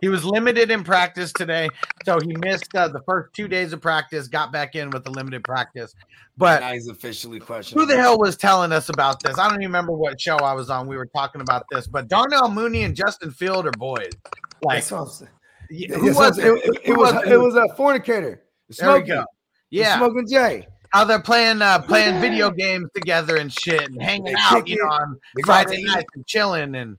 He 0.00 0.08
was 0.08 0.24
limited 0.24 0.70
in 0.70 0.82
practice 0.84 1.32
today, 1.32 1.68
so 2.04 2.18
he 2.20 2.34
missed 2.36 2.74
uh, 2.74 2.88
the 2.88 3.00
first 3.06 3.34
two 3.34 3.48
days 3.48 3.72
of 3.72 3.80
practice. 3.80 4.28
Got 4.28 4.52
back 4.52 4.74
in 4.74 4.90
with 4.90 5.04
the 5.04 5.10
limited 5.10 5.44
practice, 5.44 5.94
but 6.38 6.60
Now 6.60 6.72
he's 6.72 6.88
officially 6.88 7.38
questioned. 7.40 7.80
who 7.80 7.86
the 7.86 7.96
hell 7.96 8.18
was 8.18 8.36
telling 8.36 8.72
us 8.72 8.88
about 8.88 9.22
this? 9.22 9.38
I 9.38 9.44
don't 9.48 9.56
even 9.60 9.66
remember 9.66 9.92
what 9.92 10.20
show 10.20 10.36
I 10.38 10.52
was 10.54 10.70
on. 10.70 10.86
We 10.86 10.96
were 10.96 11.08
talking 11.14 11.40
about 11.40 11.64
this, 11.70 11.86
but 11.86 12.08
Darnell 12.08 12.50
Mooney 12.50 12.84
and 12.84 12.96
Justin 12.96 13.30
Field 13.30 13.66
are 13.66 13.72
boys. 13.72 14.10
Like, 14.62 14.76
That's 14.78 14.90
what 14.90 15.00
I'm 15.02 15.08
saying. 15.08 15.30
y- 15.70 15.86
That's 15.88 16.00
who 16.00 16.14
was 16.14 16.38
it? 16.38 16.46
It, 16.46 16.64
it 16.84 16.86
Who 16.86 16.98
was 16.98 17.12
was 17.12 17.24
it 17.26 17.36
was 17.38 17.54
a 17.56 17.74
fornicator. 17.76 18.42
There 18.78 18.92
we 18.94 19.02
go. 19.02 19.24
Yeah, 19.70 19.96
Smoking 19.98 20.26
Jay. 20.28 20.66
how 20.90 21.04
they're 21.04 21.20
playing 21.22 21.62
uh 21.62 21.80
playing 21.82 22.20
video 22.20 22.50
games 22.50 22.88
together 22.94 23.36
and 23.36 23.52
shit 23.52 23.88
and 23.90 24.00
hanging 24.02 24.24
They 24.24 24.34
out, 24.36 24.66
you 24.66 24.76
know, 24.82 24.90
on 24.90 25.16
Friday 25.44 25.84
nights 25.84 26.10
and 26.14 26.26
chilling 26.26 26.74
and 26.74 26.96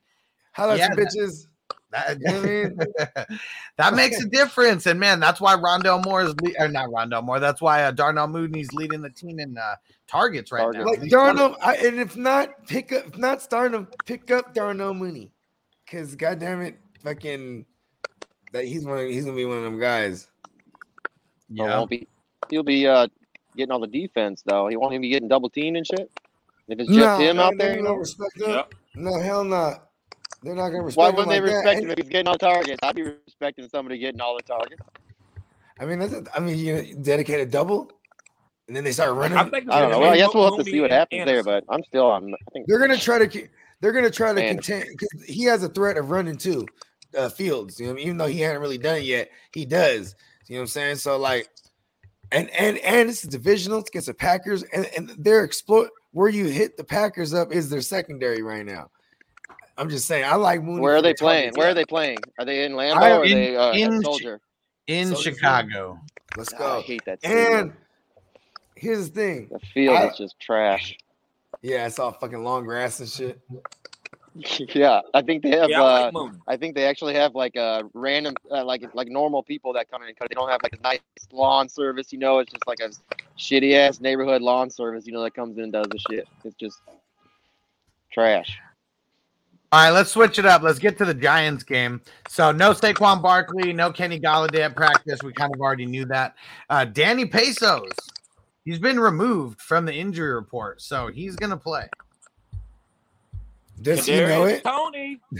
Holla 0.53 0.77
Yeah, 0.77 0.87
some 0.87 0.97
bitches. 0.97 1.47
That, 1.91 2.19
You 2.19 2.25
know 2.27 2.39
I 2.39 2.45
mean? 2.45 2.79
that 3.77 3.93
makes 3.93 4.21
a 4.21 4.27
difference. 4.29 4.85
And 4.85 4.99
man, 4.99 5.19
that's 5.19 5.41
why 5.41 5.55
Rondale 5.55 6.03
Moore 6.05 6.23
is 6.23 6.33
le- 6.41 6.53
or 6.65 6.67
not 6.69 6.89
Rondale 6.89 7.23
Moore. 7.23 7.39
That's 7.39 7.61
why 7.61 7.83
uh, 7.83 7.91
Darnell 7.91 8.27
Mooney's 8.27 8.71
leading 8.73 9.01
the 9.01 9.09
team 9.09 9.39
in 9.39 9.57
uh, 9.57 9.75
targets 10.07 10.51
right 10.51 10.61
Targets. 10.61 10.85
now. 10.85 10.91
Like 10.91 11.01
He's 11.01 11.13
one 11.13 11.29
of- 11.31 11.37
Darnell, 11.37 11.57
I, 11.61 11.75
and 11.75 11.99
if 11.99 12.15
not, 12.15 12.65
pick 12.67 12.93
up, 12.93 13.07
if 13.07 13.17
not 13.17 13.41
starting 13.41 13.77
him, 13.77 13.87
pick 14.05 14.31
up 14.31 14.53
Darnell 14.53 14.93
Mooney, 14.93 15.31
because 15.85 16.15
goddamn 16.15 16.61
it, 16.61 16.77
fucking, 17.03 17.65
that 18.53 18.65
he's 18.65 18.85
one, 18.85 18.99
of, 18.99 19.09
he's 19.09 19.25
gonna 19.25 19.35
be 19.35 19.45
one 19.45 19.57
of 19.57 19.63
them 19.63 19.79
guys. 19.79 20.27
But 21.49 21.63
yeah. 21.65 21.77
won't 21.77 21.89
be. 21.89 22.07
He'll 22.49 22.63
be 22.63 22.87
uh 22.87 23.07
getting 23.57 23.71
all 23.71 23.79
the 23.79 23.87
defense 23.87 24.41
though. 24.45 24.67
He 24.69 24.77
won't 24.77 24.93
even 24.93 25.01
be 25.01 25.09
getting 25.09 25.27
double 25.27 25.49
teamed 25.49 25.75
and 25.77 25.85
shit. 25.85 26.09
If 26.69 26.79
it's 26.79 26.87
just 26.89 26.99
Nah, 26.99 27.17
him 27.17 27.35
man, 27.37 27.45
out 27.45 27.53
there, 27.57 27.75
you 27.75 27.81
know. 27.81 27.95
respect 27.95 28.39
him. 28.39 28.49
Yep. 28.49 28.73
No, 28.95 29.19
hell 29.19 29.43
not. 29.43 29.87
They're 30.43 30.55
not 30.55 30.69
gonna 30.69 30.83
respect 30.83 31.09
him 31.09 31.15
wouldn't 31.15 31.29
they 31.29 31.41
like 31.41 31.49
that. 31.49 31.55
respect 31.57 31.75
And- 31.77 31.85
him 31.85 31.91
if 31.91 31.97
he's 31.99 32.09
getting 32.09 32.27
all 32.27 32.33
the 32.33 32.39
targets? 32.39 32.79
I'd 32.83 32.95
be 32.95 33.03
respecting 33.03 33.67
somebody 33.69 33.97
getting 33.99 34.21
all 34.21 34.35
the 34.35 34.43
targets. 34.43 34.81
I 35.79 35.85
mean, 35.85 35.99
that's 35.99 36.13
a, 36.13 36.23
I 36.35 36.39
mean, 36.39 36.57
you 36.57 36.95
dedicate 37.01 37.39
a 37.39 37.45
double, 37.45 37.91
and 38.67 38.75
then 38.75 38.83
they 38.83 38.91
start 38.91 39.15
running. 39.15 39.37
I 39.37 39.43
think 39.49 39.69
I 39.71 39.81
don't 39.81 39.91
know. 39.91 39.99
Well, 39.99 40.11
I 40.11 40.17
guess 40.17 40.33
we'll 40.33 40.55
have 40.55 40.63
to 40.63 40.69
see 40.69 40.79
what 40.79 40.91
and 40.91 40.99
happens 40.99 41.25
there, 41.25 41.43
but 41.43 41.63
I'm 41.69 41.83
still 41.83 42.05
on. 42.05 42.33
I 42.33 42.37
think 42.53 42.67
They're 42.67 42.79
gonna 42.79 42.97
try 42.97 43.25
to. 43.25 43.47
They're 43.81 43.91
gonna 43.91 44.11
try 44.11 44.29
to 44.29 44.39
Man. 44.39 44.55
contain 44.55 44.85
because 44.91 45.23
he 45.25 45.43
has 45.45 45.63
a 45.63 45.69
threat 45.69 45.97
of 45.97 46.11
running 46.11 46.37
too. 46.37 46.65
Uh, 47.17 47.29
Fields, 47.29 47.79
you 47.79 47.87
know, 47.87 47.99
even 47.99 48.15
though 48.17 48.27
he 48.27 48.39
hadn't 48.39 48.61
really 48.61 48.77
done 48.77 48.97
it 48.97 49.03
yet, 49.03 49.29
he 49.53 49.65
does. 49.65 50.15
You 50.47 50.55
know 50.55 50.59
what 50.61 50.63
I'm 50.63 50.67
saying? 50.67 50.95
So 50.97 51.17
like, 51.17 51.49
and 52.31 52.49
and 52.51 52.77
and 52.79 53.09
it's 53.09 53.23
divisional 53.23 53.79
it's 53.79 53.89
against 53.89 54.07
the 54.07 54.13
Packers, 54.13 54.63
and 54.63 54.85
and 54.95 55.09
they're 55.17 55.43
exploit 55.43 55.89
where 56.11 56.29
you 56.29 56.45
hit 56.45 56.77
the 56.77 56.83
Packers 56.83 57.33
up 57.33 57.51
is 57.51 57.69
their 57.69 57.81
secondary 57.81 58.41
right 58.43 58.65
now. 58.65 58.89
I'm 59.81 59.89
just 59.89 60.05
saying, 60.05 60.25
I 60.25 60.35
like 60.35 60.61
Mooney. 60.61 60.79
where 60.79 60.95
are 60.95 61.01
they 61.01 61.13
the 61.13 61.17
playing? 61.17 61.53
Where 61.55 61.69
are 61.69 61.73
they 61.73 61.85
playing? 61.85 62.19
Are 62.37 62.45
they 62.45 62.65
in 62.65 62.73
Lambeau 62.73 62.97
I- 63.01 63.11
or 63.11 63.19
are 63.21 63.25
in- 63.25 63.31
they 63.31 63.57
uh, 63.57 63.71
in 63.71 64.01
Soldier? 64.03 64.39
in 64.85 65.07
So- 65.07 65.15
Chicago. 65.15 65.99
Let's 66.37 66.53
Ah, 66.59 66.77
I 66.77 66.81
hate 66.81 67.03
that. 67.05 67.19
stadium. 67.19 67.59
And 67.59 67.73
here's 68.75 69.09
the 69.09 69.15
thing. 69.21 69.49
the 69.51 69.59
field 69.73 69.97
I- 69.97 70.07
is 70.09 70.17
just 70.17 70.39
trash. 70.39 70.95
Yeah, 71.63 71.87
it's 71.87 71.97
all 71.97 72.11
fucking 72.11 72.43
long 72.43 72.63
grass 72.65 72.99
and 72.99 73.09
shit. 73.09 73.39
yeah, 74.75 75.01
I 75.15 75.21
think 75.23 75.41
they 75.43 75.49
have. 75.57 75.69
Yeah, 75.71 75.81
I 75.81 75.99
uh, 75.99 76.03
like 76.05 76.13
Mooney. 76.13 76.37
I 76.47 76.57
think 76.57 76.75
they 76.75 76.85
actually 76.85 77.15
have 77.15 77.33
like 77.33 77.55
a 77.55 77.83
random, 77.95 78.35
uh, 78.51 78.63
like 78.63 78.83
like 78.93 79.07
normal 79.09 79.41
people 79.43 79.73
that 79.73 79.89
come 79.89 80.03
in 80.03 80.09
because 80.09 80.27
they 80.29 80.35
don't 80.35 80.49
have 80.49 80.61
like 80.63 80.73
a 80.73 80.81
nice 80.83 80.99
lawn 81.31 81.67
service. 81.67 82.13
You 82.13 82.19
know, 82.19 82.37
it's 82.39 82.51
just 82.51 82.65
like 82.67 82.79
a 82.81 82.89
shitty 83.37 83.73
ass 83.75 83.99
neighborhood 83.99 84.41
lawn 84.43 84.69
service. 84.69 85.05
You 85.07 85.13
know, 85.13 85.23
that 85.23 85.33
comes 85.33 85.57
in 85.57 85.63
and 85.65 85.73
does 85.73 85.87
the 85.89 85.99
shit. 86.09 86.27
It's 86.45 86.55
just 86.55 86.79
trash. 88.13 88.57
All 89.73 89.85
right, 89.85 89.91
let's 89.91 90.11
switch 90.11 90.37
it 90.37 90.45
up. 90.45 90.63
Let's 90.63 90.79
get 90.79 90.97
to 90.97 91.05
the 91.05 91.13
Giants 91.13 91.63
game. 91.63 92.01
So 92.27 92.51
no 92.51 92.71
Saquon 92.71 93.21
Barkley, 93.21 93.71
no 93.71 93.89
Kenny 93.91 94.19
Golladay 94.19 94.59
at 94.65 94.75
practice. 94.75 95.23
We 95.23 95.31
kind 95.31 95.53
of 95.53 95.61
already 95.61 95.85
knew 95.85 96.03
that. 96.05 96.35
Uh, 96.69 96.83
Danny 96.83 97.25
Pesos, 97.25 97.93
he's 98.65 98.79
been 98.79 98.99
removed 98.99 99.61
from 99.61 99.85
the 99.85 99.93
injury 99.93 100.33
report, 100.33 100.81
so 100.81 101.07
he's 101.07 101.37
gonna 101.37 101.55
play. 101.55 101.87
Does 103.81 104.05
he 104.05 104.17
know 104.19 104.43
it? 104.43 104.61
Toney. 104.63 105.21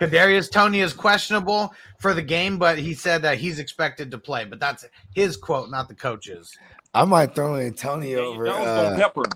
Kadarius 0.00 0.50
Toney 0.50 0.80
is 0.80 0.92
questionable 0.92 1.72
for 1.98 2.12
the 2.12 2.22
game, 2.22 2.58
but 2.58 2.78
he 2.78 2.92
said 2.92 3.22
that 3.22 3.38
he's 3.38 3.58
expected 3.58 4.10
to 4.10 4.18
play. 4.18 4.44
But 4.44 4.60
that's 4.60 4.84
his 5.14 5.36
quote, 5.38 5.70
not 5.70 5.88
the 5.88 5.94
coach's. 5.94 6.54
I 6.92 7.04
might 7.04 7.34
throw 7.34 7.56
Antonio 7.56 8.16
Daniel 8.16 8.32
over. 8.34 8.46
Jones 8.46 8.58
gonna 8.58 8.88
Uh, 8.88 8.96
pepper 8.96 9.20
him. 9.22 9.32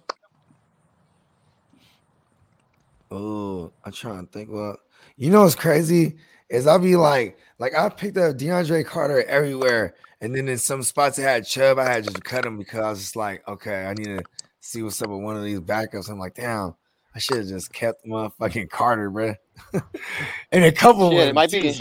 Oh, 3.10 3.72
I'm 3.84 3.92
trying 3.92 4.26
to 4.26 4.32
think. 4.32 4.50
Well, 4.50 4.76
you 5.16 5.30
know 5.30 5.42
what's 5.42 5.54
crazy 5.54 6.16
is 6.48 6.66
I'll 6.66 6.78
be 6.78 6.96
like, 6.96 7.38
like 7.58 7.74
I 7.76 7.88
picked 7.88 8.16
up 8.16 8.36
DeAndre 8.36 8.84
Carter 8.84 9.24
everywhere, 9.24 9.94
and 10.20 10.34
then 10.34 10.48
in 10.48 10.58
some 10.58 10.82
spots 10.82 11.18
I 11.18 11.22
had 11.22 11.46
Chubb, 11.46 11.78
I 11.78 11.84
had 11.90 12.04
just 12.04 12.22
cut 12.24 12.44
him 12.44 12.58
because 12.58 12.80
I 12.80 12.90
was 12.90 13.00
just 13.00 13.16
like, 13.16 13.46
okay, 13.48 13.86
I 13.86 13.94
need 13.94 14.06
to 14.06 14.22
see 14.60 14.82
what's 14.82 15.00
up 15.02 15.10
with 15.10 15.22
one 15.22 15.36
of 15.36 15.44
these 15.44 15.60
backups. 15.60 16.10
I'm 16.10 16.18
like, 16.18 16.34
damn, 16.34 16.74
I 17.14 17.18
should 17.18 17.38
have 17.38 17.48
just 17.48 17.72
kept 17.72 18.06
motherfucking 18.06 18.70
Carter, 18.70 19.10
bro. 19.10 19.34
and 20.52 20.64
a 20.64 20.72
couple. 20.72 21.10
Shit, 21.10 21.28
it 21.28 21.34
might 21.34 21.50
be. 21.50 21.80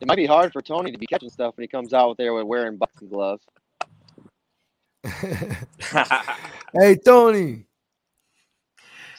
It 0.00 0.08
might 0.08 0.16
be 0.16 0.26
hard 0.26 0.52
for 0.52 0.60
Toney 0.60 0.90
to 0.90 0.98
be 0.98 1.06
catching 1.06 1.30
stuff 1.30 1.56
when 1.56 1.62
he 1.62 1.68
comes 1.68 1.94
out 1.94 2.16
there 2.16 2.34
with 2.34 2.44
wearing 2.44 2.76
boxing 2.76 3.08
gloves. 3.08 3.44
hey 5.04 6.96
Toney. 7.04 7.66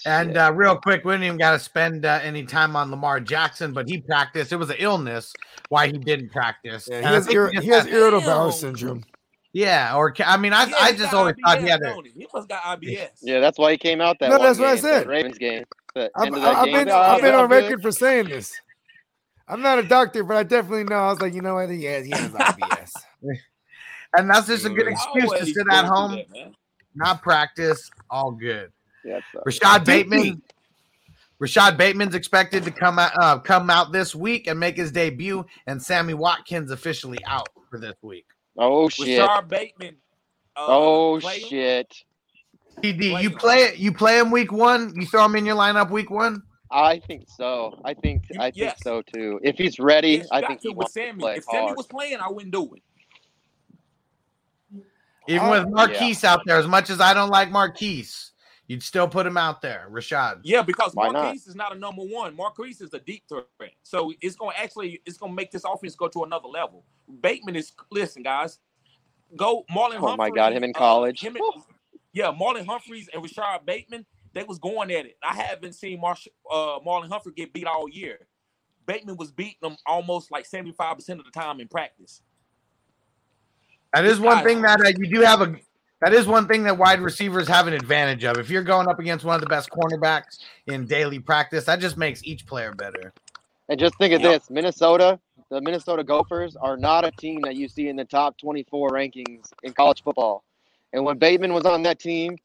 And 0.06 0.38
uh, 0.38 0.52
real 0.54 0.76
quick, 0.76 1.06
we 1.06 1.14
didn't 1.14 1.26
even 1.26 1.38
got 1.38 1.52
to 1.52 1.60
spend 1.60 2.06
uh, 2.06 2.20
any 2.22 2.44
time 2.44 2.76
on 2.76 2.92
Lamar 2.92 3.20
Jackson, 3.20 3.72
but 3.74 3.88
he 3.88 4.02
practiced. 4.02 4.52
It 4.52 4.58
was 4.58 4.70
an 4.70 4.76
illness 4.80 5.34
why 5.70 5.88
he 5.88 5.94
didn't 5.94 6.32
practice. 6.32 6.88
Yeah, 6.92 7.00
he 7.00 7.06
has, 7.06 7.28
ir- 7.30 7.52
he 7.52 7.60
he 7.62 7.68
has 7.70 7.86
irritable 7.88 8.26
bowel 8.26 8.52
syndrome. 8.52 9.04
yeah, 9.54 9.96
or 9.96 10.14
I 10.26 10.36
mean, 10.38 10.52
I, 10.52 10.72
I 10.80 10.92
just 10.92 11.12
got 11.12 11.14
always 11.14 11.36
thought 11.46 11.60
he 11.60 11.66
IBS, 11.66 11.70
had 11.70 11.82
a 11.84 11.96
he? 12.04 12.10
He 12.18 12.28
must 12.34 12.50
got 12.50 12.64
IBS. 12.64 13.10
yeah, 13.22 13.40
that's 13.40 13.58
why 13.58 13.72
he 13.72 13.78
came 13.78 14.02
out 14.02 14.20
that. 14.20 14.30
No, 14.30 14.38
one 14.38 14.48
that's 14.48 14.60
what 14.60 14.68
I 14.70 14.76
said. 14.76 15.08
Ravens 15.08 15.38
game. 15.38 15.64
I've, 15.96 16.10
end 16.26 16.36
of 16.36 16.42
that 16.42 16.56
I've 16.58 16.66
game. 16.66 16.74
been, 16.74 16.90
Oh, 16.90 16.98
I've 16.98 17.22
been 17.22 17.36
I'm 17.36 17.42
on 17.42 17.50
good. 17.50 17.64
record 17.64 17.82
for 17.82 17.92
saying 17.92 18.28
this. 18.30 18.54
I'm 19.48 19.62
not 19.62 19.78
a 19.80 19.84
doctor, 19.84 20.24
but 20.24 20.38
I 20.38 20.44
definitely 20.44 20.86
know. 20.86 20.96
I 20.96 21.10
was 21.12 21.22
like, 21.22 21.34
you 21.34 21.42
know 21.42 21.56
what? 21.56 21.70
He 21.70 21.84
has, 21.86 22.06
he 22.06 22.12
has 22.12 22.32
IBS. 22.32 22.92
and 24.18 24.30
that's 24.30 24.48
just 24.48 24.66
a 24.66 24.70
good 24.70 24.88
excuse 24.88 25.32
to 25.32 25.46
sit 25.46 25.68
at 25.70 25.86
home, 25.86 26.14
that, 26.34 26.52
not 26.96 27.22
practice, 27.22 27.90
all 28.10 28.32
good. 28.32 28.72
Yeah. 29.06 29.20
Rashod 29.46 29.86
Bateman. 29.86 30.42
Rashod 31.40 31.78
Bateman's 31.78 32.16
expected 32.16 32.64
to 32.64 32.72
come 32.72 33.00
out 33.00 33.12
uh, 33.22 33.40
come 33.40 33.70
out 33.70 33.92
this 33.92 34.16
week 34.16 34.48
and 34.48 34.60
make 34.60 34.78
his 34.78 34.92
debut, 34.92 35.46
and 35.68 35.82
Sammy 35.82 36.14
Watkins 36.14 36.72
officially 36.72 37.20
out 37.26 37.50
for 37.70 37.80
this 37.80 37.96
week. 38.02 38.26
Oh 38.58 38.88
shit. 38.90 39.20
Rashod 39.20 39.50
Bateman. 39.50 39.96
Uh, 40.56 40.66
Oh 40.68 41.20
shit. 41.20 41.94
PD, 42.82 43.22
you 43.22 43.30
play 43.32 43.58
it. 43.64 43.78
You 43.78 43.92
play 43.94 44.20
him 44.20 44.32
week 44.32 44.52
one. 44.52 44.94
You 44.96 45.06
throw 45.06 45.26
him 45.26 45.36
in 45.36 45.46
your 45.46 45.56
lineup 45.56 45.90
week 45.92 46.10
one. 46.10 46.42
I 46.72 47.00
think 47.00 47.26
so. 47.28 47.80
I 47.86 47.94
think 47.94 48.24
You- 48.32 48.40
I 48.40 48.46
think 48.46 48.56
yes. 48.58 48.80
so 48.84 49.02
too. 49.14 49.40
If 49.44 49.58
he's 49.58 49.78
ready, 49.80 50.14
Yes, 50.18 50.28
I 50.32 50.42
think 50.42 50.62
to 50.62 50.70
he 50.70 50.70
with 50.70 50.78
wants 50.78 50.94
to 50.94 51.00
Sammy. 51.02 51.20
play 51.20 51.36
If 51.36 51.44
Sammy 51.44 51.74
was 51.74 51.86
playing, 51.88 52.18
I 52.20 52.30
wouldn't 52.30 52.52
do 52.54 52.74
it. 52.74 52.82
Even 55.28 55.48
Oh, 55.48 55.52
with 55.52 55.70
Marquise 55.70 56.24
out 56.24 56.42
there, 56.46 56.58
as 56.58 56.68
much 56.68 56.90
as 56.90 57.00
I 57.00 57.14
don't 57.14 57.30
like 57.30 57.50
Marquise, 57.50 58.32
you'd 58.74 58.82
still 58.82 59.08
put 59.08 59.26
him 59.26 59.38
out 59.38 59.62
there. 59.62 59.86
Rashod. 59.90 60.42
Yeah, 60.44 60.64
because 60.64 60.96
Why 60.96 61.06
not? 61.10 61.24
Marquise 61.26 61.46
is 61.46 61.56
not 61.56 61.76
a 61.76 61.80
number 61.80 62.02
one. 62.02 62.36
Marquise 62.36 62.82
is 62.82 62.92
a 62.94 63.00
deep 63.00 63.24
threat. 63.30 63.72
So 63.84 64.12
it's 64.20 64.36
gonna 64.36 64.54
actually 64.58 65.00
it's 65.06 65.18
gonna 65.18 65.34
make 65.34 65.52
this 65.52 65.64
offense 65.64 65.96
go 65.96 66.08
to 66.08 66.24
another 66.24 66.48
level. 66.48 66.84
Bateman 67.22 67.56
is 67.56 67.72
listen, 67.92 68.24
guys. 68.24 68.58
Go 69.36 69.64
Marlon 69.72 70.00
Oh 70.02 70.18
my 70.18 70.32
God, 70.32 70.54
him 70.54 70.64
in 70.64 70.72
uh, 70.76 70.80
college. 70.80 71.22
him 71.22 71.36
and- 71.36 71.64
yeah, 72.14 72.32
Marlon 72.32 72.66
Humphreys 72.66 73.10
and 73.14 73.22
Rashod 73.22 73.66
Bateman, 73.66 74.06
they 74.34 74.44
was 74.44 74.58
going 74.58 74.92
at 74.92 75.06
it. 75.06 75.18
I 75.24 75.36
haven't 75.36 75.74
seen 75.74 76.00
Marsh, 76.00 76.28
uh, 76.52 76.80
Marlon 76.86 77.10
Humphrey 77.10 77.34
get 77.36 77.54
beat 77.54 77.66
all 77.66 77.88
year. 77.90 78.28
Bateman 78.86 79.18
was 79.18 79.32
beating 79.32 79.56
them 79.62 79.78
almost 79.86 80.32
like 80.32 80.48
75% 80.50 81.20
of 81.20 81.26
the 81.26 81.32
time 81.32 81.60
in 81.60 81.68
practice. 81.68 82.22
That 83.94 84.06
is 84.06 84.20
one 84.20 84.44
thing 84.44 84.62
that 84.64 84.82
uh, 84.82 84.92
you 84.98 85.08
do 85.08 85.22
have 85.22 85.42
a. 85.42 85.56
That 86.04 86.14
is 86.14 86.28
one 86.28 86.50
thing 86.50 86.64
that 86.64 86.78
wide 86.78 87.00
receivers 87.00 87.48
have 87.48 87.66
an 87.66 87.74
advantage 87.74 88.26
of. 88.26 88.38
If 88.38 88.50
you're 88.50 88.62
going 88.62 88.90
up 88.90 89.00
against 89.00 89.24
one 89.24 89.36
of 89.36 89.42
the 89.42 89.48
best 89.48 89.70
cornerbacks 89.70 90.40
in 90.68 90.86
daily 90.86 91.18
practice, 91.18 91.64
that 91.64 91.80
just 91.80 91.96
makes 91.96 92.22
each 92.26 92.46
player 92.46 92.74
better. 92.74 93.14
And 93.70 93.80
just 93.80 93.98
think 93.98 94.14
of 94.14 94.22
Yep. 94.22 94.42
this: 94.42 94.50
Minnesota, 94.50 95.18
the 95.50 95.62
Minnesota 95.62 96.04
Gophers 96.04 96.58
are 96.58 96.76
not 96.76 97.06
a 97.06 97.12
team 97.12 97.40
that 97.44 97.56
you 97.56 97.70
see 97.70 97.88
in 97.88 97.96
the 97.96 98.04
top 98.04 98.38
24 98.38 98.90
rankings 98.92 99.54
in 99.64 99.72
college 99.72 100.04
football. 100.04 100.44
And 100.92 101.06
when 101.06 101.18
Bateman 101.20 101.54
was 101.54 101.64
on 101.64 101.84
that 101.84 102.00
team, 102.00 102.38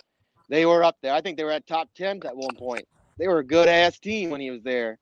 they 0.49 0.65
were 0.65 0.85
up 0.85 0.97
there. 1.03 1.13
I 1.13 1.21
think 1.21 1.37
they 1.37 1.43
were 1.43 1.51
at 1.51 1.67
top 1.67 1.89
10 1.97 2.21
at 2.27 2.37
one 2.37 2.55
point. 2.55 2.87
They 3.19 3.27
were 3.27 3.41
a 3.41 3.45
good 3.45 3.69
ass 3.69 3.99
team 3.99 4.31
when 4.31 4.41
he 4.41 4.53
was 4.53 4.63
there. 4.63 5.01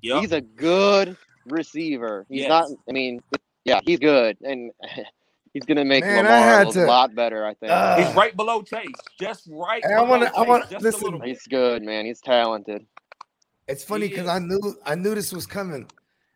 Yep. 0.00 0.20
He's 0.22 0.32
a 0.32 0.40
good 0.40 1.16
receiver. 1.46 2.26
He's 2.28 2.40
Yes. 2.40 2.48
not. 2.48 2.68
I 2.88 2.92
mean, 2.92 3.22
yeah, 3.64 3.78
he's 3.84 4.00
good, 4.00 4.38
and 4.42 4.72
he's 5.54 5.64
gonna 5.64 5.84
make 5.84 6.04
Man, 6.04 6.26
I 6.26 6.30
Lamar 6.38 6.38
had 6.48 6.66
a 6.68 6.72
to- 6.72 6.86
lot 6.86 7.14
better. 7.14 7.44
I 7.46 7.54
think. 7.54 7.72
Uh, 7.72 8.04
He's 8.04 8.14
right 8.16 8.36
below 8.36 8.62
Chase, 8.62 8.86
just 9.20 9.48
right. 9.50 9.82
Hey, 9.86 9.94
I 9.94 10.02
wanna- 10.02 10.32
I 10.36 10.42
wanna- 10.42 10.66
just 10.70 10.82
listen. 10.84 11.20
he's 11.22 11.46
good, 11.46 11.82
man. 11.82 12.04
He's 12.06 12.20
talented. 12.20 12.86
It's 13.68 13.84
funny 13.84 14.08
because. 14.08 14.28
I 14.28 14.38
knew 14.38 14.74
I 14.84 14.94
knew 14.94 15.14
this 15.14 15.32
was 15.32 15.46
coming, 15.46 15.88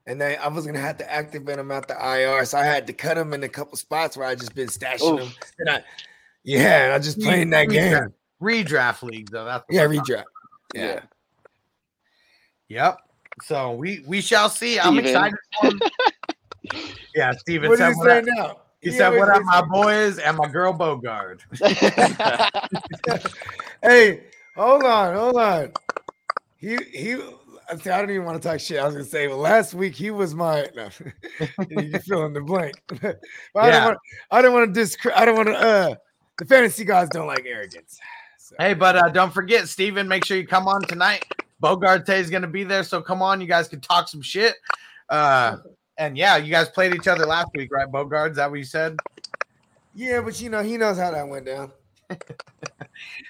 and 0.07 0.21
then 0.21 0.39
I 0.41 0.49
was 0.49 0.65
gonna 0.67 0.79
have 0.81 0.99
to 0.99 1.13
activate 1.13 1.59
him 1.59 1.71
out 1.73 1.89
the 1.89 1.95
IR, 1.95 2.45
so 2.45 2.59
I 2.59 2.65
had 2.65 2.87
to 2.87 2.93
cut 2.93 3.19
him 3.19 3.33
in 3.35 3.43
a 3.43 3.49
couple 3.49 3.77
spots 3.77 4.17
where 4.17 4.27
I 4.29 4.35
just 4.35 4.55
been 4.55 4.69
stashing 4.69 5.21
him. 5.21 5.33
And 5.59 5.71
I, 5.71 5.85
yeah, 6.45 6.85
and 6.85 6.93
I 6.95 6.99
just 6.99 7.21
playing 7.21 7.51
that 7.51 7.69
game. 7.69 8.13
Redraft 8.41 9.03
league, 9.03 9.31
though. 9.31 9.45
That's 9.47 9.65
Yeah, 9.71 9.87
redraft. 9.87 10.25
Yeah. 10.75 11.01
Yep. 12.69 12.99
So 13.43 13.73
we 13.73 14.03
we 14.07 14.21
shall 14.21 14.49
see. 14.49 14.79
I'm 14.79 14.95
Steven. 14.95 15.05
excited 15.07 15.39
for 15.61 15.67
him. 15.69 15.81
Yeah, 17.15 17.31
Steven 17.33 17.71
What 17.71 17.79
said 17.79 17.91
is 17.91 17.95
he 17.95 17.99
what 18.01 18.11
up. 18.11 18.25
saying 18.25 18.37
now? 18.37 18.59
He 18.81 18.93
said, 18.93 19.17
"What 19.17 19.29
up, 19.29 19.43
my 19.45 19.63
boys 19.63 20.19
and 20.19 20.37
my 20.37 20.49
girl 20.49 20.73
Bogard?" 20.73 21.41
Hey, 23.83 24.25
hold 24.57 24.83
on, 24.85 25.15
hold 25.15 25.37
on. 25.37 25.73
He 26.57 26.77
he. 26.93 27.17
I 27.69 27.77
see, 27.77 27.91
I 27.91 28.01
don't 28.01 28.11
even 28.11 28.25
want 28.25 28.41
to 28.41 28.49
talk 28.49 28.61
shit. 28.61 28.79
I 28.79 28.85
was 28.85 28.95
gonna 28.95 29.05
say, 29.05 29.27
well, 29.29 29.39
last 29.39 29.75
week 29.75 29.95
he 29.95 30.11
was 30.11 30.35
my. 30.35 30.67
No, 30.77 30.89
you 31.69 31.99
fill 32.01 32.25
in 32.27 32.33
the 32.33 32.41
blank. 32.41 32.75
but 32.89 33.19
I 33.55 33.71
don't 33.71 33.85
want. 33.85 33.99
I 34.31 34.43
don't 34.43 34.53
want 34.53 34.75
to 34.75 34.81
discre- 34.81 35.13
I 35.15 35.25
don't 35.25 35.37
want 35.37 35.49
to. 35.49 35.55
Uh, 35.57 35.95
the 36.39 36.45
fantasy 36.45 36.85
guys 36.85 37.09
don't 37.09 37.27
like 37.27 37.45
arrogance. 37.47 37.99
So, 38.39 38.57
Hey, 38.59 38.75
but 38.75 38.97
uh, 38.97 39.09
don't 39.09 39.33
forget, 39.33 39.69
Steven, 39.69 40.07
make 40.07 40.25
sure 40.25 40.37
you 40.37 40.47
come 40.47 40.69
on 40.69 40.83
tonight. 40.83 41.25
Bogarte 41.63 42.11
is 42.11 42.31
going 42.31 42.43
to 42.43 42.49
be 42.49 42.65
there, 42.65 42.85
so 42.85 43.01
come 43.01 43.23
on. 43.23 43.41
You 43.41 43.47
guys 43.47 43.69
can 43.69 43.81
talk 43.81 44.09
some 44.09 44.23
shit. 44.23 44.55
Uh, 45.09 45.57
and 45.99 46.17
yeah, 46.17 46.37
you 46.37 46.51
guys 46.51 46.69
played 46.69 46.95
each 46.95 47.09
other 47.09 47.27
last 47.27 47.49
week, 47.55 47.71
right? 47.73 47.89
Bogard, 47.91 48.31
is 48.31 48.37
that 48.37 48.51
what 48.51 48.59
you 48.59 48.65
said? 48.65 48.97
yeah, 49.95 50.21
but 50.21 50.41
you 50.41 50.51
know 50.51 50.63
he 50.63 50.77
knows 50.77 50.99
how 50.99 51.11
that 51.11 51.27
went 51.29 51.47
down. 51.47 51.73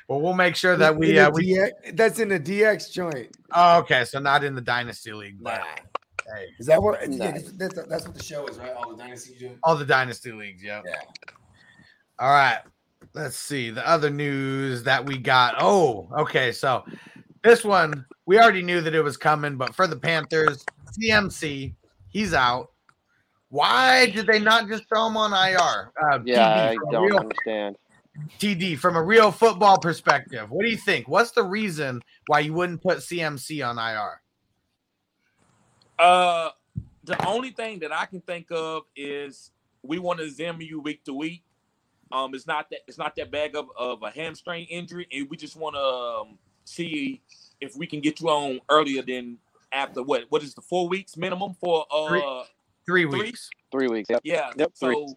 Well, 0.09 0.21
we'll 0.21 0.35
make 0.35 0.55
sure 0.55 0.77
that 0.77 0.97
we. 0.97 1.19
Uh, 1.19 1.31
we 1.33 1.55
DX 1.57 1.97
that's 1.97 2.21
in 2.21 2.29
the 2.29 2.39
DX 2.39 2.93
joint. 2.93 3.37
oh, 3.53 3.79
okay, 3.81 4.05
so 4.05 4.21
not 4.21 4.45
in 4.45 4.55
the 4.55 4.61
Dynasty 4.61 5.13
League, 5.13 5.39
but 5.43 5.59
Nah. 5.59 6.35
hey, 6.37 6.47
Is 6.61 6.67
that 6.67 6.81
what? 6.81 7.01
Yeah, 7.11 7.33
that's, 7.33 7.51
that's, 7.53 7.75
that's 7.89 8.07
what 8.07 8.15
the 8.15 8.23
show 8.23 8.47
is, 8.47 8.57
right? 8.59 8.73
All 8.73 8.91
the 8.95 8.97
dynasty 9.03 9.35
joint. 9.37 9.59
all 9.65 9.75
the 9.77 9.85
Dynasty 9.85 10.31
Leagues, 10.31 10.63
Yep. 10.63 10.85
Yeah. 10.87 10.95
All 12.21 12.31
right. 12.31 12.61
Let's 13.15 13.37
see 13.37 13.71
the 13.71 13.87
other 13.89 14.09
news 14.11 14.85
that 14.85 15.05
we 15.05 15.19
got. 15.19 15.57
Oh, 15.59 16.09
okay. 16.19 16.53
So 16.53 16.85
this 17.43 17.65
one, 17.65 18.07
we 18.27 18.39
already 18.39 18.63
knew 18.63 18.81
that 18.83 18.95
it 18.95 19.03
was 19.03 19.17
coming, 19.17 19.57
but 19.57 19.75
for 19.75 19.89
the 19.89 19.97
Panthers, 19.97 20.65
CMC, 20.97 21.75
he's 22.11 22.35
out. 22.35 22.71
Why 23.49 24.07
did 24.11 24.27
they 24.27 24.41
not 24.41 24.69
just 24.69 24.89
throw 24.89 25.07
him 25.07 25.17
on 25.17 25.33
IR? 25.33 25.93
Uh, 26.03 26.19
yeah, 26.25 26.39
TD, 26.39 26.71
I 26.71 26.75
from 26.75 26.89
a 26.89 26.93
don't 26.93 27.05
real, 27.05 27.19
understand. 27.19 27.77
TD 28.39 28.79
from 28.79 28.97
a 28.97 29.03
real 29.03 29.31
football 29.31 29.79
perspective. 29.79 30.51
What 30.51 30.65
do 30.65 30.71
you 30.71 30.77
think? 30.77 31.07
What's 31.09 31.31
the 31.31 31.45
reason 31.45 32.03
why 32.27 32.41
you 32.41 32.53
wouldn't 32.55 32.83
put 32.83 32.99
CMC 32.99 33.67
on 33.67 33.79
IR? 33.79 34.21
Uh, 35.99 36.51
the 37.05 37.27
only 37.27 37.51
thing 37.51 37.79
that 37.81 37.93
I 37.93 38.07
can 38.07 38.21
think 38.21 38.49
of 38.51 38.83
is 38.97 39.53
we 39.83 39.99
want 39.99 40.19
to 40.19 40.25
examine 40.25 40.63
you 40.63 40.81
week 40.81 41.05
to 41.05 41.15
week. 41.15 41.43
Um, 42.13 42.35
it's 42.35 42.47
not 42.47 42.71
that 42.71 42.81
it's 42.87 42.99
not 42.99 43.17
that 43.17 43.31
bad 43.31 43.55
of, 43.57 43.69
of 43.77 44.03
a 44.03 44.11
hamstring 44.11 44.67
injury, 44.67 45.07
and 45.13 45.29
we 45.29 45.37
just 45.37 45.57
want 45.57 45.75
to 45.75 45.81
um, 45.81 46.39
see 46.65 47.21
if 47.61 47.77
we 47.77 47.87
can 47.87 48.01
get 48.01 48.21
you 48.21 48.29
on 48.29 48.61
earlier 48.69 49.03
than 49.03 49.39
after 49.77 50.03
what? 50.03 50.25
What 50.31 50.43
is 50.43 50.55
the 50.55 50.63
four 50.63 50.89
weeks 50.89 51.17
minimum 51.17 51.55
for? 51.61 51.87
Uh, 51.91 52.09
Three. 52.09 52.23
Three 52.87 53.11
Three? 53.11 53.21
weeks. 53.21 53.51
Three 53.71 53.89
weeks. 53.89 54.09
Yep. 54.11 54.21
yeah. 54.25 54.51
Yep, 54.57 54.73
three. 54.79 54.95
So 54.95 55.17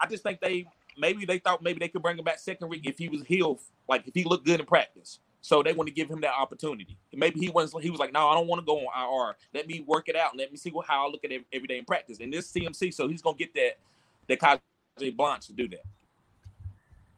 I 0.00 0.06
just 0.06 0.22
think 0.22 0.40
they 0.40 0.66
maybe 0.98 1.24
they 1.24 1.38
thought 1.38 1.62
maybe 1.62 1.78
they 1.78 1.88
could 1.88 2.02
bring 2.02 2.18
him 2.18 2.24
back 2.24 2.38
second 2.38 2.68
week 2.68 2.82
if 2.84 2.98
he 2.98 3.08
was 3.08 3.22
healed, 3.22 3.60
like 3.88 4.06
if 4.06 4.14
he 4.14 4.24
looked 4.24 4.46
good 4.46 4.60
in 4.60 4.66
practice. 4.66 5.20
So 5.42 5.62
they 5.62 5.72
want 5.72 5.86
to 5.86 5.94
give 5.94 6.10
him 6.10 6.20
that 6.22 6.32
opportunity. 6.32 6.98
Maybe 7.14 7.38
he 7.38 7.50
was 7.50 7.74
he 7.80 7.90
was 7.90 8.00
like, 8.00 8.12
no, 8.12 8.28
I 8.28 8.34
don't 8.34 8.48
want 8.48 8.60
to 8.60 8.66
go 8.66 8.78
on 8.78 9.28
IR. 9.30 9.36
Let 9.54 9.68
me 9.68 9.84
work 9.86 10.08
it 10.08 10.16
out 10.16 10.32
and 10.32 10.40
let 10.40 10.50
me 10.50 10.56
see 10.56 10.70
what, 10.70 10.86
how 10.86 11.06
I 11.06 11.10
look 11.10 11.24
at 11.24 11.30
it 11.30 11.44
every 11.52 11.68
day 11.68 11.78
in 11.78 11.84
practice. 11.84 12.18
And 12.20 12.32
this 12.32 12.50
CMC, 12.50 12.92
so 12.92 13.06
he's 13.06 13.22
gonna 13.22 13.36
get 13.36 13.54
that 13.54 13.78
that 14.28 14.40
Kajay 14.98 15.16
Blanche 15.16 15.46
to 15.46 15.52
do 15.52 15.68
that. 15.68 15.84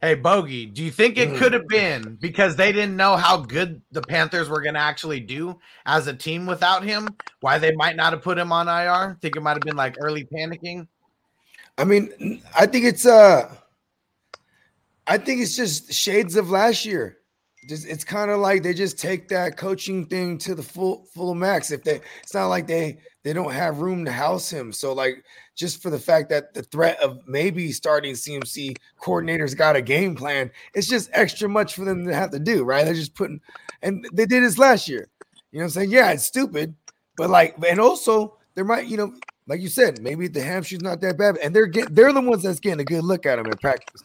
Hey, 0.00 0.14
Bogey, 0.14 0.66
do 0.66 0.84
you 0.84 0.92
think 0.92 1.18
it 1.18 1.30
Mm. 1.30 1.36
could 1.38 1.52
have 1.52 1.66
been 1.66 2.16
because 2.20 2.54
they 2.54 2.70
didn't 2.70 2.96
know 2.96 3.16
how 3.16 3.38
good 3.38 3.82
the 3.90 4.02
Panthers 4.02 4.48
were 4.48 4.62
going 4.62 4.74
to 4.74 4.80
actually 4.80 5.18
do 5.18 5.58
as 5.86 6.06
a 6.06 6.14
team 6.14 6.46
without 6.46 6.84
him? 6.84 7.08
Why 7.40 7.58
they 7.58 7.74
might 7.74 7.96
not 7.96 8.12
have 8.12 8.22
put 8.22 8.38
him 8.38 8.52
on 8.52 8.68
IR? 8.68 9.18
Think 9.20 9.34
it 9.36 9.42
might 9.42 9.56
have 9.56 9.64
been 9.64 9.76
like 9.76 9.96
early 9.98 10.24
panicking? 10.24 10.86
I 11.76 11.84
mean, 11.84 12.42
I 12.56 12.66
think 12.66 12.84
it's 12.84 13.06
uh 13.06 13.52
I 15.06 15.18
think 15.18 15.40
it's 15.40 15.56
just 15.56 15.92
shades 15.92 16.36
of 16.36 16.50
last 16.50 16.84
year. 16.84 17.18
Just 17.68 17.86
it's 17.86 18.04
kind 18.04 18.30
of 18.30 18.38
like 18.38 18.62
they 18.62 18.74
just 18.74 18.98
take 18.98 19.28
that 19.28 19.56
coaching 19.56 20.06
thing 20.06 20.38
to 20.38 20.54
the 20.54 20.62
full 20.62 21.06
full 21.12 21.34
max. 21.34 21.70
If 21.70 21.82
they 21.82 22.00
it's 22.22 22.34
not 22.34 22.46
like 22.46 22.66
they 22.66 22.98
they 23.24 23.32
don't 23.32 23.52
have 23.52 23.80
room 23.80 24.04
to 24.04 24.12
house 24.12 24.48
him. 24.48 24.72
So 24.72 24.92
like 24.92 25.24
just 25.58 25.82
for 25.82 25.90
the 25.90 25.98
fact 25.98 26.30
that 26.30 26.54
the 26.54 26.62
threat 26.62 26.98
of 27.02 27.18
maybe 27.26 27.72
starting 27.72 28.14
CMC 28.14 28.76
coordinators 29.02 29.56
got 29.56 29.74
a 29.74 29.82
game 29.82 30.14
plan, 30.14 30.50
it's 30.72 30.86
just 30.86 31.10
extra 31.12 31.48
much 31.48 31.74
for 31.74 31.84
them 31.84 32.06
to 32.06 32.14
have 32.14 32.30
to 32.30 32.38
do, 32.38 32.62
right? 32.62 32.84
They're 32.84 32.94
just 32.94 33.14
putting 33.14 33.40
and 33.82 34.06
they 34.12 34.24
did 34.24 34.44
this 34.44 34.56
last 34.56 34.88
year. 34.88 35.08
You 35.50 35.58
know 35.58 35.64
what 35.64 35.64
I'm 35.64 35.70
saying? 35.70 35.90
Yeah, 35.90 36.12
it's 36.12 36.24
stupid, 36.24 36.74
but 37.16 37.28
like 37.28 37.56
and 37.68 37.80
also 37.80 38.36
there 38.54 38.64
might, 38.64 38.86
you 38.86 38.96
know, 38.96 39.12
like 39.48 39.60
you 39.60 39.68
said, 39.68 40.00
maybe 40.00 40.28
the 40.28 40.42
hamstring's 40.42 40.84
not 40.84 41.00
that 41.00 41.18
bad, 41.18 41.38
and 41.38 41.54
they're 41.54 41.66
getting 41.66 41.92
they're 41.92 42.12
the 42.12 42.20
ones 42.20 42.44
that's 42.44 42.60
getting 42.60 42.80
a 42.80 42.84
good 42.84 43.02
look 43.02 43.26
at 43.26 43.40
him 43.40 43.46
in 43.46 43.58
practice, 43.58 44.02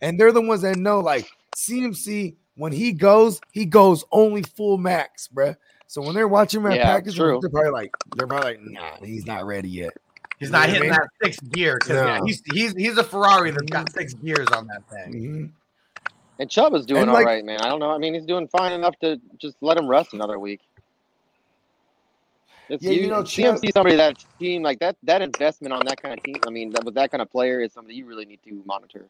and 0.00 0.18
they're 0.18 0.32
the 0.32 0.42
ones 0.42 0.62
that 0.62 0.76
know 0.76 0.98
like 0.98 1.30
CMC 1.56 2.34
when 2.56 2.72
he 2.72 2.92
goes, 2.92 3.40
he 3.52 3.64
goes 3.64 4.04
only 4.10 4.42
full 4.42 4.78
max, 4.78 5.28
bruh. 5.28 5.56
So 5.86 6.02
when 6.02 6.14
they're 6.14 6.28
watching 6.28 6.66
at 6.66 6.76
Yeah, 6.76 6.84
practice, 6.86 7.14
true. 7.14 7.38
they're 7.40 7.50
probably 7.50 7.70
like 7.70 7.92
they're 8.16 8.26
probably 8.26 8.56
like, 8.56 8.60
nah, 8.62 8.96
he's 9.06 9.26
not 9.26 9.46
ready 9.46 9.68
yet. 9.70 9.92
He's 10.38 10.50
not 10.50 10.68
hitting 10.68 10.82
mean? 10.82 10.92
that 10.92 11.08
sixth 11.22 11.50
gear 11.50 11.78
because 11.80 12.20
No. 12.20 12.24
he's, 12.24 12.42
he's 12.52 12.72
he's 12.74 12.96
a 12.96 13.02
Ferrari 13.04 13.50
that's 13.50 13.70
got 13.70 13.90
six 13.92 14.14
gears 14.14 14.46
on 14.48 14.66
that 14.68 14.82
thing. 14.88 15.12
Mhm. 15.12 15.50
And 16.40 16.48
Chubb 16.48 16.74
is 16.74 16.86
doing 16.86 17.02
And, 17.02 17.10
all 17.10 17.16
like- 17.16 17.26
right, 17.26 17.44
man. 17.44 17.60
I 17.60 17.68
don't 17.68 17.80
know. 17.80 17.90
I 17.90 17.98
mean, 17.98 18.14
he's 18.14 18.24
doing 18.24 18.46
fine 18.48 18.72
enough 18.72 18.94
to 19.00 19.20
just 19.38 19.56
let 19.60 19.76
him 19.76 19.88
rest 19.88 20.12
another 20.14 20.38
week. 20.38 20.60
It's, 22.68 22.84
Yeah, 22.84 22.90
you 22.92 23.00
you, 23.02 23.06
know, 23.08 23.22
Chubb- 23.24 23.56
CMC 23.56 23.72
somebody 23.72 23.96
that 23.96 24.24
team 24.38 24.62
like 24.62 24.78
that. 24.80 24.96
That 25.02 25.22
investment 25.22 25.72
on 25.72 25.84
that 25.86 26.00
kind 26.00 26.16
of 26.16 26.22
team. 26.22 26.36
I 26.46 26.50
mean, 26.50 26.70
that, 26.70 26.84
with 26.84 26.94
that 26.94 27.10
kind 27.10 27.22
of 27.22 27.30
player 27.30 27.60
is 27.60 27.72
something 27.72 27.94
you 27.94 28.04
really 28.06 28.26
need 28.26 28.40
to 28.44 28.62
monitor 28.66 29.06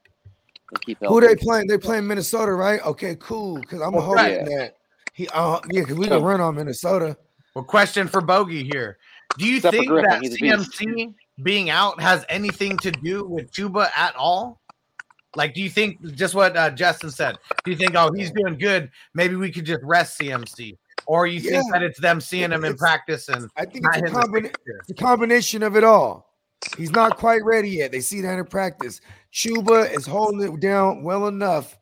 and 0.70 0.80
keep. 0.82 0.98
Who 1.04 1.20
they 1.20 1.34
playing? 1.34 1.66
They 1.66 1.76
playing 1.76 2.06
Minnesota, 2.06 2.52
right? 2.52 2.80
Okay, 2.86 3.16
cool. 3.18 3.58
Because 3.60 3.80
I'm 3.82 3.94
Oh, 3.94 4.00
hoping 4.00 4.14
right. 4.24 4.44
that 4.46 4.76
he, 5.12 5.28
uh, 5.28 5.60
yeah, 5.70 5.80
because 5.82 5.96
we 5.98 6.06
can 6.06 6.22
run 6.22 6.40
on 6.40 6.54
Minnesota. 6.54 7.16
Well, 7.54 7.64
question 7.64 8.06
for 8.06 8.20
Bogey 8.20 8.62
here: 8.62 8.98
Do 9.36 9.46
you 9.46 9.56
Except 9.56 9.76
think 9.76 9.90
that 9.90 10.20
he's 10.22 10.34
a 10.34 10.38
beast. 10.38 10.72
CMC 10.80 11.14
being 11.42 11.70
out 11.70 12.00
has 12.00 12.24
anything 12.28 12.76
to 12.78 12.90
do 12.90 13.24
with 13.24 13.52
Chuba 13.52 13.88
at 13.96 14.14
all? 14.16 14.60
Like, 15.36 15.54
do 15.54 15.60
you 15.60 15.68
think 15.68 16.02
just 16.14 16.34
what 16.34 16.56
uh, 16.56 16.70
Justin 16.70 17.10
said? 17.10 17.36
Do 17.64 17.70
you 17.70 17.76
think, 17.76 17.94
oh, 17.94 18.10
he's 18.14 18.30
doing 18.30 18.58
good? 18.58 18.90
Maybe 19.14 19.36
we 19.36 19.52
could 19.52 19.66
just 19.66 19.82
rest 19.82 20.18
CMC, 20.18 20.76
or 21.06 21.26
you 21.26 21.40
think 21.40 21.70
that 21.72 21.82
it's 21.82 22.00
them 22.00 22.20
seeing 22.20 22.50
him 22.50 22.64
in 22.64 22.76
practice 22.76 23.28
and 23.28 23.48
I 23.56 23.64
think 23.66 23.84
it's 23.84 23.96
a 23.96 24.00
hitting 24.00 24.14
the 24.14 24.20
combination. 24.20 24.44
sixth 24.54 24.64
gear? 24.64 24.78
It's 24.80 24.90
a 24.90 24.94
combination 24.94 25.62
of 25.62 25.76
it 25.76 25.84
all. 25.84 26.28
He's 26.76 26.90
not 26.90 27.18
quite 27.18 27.44
ready 27.44 27.70
yet. 27.70 27.92
They 27.92 28.00
see 28.00 28.20
that 28.22 28.38
in 28.38 28.44
practice. 28.46 29.00
Chuba 29.32 29.94
is 29.94 30.06
holding 30.06 30.40
it 30.40 30.60
down 30.60 31.02
well 31.02 31.28
enough. 31.28 31.78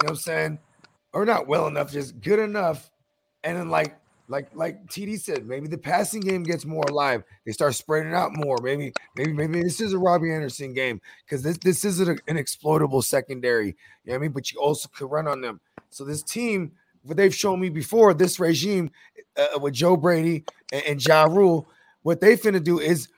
You 0.00 0.06
know 0.06 0.06
what 0.06 0.10
I'm 0.10 0.16
saying? 0.16 0.58
Or 1.12 1.24
not 1.24 1.46
well 1.46 1.66
enough, 1.66 1.92
just 1.92 2.20
good 2.20 2.38
enough. 2.38 2.90
And 3.42 3.58
then 3.58 3.68
like 3.68 3.96
like 4.28 4.48
like 4.54 4.86
TD 4.86 5.18
said, 5.18 5.46
maybe 5.46 5.68
the 5.68 5.78
passing 5.78 6.20
game 6.20 6.42
gets 6.42 6.64
more 6.64 6.84
alive. 6.88 7.24
They 7.44 7.52
start 7.52 7.74
spreading 7.74 8.14
out 8.14 8.32
more. 8.34 8.56
Maybe 8.62 8.92
maybe 9.16 9.32
maybe 9.32 9.62
this 9.62 9.80
is 9.80 9.92
a 9.92 9.98
Robbie 9.98 10.32
Anderson 10.32 10.72
game 10.72 11.00
because 11.24 11.42
this 11.42 11.58
this 11.58 11.84
isn't 11.84 12.20
an 12.26 12.36
exploitable 12.36 13.02
secondary. 13.02 13.66
You 13.66 13.72
know 14.06 14.12
what 14.12 14.16
I 14.16 14.18
mean? 14.20 14.32
But 14.32 14.52
you 14.52 14.60
also 14.60 14.88
could 14.94 15.10
run 15.10 15.28
on 15.28 15.40
them. 15.40 15.60
So 15.90 16.04
this 16.04 16.22
team, 16.22 16.72
what 17.02 17.16
they've 17.16 17.34
shown 17.34 17.60
me 17.60 17.68
before, 17.68 18.14
this 18.14 18.40
regime 18.40 18.90
uh, 19.36 19.58
with 19.60 19.74
Joe 19.74 19.96
Brady 19.96 20.44
and, 20.72 20.82
and 20.84 21.04
Ja 21.04 21.24
Rule, 21.24 21.68
what 22.02 22.20
they 22.20 22.36
finna 22.36 22.62
do 22.62 22.80
is 22.80 23.08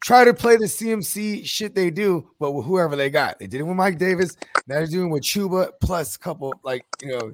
try 0.00 0.24
to 0.24 0.34
play 0.34 0.56
the 0.56 0.66
CMC 0.66 1.44
shit 1.44 1.74
they 1.74 1.90
do, 1.90 2.30
but 2.38 2.52
with 2.52 2.66
whoever 2.66 2.96
they 2.96 3.10
got. 3.10 3.38
They 3.38 3.46
did 3.46 3.60
it 3.60 3.64
with 3.64 3.76
Mike 3.76 3.98
Davis. 3.98 4.36
Now 4.66 4.76
they're 4.76 4.86
doing 4.86 5.08
it 5.08 5.12
with 5.12 5.22
Chuba 5.22 5.70
plus 5.80 6.16
couple 6.16 6.52
like 6.64 6.84
you 7.00 7.16
know 7.16 7.32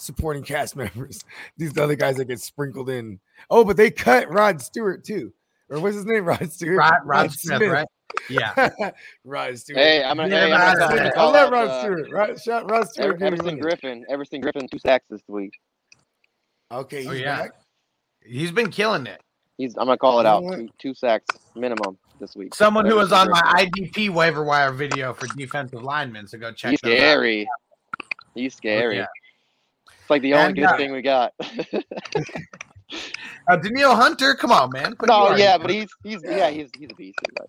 supporting 0.00 0.42
cast 0.42 0.76
members. 0.76 1.24
These 1.56 1.76
other 1.78 1.94
guys 1.96 2.16
that 2.16 2.26
get 2.26 2.40
sprinkled 2.40 2.90
in. 2.90 3.20
Oh, 3.50 3.64
but 3.64 3.76
they 3.76 3.90
cut 3.90 4.32
Rod 4.32 4.60
Stewart 4.60 5.04
too. 5.04 5.32
Or 5.70 5.80
what's 5.80 5.96
his 5.96 6.04
name? 6.06 6.24
Rod 6.26 6.52
Stewart. 6.52 6.76
Rod, 6.78 6.98
Rod 7.04 7.32
Smith, 7.32 7.62
right? 7.62 7.86
Yeah. 8.28 8.70
Rod 9.24 9.58
Stewart. 9.58 9.78
Hey, 9.78 10.04
I'm 10.04 10.16
gonna. 10.16 10.28
Yeah, 10.28 10.46
hey, 10.46 10.52
I'm 10.52 10.60
I- 10.60 10.74
gonna, 10.74 10.84
I'm 10.84 10.96
gonna 10.96 11.12
call 11.12 11.32
love 11.32 11.46
out, 11.46 11.52
Rod 11.52 11.68
uh, 11.68 11.80
Stewart. 11.80 12.10
Rod, 12.12 12.40
shot 12.40 12.70
Rod 12.70 12.88
Stewart. 12.88 13.08
Ever- 13.22 13.36
give 13.38 13.46
Everson. 13.46 13.60
Griffen. 13.60 14.02
Everson 14.08 14.42
Griffen, 14.42 14.70
two 14.70 14.78
sacks 14.78 15.04
this 15.10 15.22
week. 15.28 15.52
Okay, 16.72 16.98
he's 16.98 17.06
Oh, 17.08 17.12
yeah. 17.12 17.36
back. 17.42 17.50
He's 18.24 18.52
been 18.52 18.70
killing 18.70 19.06
it. 19.06 19.20
He's. 19.58 19.76
I'm 19.76 19.86
gonna 19.86 19.98
call 19.98 20.20
it 20.20 20.26
out. 20.26 20.40
Two, 20.42 20.68
two 20.78 20.94
sacks 20.94 21.26
minimum 21.54 21.96
this 22.20 22.34
week. 22.36 22.54
Someone 22.54 22.86
who 22.86 22.96
was 22.96 23.12
Everson 23.12 23.32
on 23.32 23.42
my 23.44 23.64
IDP 23.64 24.10
waiver 24.10 24.44
wire 24.44 24.72
video 24.72 25.12
for 25.14 25.26
defensive 25.36 25.82
linemen, 25.82 26.26
so 26.26 26.38
go 26.38 26.52
check 26.52 26.72
He's 26.72 26.80
those 26.82 26.92
out. 26.92 26.96
scary. 26.98 27.48
He's 28.34 28.54
scary. 28.54 28.96
yeah. 28.96 29.06
It's 30.04 30.10
like 30.10 30.20
the 30.20 30.34
only 30.34 30.48
And, 30.48 30.56
good 30.56 30.64
uh, 30.66 30.76
thing 30.76 30.92
we 30.92 31.00
got. 31.00 31.32
Uh, 33.50 33.56
Danielle 33.56 33.96
Hunter, 33.96 34.34
come 34.34 34.52
on, 34.52 34.70
man. 34.70 34.94
Put 34.96 35.08
no, 35.08 35.26
you 35.26 35.32
on. 35.32 35.38
yeah, 35.38 35.58
but 35.58 35.70
he's 35.70 35.88
he's 36.02 36.22
yeah 36.22 36.48
he's 36.50 36.70
he's 36.78 36.88
a 36.90 36.94
beast. 36.94 37.18
But 37.34 37.46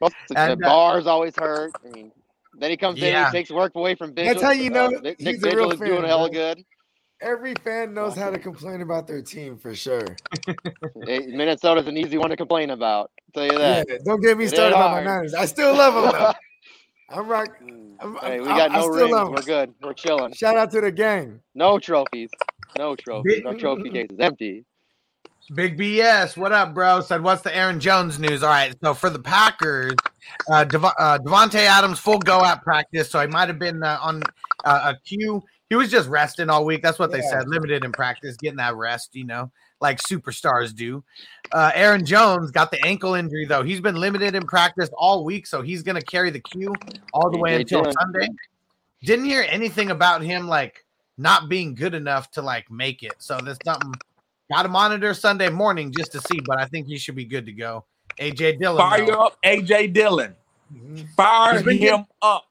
Well, 0.00 0.12
the 0.28 0.38
And, 0.38 0.64
uh, 0.64 0.68
Barr's 0.68 1.06
always 1.06 1.34
hurt. 1.34 1.72
I 1.84 1.88
mean, 1.90 2.12
then 2.58 2.70
he 2.70 2.76
comes 2.76 2.98
in, 2.98 3.04
Yeah. 3.04 3.26
he 3.26 3.32
takes 3.38 3.50
work 3.50 3.74
away 3.74 3.94
from 3.94 4.14
Vigil. 4.14 4.34
That's 4.34 4.42
how 4.44 4.50
you 4.50 4.70
know 4.70 4.86
Uh, 4.86 5.00
Nick, 5.00 5.20
Nick 5.20 5.36
a 5.38 5.40
real 5.40 5.50
Vigil 5.50 5.72
is 5.72 5.78
doing 5.80 6.00
fan, 6.02 6.04
hella 6.04 6.30
bro. 6.30 6.38
good. 6.54 6.64
Every 7.20 7.54
fan 7.64 7.94
knows 7.94 8.16
how 8.16 8.30
to 8.30 8.38
complain 8.38 8.82
about 8.82 9.06
their 9.08 9.22
team 9.22 9.56
for 9.56 9.74
sure. 9.74 10.06
Minnesota's 10.94 11.88
an 11.88 11.96
easy 11.96 12.18
one 12.18 12.30
to 12.30 12.36
complain 12.36 12.70
about. 12.70 13.10
tell 13.34 13.46
you 13.46 13.52
Yeah, 13.58 13.82
that. 13.84 14.04
don't 14.04 14.20
get 14.20 14.38
me 14.38 14.44
It 14.44 14.50
started 14.50 14.76
ain't 14.76 14.84
on 14.84 14.90
my. 14.92 15.02
Niners. 15.02 15.34
I 15.34 15.46
still 15.46 15.74
love 15.74 15.94
them 16.14 16.34
though. 17.08 17.16
I'm 17.16 17.28
rock. 17.28 17.48
Mm. 17.62 17.96
I'm- 18.00 18.18
hey, 18.22 18.40
we 18.40 18.46
got 18.46 18.70
I 18.70 18.74
no 18.76 18.80
still 18.82 18.90
rings. 18.94 19.10
love 19.12 19.26
'em. 19.28 19.34
We're 19.34 19.42
good. 19.42 19.74
We're 19.82 19.92
chilling. 19.94 20.32
Shout 20.34 20.56
out 20.56 20.70
to 20.72 20.80
the 20.80 20.92
gang. 20.92 21.40
No 21.54 21.78
trophies. 21.78 22.30
No 22.76 22.94
trophies. 22.96 23.42
No 23.44 23.54
trophy 23.54 23.90
case 23.90 24.08
is 24.10 24.18
empty. 24.20 24.64
Big 25.54 25.78
BS, 25.78 26.36
what 26.36 26.52
up, 26.52 26.74
bro? 26.74 27.00
Said, 27.00 27.22
what's 27.22 27.40
the 27.40 27.56
Aaron 27.56 27.80
Jones 27.80 28.18
news? 28.18 28.42
All 28.42 28.50
right, 28.50 28.74
so 28.84 28.92
for 28.92 29.08
the 29.08 29.18
Packers, 29.18 29.94
uh, 30.50 30.64
Dev- 30.64 30.84
uh, 30.84 31.18
Davante 31.24 31.54
Adams 31.60 31.98
full 31.98 32.18
go 32.18 32.44
at 32.44 32.62
practice, 32.62 33.10
so 33.10 33.18
he 33.20 33.26
might 33.28 33.48
have 33.48 33.58
been 33.58 33.82
uh, 33.82 33.98
on 34.02 34.22
uh, 34.66 34.92
a 34.92 34.98
queue. 35.06 35.42
He 35.68 35.76
was 35.76 35.90
just 35.90 36.08
resting 36.08 36.48
all 36.48 36.64
week. 36.64 36.82
That's 36.82 36.98
what 36.98 37.10
they 37.12 37.18
Yeah. 37.18 37.30
said, 37.40 37.48
limited 37.48 37.84
in 37.84 37.92
practice, 37.92 38.36
getting 38.36 38.56
that 38.56 38.74
rest, 38.76 39.14
you 39.14 39.24
know, 39.24 39.50
like 39.80 40.00
superstars 40.00 40.74
do. 40.74 41.04
Uh, 41.52 41.70
Aaron 41.74 42.04
Jones 42.06 42.50
got 42.50 42.70
the 42.70 42.82
ankle 42.86 43.14
injury 43.14 43.44
though. 43.44 43.62
He's 43.62 43.80
been 43.80 43.96
limited 43.96 44.34
in 44.34 44.46
practice 44.46 44.88
all 44.96 45.24
week, 45.24 45.46
so 45.46 45.60
he's 45.62 45.82
going 45.82 45.96
to 45.96 46.04
carry 46.04 46.30
the 46.30 46.40
queue 46.40 46.72
all 47.12 47.30
the 47.30 47.38
way 47.38 47.52
AJ 47.56 47.60
until 47.60 47.82
Dillon. 47.82 47.94
Sunday. 48.00 48.28
Didn't 49.02 49.26
hear 49.26 49.46
anything 49.48 49.90
about 49.90 50.22
him 50.22 50.48
like 50.48 50.84
not 51.18 51.48
being 51.48 51.74
good 51.74 51.94
enough 51.94 52.30
to 52.32 52.42
like 52.42 52.70
make 52.70 53.02
it. 53.02 53.12
So 53.18 53.38
there's 53.38 53.58
something 53.64 53.92
got 54.50 54.62
to 54.62 54.68
monitor 54.68 55.12
Sunday 55.12 55.50
morning 55.50 55.92
just 55.96 56.12
to 56.12 56.20
see, 56.22 56.40
but 56.46 56.58
I 56.58 56.64
think 56.64 56.86
he 56.86 56.96
should 56.96 57.14
be 57.14 57.24
good 57.26 57.44
to 57.46 57.52
go. 57.52 57.84
AJ 58.18 58.58
Dillon, 58.58 58.78
Fire 58.78 59.06
though, 59.06 59.26
up 59.26 59.38
AJ 59.44 59.92
Dillon. 59.92 60.34
Mhm. 60.74 61.08
Fire 61.14 61.58
him 61.58 61.64
getting- 61.78 62.06
up. 62.22 62.44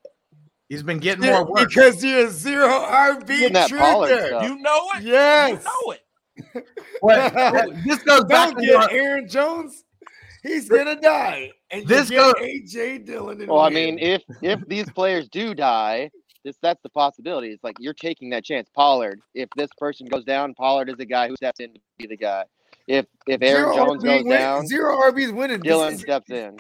He's 0.70 0.84
been 0.84 1.00
getting 1.00 1.26
more 1.26 1.46
work. 1.46 1.70
because 1.70 2.04
you're 2.04 2.28
a 2.28 2.30
zero 2.30 2.68
RB 2.68 3.28
Getting 3.28 3.54
that 3.54 3.70
Pollard 3.72 4.10
truther. 4.12 4.44
You 4.44 4.58
know 4.60 4.82
it. 4.96 5.04
Yes. 5.04 5.64
You 5.64 5.64
know 5.66 5.92
it. 5.94 6.66
What- 7.02 7.34
this 7.86 8.04
goes 8.04 8.24
back 8.26 8.50
Don't 8.52 8.60
to 8.60 8.66
get 8.66 8.76
our- 8.76 8.92
Aaron 8.92 9.28
Jones. 9.30 9.84
He's 10.44 10.68
gonna 10.70 11.00
die. 11.00 11.52
And 11.72 11.88
This 11.88 12.10
get 12.10 12.18
goes- 12.18 12.34
AJ 12.36 13.06
Dillon. 13.06 13.46
Well, 13.48 13.60
I 13.62 13.70
mean, 13.70 13.98
if 14.00 14.22
if 14.42 14.60
these 14.68 14.90
players 14.92 15.28
do 15.30 15.54
die, 15.54 16.10
this 16.46 16.58
that's 16.62 16.82
the 16.84 16.90
possibility. 16.90 17.50
It's 17.50 17.64
like 17.64 17.76
you're 17.80 17.94
taking 17.94 18.30
that 18.32 18.44
chance. 18.46 18.70
Pollard, 18.74 19.20
if 19.34 19.50
this 19.58 19.70
person 19.78 20.08
goes 20.08 20.24
down, 20.26 20.54
Pollard 20.54 20.90
is 20.90 20.96
the 20.98 21.06
guy 21.06 21.28
who 21.28 21.36
steps 21.36 21.60
in 21.60 21.74
to 21.74 21.80
be 21.98 22.08
the 22.08 22.18
guy. 22.18 22.44
If 22.88 23.06
if 23.28 23.42
Aaron 23.42 23.74
Zero 23.74 23.76
Jones 23.86 24.04
RB 24.04 24.06
goes 24.06 24.24
win- 24.26 24.38
down, 24.38 24.68
zero 24.68 24.96
RBs 25.12 25.34
winning. 25.36 25.60
This 25.60 25.68
Dillon 25.68 25.98
steps 25.98 26.30
in. 26.30 26.58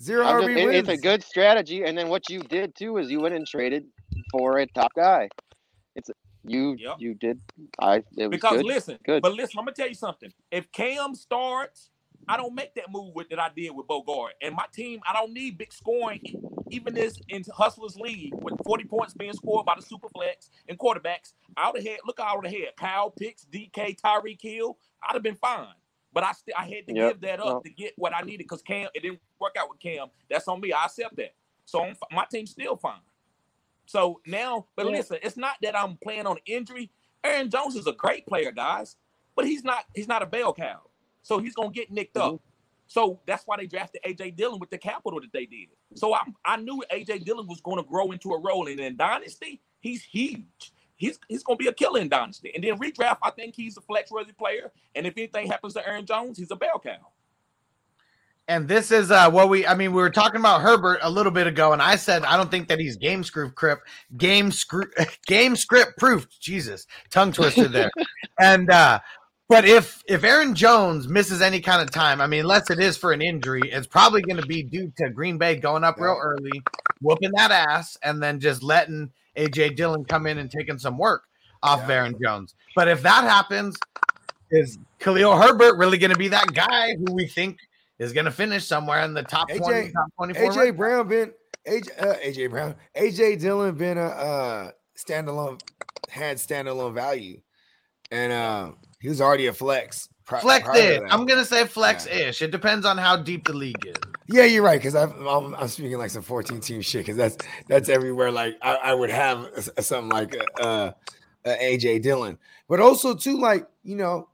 Zero 0.00 0.24
I'm 0.26 0.40
just- 0.40 0.48
RB 0.50 0.60
it- 0.60 0.66
wins. 0.66 0.88
it's 0.88 0.98
a 0.98 1.02
good 1.02 1.22
strategy. 1.22 1.84
And 1.84 1.96
then 1.96 2.08
what 2.08 2.28
you 2.28 2.40
did 2.40 2.74
too 2.74 2.98
is 2.98 3.10
you 3.10 3.20
went 3.20 3.34
and 3.34 3.46
traded 3.46 3.84
for 4.30 4.58
a 4.58 4.66
top 4.66 4.92
guy. 4.94 5.28
It's 5.94 6.10
you 6.46 6.74
Yep. 6.78 6.96
you 6.98 7.14
did. 7.14 7.40
I 7.80 7.96
it 8.18 8.26
was 8.26 8.30
Because 8.30 8.56
good. 8.58 8.66
listen, 8.66 8.98
Good. 9.04 9.22
but 9.22 9.32
listen, 9.34 9.58
I'm 9.58 9.64
gonna 9.64 9.74
tell 9.74 9.88
you 9.88 9.94
something. 9.94 10.32
If 10.50 10.70
Cam 10.72 11.14
starts, 11.14 11.90
I 12.28 12.36
don't 12.36 12.54
make 12.54 12.74
that 12.74 12.90
move 12.90 13.14
with 13.14 13.28
that 13.30 13.38
I 13.38 13.50
did 13.54 13.70
with 13.70 13.86
Bogart. 13.86 14.34
And 14.42 14.54
my 14.54 14.66
team, 14.72 15.00
I 15.06 15.12
don't 15.12 15.32
need 15.32 15.58
big 15.58 15.72
scoring, 15.72 16.22
even 16.70 16.94
this 16.94 17.18
in 17.28 17.44
Hustlers 17.54 17.96
League 17.96 18.34
with 18.34 18.54
40 18.64 18.84
points 18.84 19.14
being 19.14 19.32
scored 19.34 19.64
by 19.66 19.74
the 19.76 19.82
super 19.82 20.08
flex 20.08 20.50
and 20.68 20.78
quarterbacks. 20.78 21.34
I 21.56 21.70
would 21.70 21.82
have 21.82 21.90
had 21.92 22.00
look 22.04 22.18
I 22.20 22.34
would 22.34 22.46
have 22.46 22.54
had 22.54 22.76
Kyle 22.76 23.10
Pitts, 23.10 23.46
DK, 23.50 23.94
Tyreek 23.94 24.40
Hill. 24.40 24.78
I'd 25.02 25.14
have 25.14 25.22
been 25.22 25.36
fine. 25.36 25.74
But 26.14 26.24
I 26.24 26.32
still 26.32 26.54
I 26.56 26.62
had 26.68 26.86
to 26.86 26.94
Yep. 26.94 27.12
give 27.12 27.20
that 27.22 27.40
up 27.40 27.64
to 27.64 27.70
get 27.70 27.92
what 27.96 28.14
I 28.14 28.22
needed 28.22 28.38
because 28.44 28.62
Cam 28.62 28.88
it 28.94 29.02
didn't 29.02 29.20
work 29.40 29.56
out 29.58 29.68
with 29.68 29.80
Cam. 29.80 30.08
That's 30.30 30.48
on 30.48 30.60
me. 30.60 30.72
I 30.72 30.84
accept 30.84 31.16
that. 31.16 31.34
So 31.66 31.82
I'm, 31.84 31.96
my 32.12 32.24
team's 32.30 32.52
still 32.52 32.76
fine. 32.76 33.00
So 33.86 34.20
now, 34.26 34.66
but 34.76 34.86
Yeah. 34.86 34.92
listen, 34.92 35.18
it's 35.22 35.36
not 35.36 35.56
that 35.62 35.76
I'm 35.76 35.96
playing 35.98 36.26
on 36.26 36.38
injury. 36.46 36.90
Aaron 37.22 37.50
Jones 37.50 37.76
is 37.76 37.86
a 37.86 37.92
great 37.92 38.26
player, 38.26 38.52
guys, 38.52 38.96
but 39.34 39.46
he's 39.46 39.64
not 39.64 39.84
he's 39.94 40.08
not 40.08 40.22
a 40.22 40.26
bell 40.26 40.54
cow. 40.54 40.82
So 41.22 41.38
he's 41.38 41.54
gonna 41.54 41.70
get 41.70 41.90
nicked 41.90 42.16
up. 42.16 42.34
Mm-hmm. 42.34 42.44
So 42.86 43.20
that's 43.26 43.44
why 43.46 43.56
they 43.56 43.66
drafted 43.66 44.02
AJ 44.04 44.36
Dillon 44.36 44.60
with 44.60 44.70
the 44.70 44.78
capital 44.78 45.20
that 45.20 45.32
they 45.32 45.46
did. 45.46 45.68
So 45.94 46.14
I 46.14 46.20
I 46.44 46.56
knew 46.58 46.82
AJ 46.92 47.24
Dillon 47.24 47.46
was 47.46 47.60
going 47.60 47.78
to 47.78 47.82
grow 47.82 48.12
into 48.12 48.32
a 48.32 48.40
role, 48.40 48.68
and 48.68 48.78
in 48.78 48.96
Dynasty, 48.96 49.62
he's 49.80 50.02
huge. 50.04 50.72
He's 51.04 51.18
he's 51.28 51.42
going 51.42 51.58
to 51.58 51.62
be 51.62 51.68
a 51.68 51.72
killer 51.72 52.00
in 52.00 52.08
Dynasty. 52.08 52.50
And 52.54 52.64
then 52.64 52.78
redraft, 52.78 53.18
I 53.22 53.30
think 53.30 53.54
he's 53.54 53.76
a 53.76 53.82
flex 53.82 54.10
worthy 54.10 54.32
player. 54.32 54.72
And 54.94 55.06
if 55.06 55.14
anything 55.16 55.46
happens 55.48 55.74
to 55.74 55.86
Aaron 55.86 56.06
Jones, 56.06 56.38
he's 56.38 56.50
a 56.50 56.56
bell 56.56 56.80
cow. 56.82 56.96
And 58.46 58.68
this 58.68 58.90
is 58.90 59.10
uh, 59.10 59.30
what 59.30 59.48
we, 59.48 59.66
I 59.66 59.74
mean, 59.74 59.92
we 59.92 60.02
were 60.02 60.10
talking 60.10 60.40
about 60.40 60.60
Herbert 60.60 60.98
a 61.02 61.10
little 61.10 61.32
bit 61.32 61.46
ago, 61.46 61.72
and 61.72 61.80
I 61.80 61.96
said 61.96 62.24
I 62.24 62.36
don't 62.36 62.50
think 62.50 62.68
that 62.68 62.78
he's 62.78 62.96
game 62.96 63.22
script 63.22 63.54
crip, 63.54 63.80
game 64.16 64.50
script, 64.50 64.98
game 65.26 65.56
script 65.56 65.98
proof. 65.98 66.26
Jesus, 66.40 66.86
tongue 67.10 67.32
twister 67.32 67.68
there. 67.68 67.90
and 68.38 68.70
uh, 68.70 69.00
but 69.48 69.66
if 69.66 70.02
if 70.06 70.24
Aaron 70.24 70.54
Jones 70.54 71.06
misses 71.06 71.42
any 71.42 71.60
kind 71.60 71.82
of 71.82 71.90
time, 71.90 72.20
I 72.22 72.26
mean, 72.26 72.40
unless 72.40 72.70
it 72.70 72.78
is 72.78 72.96
for 72.96 73.12
an 73.12 73.20
injury, 73.20 73.62
it's 73.64 73.86
probably 73.86 74.22
going 74.22 74.40
to 74.40 74.46
be 74.46 74.62
due 74.62 74.90
to 74.98 75.10
Green 75.10 75.36
Bay 75.36 75.56
going 75.56 75.84
up 75.84 75.96
real 75.98 76.18
early, 76.20 76.62
whooping 77.02 77.32
that 77.36 77.50
ass, 77.50 77.98
and 78.02 78.22
then 78.22 78.40
just 78.40 78.62
letting 78.62 79.10
AJ 79.36 79.76
Dillon 79.76 80.04
come 80.04 80.26
in 80.26 80.38
and 80.38 80.50
taking 80.50 80.78
some 80.78 80.98
work 80.98 81.24
off 81.62 81.82
of 81.82 81.88
Yeah. 81.88 81.96
Aaron 81.96 82.16
Jones. 82.22 82.54
But 82.74 82.88
if 82.88 83.02
that 83.02 83.24
happens, 83.24 83.76
is 84.50 84.78
Khalil 84.98 85.36
Herbert 85.36 85.76
really 85.76 85.98
going 85.98 86.12
to 86.12 86.18
be 86.18 86.28
that 86.28 86.52
guy 86.54 86.94
who 86.94 87.14
we 87.14 87.26
think 87.26 87.58
is 87.98 88.12
going 88.12 88.26
to 88.26 88.30
finish 88.30 88.64
somewhere 88.64 89.02
in 89.04 89.14
the 89.14 89.22
top 89.22 89.48
AJ 89.50 89.58
20, 89.58 89.92
top 89.92 90.06
24? 90.16 90.50
AJ 90.50 90.76
Brown 90.76 91.08
been 91.08 91.32
AJ 91.66 92.02
uh, 92.02 92.14
AJ 92.16 92.50
Brown 92.50 92.74
AJ 92.96 93.40
Dillon 93.40 93.74
been 93.74 93.98
a 93.98 94.06
uh, 94.06 94.70
standalone 94.96 95.60
had 96.08 96.36
standalone 96.36 96.94
value, 96.94 97.40
and 98.10 98.32
uh, 98.32 98.72
he 99.00 99.08
was 99.08 99.20
already 99.20 99.46
a 99.46 99.52
flex. 99.52 100.08
Pri- 100.24 100.40
Flex 100.40 100.68
ish. 100.76 101.00
I'm 101.10 101.26
going 101.26 101.38
to 101.38 101.44
say 101.44 101.66
flex 101.66 102.06
ish. 102.06 102.42
It 102.42 102.50
depends 102.50 102.84
on 102.86 102.98
how 102.98 103.16
deep 103.16 103.46
the 103.46 103.52
league 103.52 103.84
is. 103.86 103.96
Yeah, 104.28 104.44
you're 104.44 104.62
right. 104.62 104.80
Because 104.80 104.94
I'm, 104.94 105.26
I'm 105.54 105.68
speaking 105.68 105.98
like 105.98 106.10
some 106.10 106.22
14 106.22 106.60
team 106.60 106.80
shit. 106.80 107.04
Because 107.06 107.16
that's 107.16 107.36
that's 107.68 107.88
everywhere. 107.88 108.30
Like 108.30 108.56
I, 108.62 108.74
I 108.76 108.94
would 108.94 109.10
have 109.10 109.50
s- 109.56 109.70
something 109.80 110.10
like 110.10 110.34
uh, 110.60 110.64
uh, 110.64 110.92
AJ 111.44 112.02
Dillon, 112.02 112.38
but 112.68 112.80
also 112.80 113.14
too 113.14 113.38
like 113.38 113.66
you 113.82 113.96
know 113.96 114.28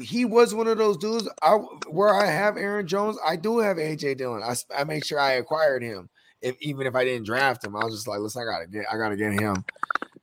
he 0.00 0.24
was 0.24 0.54
one 0.54 0.68
of 0.68 0.78
those 0.78 0.96
dudes. 0.96 1.28
I 1.42 1.54
where 1.88 2.14
I 2.14 2.26
have 2.26 2.56
Aaron 2.56 2.86
Jones, 2.86 3.18
I 3.26 3.34
do 3.36 3.58
have 3.58 3.78
AJ 3.78 4.16
Dillon. 4.18 4.42
I 4.76 4.84
make 4.84 5.04
sure 5.04 5.18
I 5.18 5.32
acquired 5.32 5.82
him. 5.82 6.08
If 6.40 6.56
even 6.60 6.86
if 6.86 6.94
I 6.94 7.04
didn't 7.04 7.26
draft 7.26 7.64
him, 7.64 7.74
I 7.76 7.84
was 7.84 7.94
just 7.94 8.06
like, 8.08 8.20
listen, 8.20 8.42
I 8.42 8.44
gotta 8.50 8.66
get 8.68 8.84
I 8.92 8.96
gotta 8.96 9.16
get 9.16 9.32
him 9.32 9.64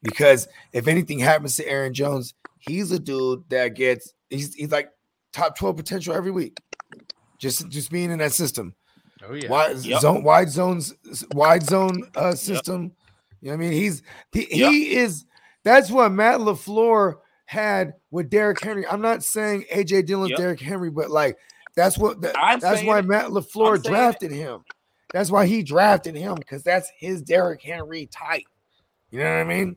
because 0.02 0.48
if 0.72 0.88
anything 0.88 1.20
happens 1.20 1.56
to 1.58 1.68
Aaron 1.68 1.94
Jones, 1.94 2.34
he's 2.58 2.92
a 2.92 3.00
dude 3.00 3.44
that 3.50 3.76
gets 3.76 4.14
he's 4.30 4.54
he's 4.54 4.72
like 4.72 4.92
top 5.34 5.58
12 5.58 5.76
potential 5.78 6.14
every 6.14 6.32
week. 6.32 6.58
Just 7.38 7.70
just 7.70 7.90
being 7.92 8.12
in 8.12 8.20
that 8.20 8.34
system 8.34 8.76
Oh, 9.24 9.34
yeah. 9.34 9.50
wide 9.50 9.78
Yep. 9.78 10.02
zone, 10.02 10.24
wide 10.24 10.50
zones, 10.50 10.94
wide 11.34 11.64
zone 11.64 12.10
uh, 12.16 12.36
system. 12.36 12.92
You 13.42 13.52
know 13.52 13.58
what 13.58 13.64
I 13.66 13.70
mean? 13.70 13.72
He's 13.72 14.02
he, 14.34 14.48
Yep. 14.60 14.72
he 14.72 14.96
is. 14.98 15.26
That's 15.64 15.90
what 15.90 16.12
Matt 16.12 16.40
LaFleur 16.42 17.16
had 17.46 17.94
with 18.12 18.30
Derrick 18.30 18.62
Henry. 18.62 18.86
I'm 18.88 19.02
not 19.02 19.24
saying 19.24 19.66
AJ 19.74 20.06
Dillon's 20.06 20.32
Yep. 20.32 20.38
Derrick 20.40 20.60
Henry, 20.62 20.90
but 20.90 21.10
like 21.10 21.38
that's 21.76 21.98
what 21.98 22.20
the, 22.22 22.38
I'm 22.38 22.60
that's 22.60 22.84
why 22.84 23.00
it. 23.00 23.06
Matt 23.06 23.28
LaFleur 23.28 23.76
I'm 23.78 23.82
drafted 23.82 24.32
him. 24.32 24.64
That's 25.14 25.32
why 25.32 25.46
he 25.46 25.64
drafted 25.64 26.16
him 26.16 26.36
because 26.36 26.62
that's 26.64 26.92
his 26.98 27.22
Derrick 27.22 27.62
Henry 27.62 28.06
type. 28.08 28.44
You 29.12 29.20
know 29.20 29.26
what 29.32 29.40
I 29.40 29.44
mean? 29.46 29.76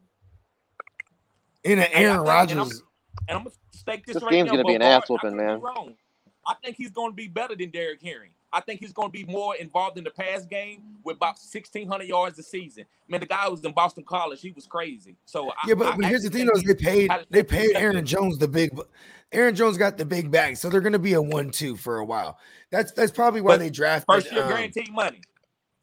In 1.65 1.79
an 1.79 1.87
Aaron 1.93 1.93
think- 1.93 1.97
and 1.97 2.11
I'm- 2.11 2.25
Rodgers. 2.27 2.83
And 3.29 3.39
I'm 3.39 3.45
gonna 3.45 3.55
stake 3.83 4.07
this, 4.07 4.15
This 4.15 4.23
right 4.23 4.33
game's 4.33 4.47
now, 4.47 4.53
gonna 4.53 4.65
be 4.65 4.75
an 4.75 4.81
Bogart. 4.81 5.03
ass 5.03 5.09
whooping, 5.11 5.33
I 5.41 5.43
man. 5.43 5.61
wrong. 5.61 5.95
I 6.47 6.55
think 6.65 6.77
he's 6.77 6.91
going 6.91 7.13
to 7.13 7.15
be 7.15 7.29
better 7.29 7.55
than 7.55 7.71
Derrick 7.71 8.03
Henry. 8.03 8.33
I 8.53 8.61
think 8.61 8.81
he's 8.81 8.93
going 8.93 9.09
to 9.09 9.13
be 9.13 9.25
more 9.25 9.55
involved 9.57 9.97
in 9.97 10.05
the 10.05 10.11
pass 10.11 10.45
game 10.45 10.83
with 11.05 11.17
about 11.17 11.37
1,600 11.39 12.05
yards 12.07 12.39
a 12.39 12.43
season. 12.43 12.85
Man, 13.09 13.21
the 13.21 13.27
guy 13.27 13.49
was 13.49 13.65
in 13.65 13.73
Boston 13.73 14.05
College, 14.05 14.41
he 14.41 14.51
was 14.51 14.67
crazy. 14.67 15.17
So 15.25 15.51
I, 15.51 15.55
Yeah, 15.69 15.75
but, 15.75 15.87
I 15.87 15.97
but 15.97 16.07
here's 16.07 16.23
the 16.23 16.31
thing 16.31 16.47
think 16.49 16.67
though, 16.67 16.73
they 16.75 16.75
paid 16.75 17.11
they 17.31 17.43
paid 17.45 17.77
Aaron 17.77 18.05
Jones 18.05 18.39
the 18.39 18.49
big 18.49 18.77
Aaron 19.31 19.55
Jones 19.55 19.79
got 19.79 19.97
the 19.97 20.05
big 20.05 20.31
bag, 20.31 20.57
so 20.57 20.69
they're 20.69 20.83
gonna 20.83 20.99
be 20.99 21.15
a 21.15 21.23
one-two 21.23 21.77
for 21.77 21.99
a 21.99 22.05
while. 22.05 22.39
That's 22.71 22.93
that's 22.93 23.13
probably 23.13 23.41
why 23.41 23.53
But 23.55 23.61
they 23.61 23.71
drafted 23.71 24.07
First 24.13 24.33
year 24.33 24.43
um, 24.43 24.49
guaranteed 24.51 24.93
money. 24.93 25.21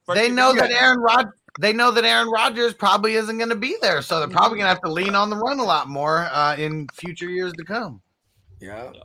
First 0.06 0.20
They 0.20 0.28
year 0.28 0.36
know 0.36 0.54
that 0.54 0.72
Aaron 0.72 1.00
Rod. 1.00 1.30
They 1.60 1.74
know 1.74 1.92
that 1.92 2.06
Aaron 2.06 2.30
Rodgers 2.30 2.74
probably 2.74 3.16
isn't 3.16 3.38
going 3.38 3.50
to 3.50 3.56
be 3.56 3.76
there, 3.82 4.02
so 4.02 4.20
they're 4.20 4.30
probably 4.30 4.60
going 4.60 4.64
to 4.66 4.70
have 4.70 4.82
to 4.84 4.92
lean 4.92 5.14
on 5.14 5.30
the 5.30 5.36
run 5.36 5.60
a 5.60 5.64
lot 5.64 5.90
more 5.90 6.20
uh, 6.32 6.56
in 6.56 6.88
future 6.94 7.30
years 7.30 7.52
to 7.54 7.66
come. 7.66 8.02
Yeah. 8.62 8.92
Yeah. 8.94 9.02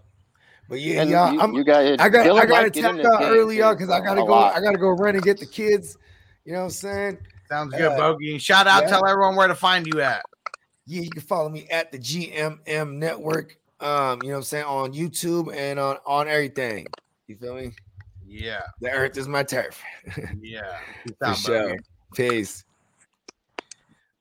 But 0.68 0.80
yeah, 0.80 1.02
And 1.02 1.10
y'all, 1.10 1.32
you, 1.32 1.40
I'm, 1.40 1.52
you 1.52 1.64
got 1.64 2.00
I 2.00 2.08
got 2.08 2.22
Dillon 2.22 2.42
I 2.42 2.46
got 2.46 2.72
to 2.72 2.82
might 2.82 3.02
tap 3.02 3.12
out 3.12 3.22
early, 3.24 3.56
too, 3.56 3.60
y'all, 3.60 3.74
because 3.74 3.90
I 3.90 3.98
got 3.98 4.14
to 4.14 4.20
go. 4.20 4.26
lot. 4.26 4.54
I 4.54 4.60
got 4.60 4.70
to 4.70 4.78
go 4.78 4.90
run 4.90 5.16
and 5.16 5.24
get 5.24 5.40
the 5.40 5.46
kids. 5.46 5.98
You 6.44 6.52
know 6.52 6.60
what 6.60 6.64
I'm 6.66 6.70
saying? 6.70 7.18
Sounds 7.48 7.74
good, 7.74 7.82
Uh, 7.92 7.96
Bogey. 7.96 8.38
Shout 8.38 8.68
out, 8.68 8.84
yeah. 8.84 8.88
tell 8.88 9.06
everyone 9.06 9.34
where 9.34 9.48
to 9.48 9.54
find 9.56 9.84
you 9.92 10.00
at. 10.00 10.22
Yeah, 10.86 11.02
you 11.02 11.10
can 11.10 11.22
follow 11.22 11.48
me 11.48 11.66
at 11.70 11.90
the 11.90 11.98
GMM 11.98 12.92
Network. 12.94 13.58
Um, 13.80 14.20
you 14.22 14.28
know 14.28 14.34
what 14.34 14.38
I'm 14.38 14.42
saying 14.44 14.64
on 14.64 14.92
YouTube 14.92 15.54
and 15.54 15.80
on 15.80 15.96
on 16.06 16.28
everything. 16.28 16.86
You 17.26 17.36
feel 17.36 17.56
me? 17.56 17.72
Yeah, 18.24 18.62
The 18.80 18.90
earth 18.90 19.16
is 19.18 19.26
my 19.28 19.42
turf. 19.42 19.82
yeah. 20.40 20.78
Peace 21.04 21.14
For 21.18 21.26
out, 21.26 21.36
sure. 21.36 21.76
Peace. 22.14 22.64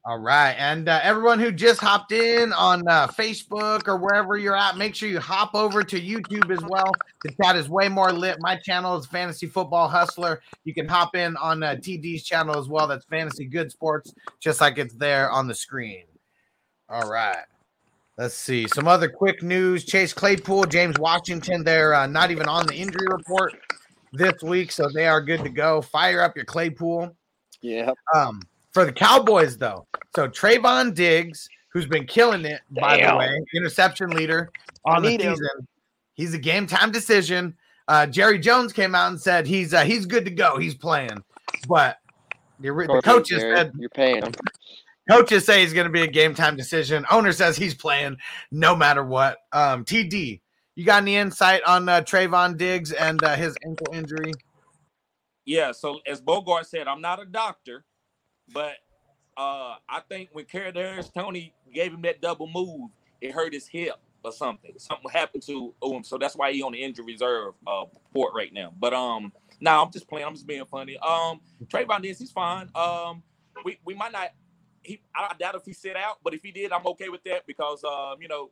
All 0.06 0.20
right. 0.20 0.54
And 0.58 0.90
uh, 0.90 1.00
everyone 1.02 1.40
who 1.40 1.50
just 1.50 1.80
hopped 1.80 2.12
in 2.12 2.52
on 2.52 2.86
uh, 2.90 3.08
Facebook 3.08 3.88
or 3.88 3.96
wherever 3.96 4.36
you're 4.36 4.56
at, 4.56 4.76
make 4.76 4.96
sure 4.96 5.08
you 5.08 5.20
hop 5.20 5.56
over 5.56 5.82
to 5.82 6.02
YouTube 6.02 6.52
as 6.52 6.62
well. 6.68 6.92
The 7.24 7.34
chat 7.42 7.56
is 7.56 7.70
way 7.70 7.88
more 7.88 8.12
lit. 8.12 8.36
My 8.42 8.58
channel 8.58 8.98
is 8.98 9.06
Fantasy 9.06 9.48
Football 9.48 9.88
Hustler. 9.88 10.42
You 10.66 10.74
can 10.74 10.90
hop 10.90 11.16
in 11.16 11.38
on 11.38 11.64
uh, 11.64 11.76
TD's 11.76 12.24
channel 12.24 12.60
as 12.60 12.68
well. 12.68 12.86
That's 12.86 13.06
Fantasy 13.06 13.46
Good 13.46 13.72
Sports, 13.72 14.14
just 14.42 14.60
like 14.60 14.78
it's 14.78 14.94
there 14.94 15.32
on 15.32 15.48
the 15.48 15.56
screen. 15.56 16.04
All 16.90 17.10
right. 17.10 17.46
Let's 18.18 18.36
see. 18.36 18.68
Some 18.68 18.90
other 18.90 19.08
quick 19.08 19.42
news 19.42 19.86
Chase 19.86 20.14
Claypool, 20.14 20.66
James 20.66 21.00
Washington, 21.00 21.64
they're 21.64 21.94
uh, 21.94 22.08
not 22.08 22.30
even 22.30 22.50
on 22.50 22.68
the 22.68 22.76
injury 22.76 23.08
report 23.10 23.54
this 24.12 24.44
week, 24.44 24.74
so 24.74 24.90
they 24.94 25.08
are 25.08 25.22
good 25.22 25.46
to 25.46 25.50
go. 25.50 25.82
Fire 25.82 26.22
up 26.22 26.36
your 26.36 26.46
Claypool. 26.46 27.16
Yeah. 27.64 27.92
Um, 28.14 28.42
for 28.72 28.86
the 28.86 28.92
Cowboys, 28.92 29.58
though, 29.58 29.88
so 30.16 30.28
Trevon 30.28 30.94
Diggs, 30.94 31.50
who's 31.70 31.88
been 31.88 32.06
killing 32.06 32.46
it, 32.46 32.62
by 32.70 32.98
the 32.98 33.16
way, 33.16 33.42
interception 33.56 34.12
leader 34.12 34.52
on 34.86 35.02
the 35.02 35.10
need 35.10 35.22
him. 35.22 35.36
season. 35.36 35.68
He's 36.14 36.34
a 36.34 36.40
game 36.40 36.68
time 36.68 36.92
decision. 36.92 37.56
Uh, 37.88 38.06
Jerry 38.06 38.38
Jones 38.38 38.74
came 38.74 38.94
out 38.94 39.10
and 39.10 39.20
said 39.20 39.48
he's 39.48 39.74
uh, 39.74 39.84
he's 39.84 40.06
good 40.06 40.26
to 40.26 40.32
go. 40.32 40.58
He's 40.58 40.76
playing, 40.76 41.24
but 41.68 41.98
the, 42.60 42.70
the 42.70 43.02
coaches 43.04 43.42
Jared, 43.42 43.58
said 43.58 43.72
you're 43.78 43.90
paying 43.90 44.24
him. 44.24 44.32
coaches 45.10 45.46
say 45.46 45.62
he's 45.62 45.74
going 45.74 45.88
to 45.88 45.92
be 45.92 46.02
a 46.02 46.08
game 46.08 46.36
time 46.36 46.56
decision. 46.56 47.06
Owner 47.12 47.32
says 47.32 47.56
he's 47.56 47.74
playing 47.76 48.18
no 48.52 48.76
matter 48.76 49.04
what. 49.04 49.38
Um, 49.52 49.86
TD, 49.86 50.42
you 50.76 50.86
got 50.86 51.02
any 51.02 51.16
insight 51.16 51.64
on 51.64 51.88
uh, 51.88 52.02
Trevon 52.02 52.58
Diggs 52.58 52.92
and 52.92 53.24
uh, 53.24 53.36
his 53.36 53.56
ankle 53.66 53.94
injury? 53.94 54.34
Yeah, 55.46 55.72
so 55.74 56.00
as 56.08 56.22
Bogart 56.22 56.68
said, 56.68 56.88
I'm 56.88 57.02
not 57.02 57.22
a 57.22 57.26
doctor, 57.26 57.86
but 58.54 58.76
uh 59.38 59.76
I 59.90 60.02
think 60.10 60.30
when 60.34 60.46
Kadarius 60.46 61.14
Toney 61.14 61.54
gave 61.74 61.94
him 61.94 62.02
that 62.04 62.22
double 62.22 62.48
move, 62.48 62.92
it 63.22 63.32
hurt 63.32 63.54
his 63.54 63.68
hip 63.68 63.96
or 64.24 64.32
something. 64.32 64.74
Something 64.78 65.10
happened 65.12 65.44
to 65.44 65.74
him, 65.84 66.04
so 66.04 66.18
that's 66.18 66.36
why 66.36 66.52
he 66.54 66.62
on 66.64 66.74
the 66.74 66.84
injury 66.84 67.06
reserve 67.06 67.54
uh 67.68 67.86
report 67.94 68.34
right 68.36 68.54
now. 68.54 68.74
But 68.80 68.94
um, 68.94 69.34
now 69.60 69.84
I'm 69.84 69.92
just 69.92 70.08
playing. 70.08 70.28
I'm 70.28 70.36
just 70.36 70.48
being 70.48 70.66
funny. 70.66 70.98
Um, 71.00 71.42
Trevon 71.68 72.02
Diggs, 72.02 72.20
he's 72.20 72.32
fine. 72.32 72.70
Um, 72.76 73.24
we 73.66 73.80
we 73.86 73.96
might 73.96 74.12
not. 74.12 74.30
He 74.84 75.02
I 75.16 75.34
doubt 75.40 75.56
if 75.56 75.66
he 75.66 75.74
sit 75.74 75.96
out, 75.96 76.18
but 76.24 76.34
if 76.34 76.44
he 76.44 76.52
did, 76.52 76.72
I'm 76.72 76.86
okay 76.88 77.10
with 77.10 77.24
that 77.26 77.48
because 77.48 77.84
um, 77.84 78.22
you 78.22 78.28
know, 78.28 78.52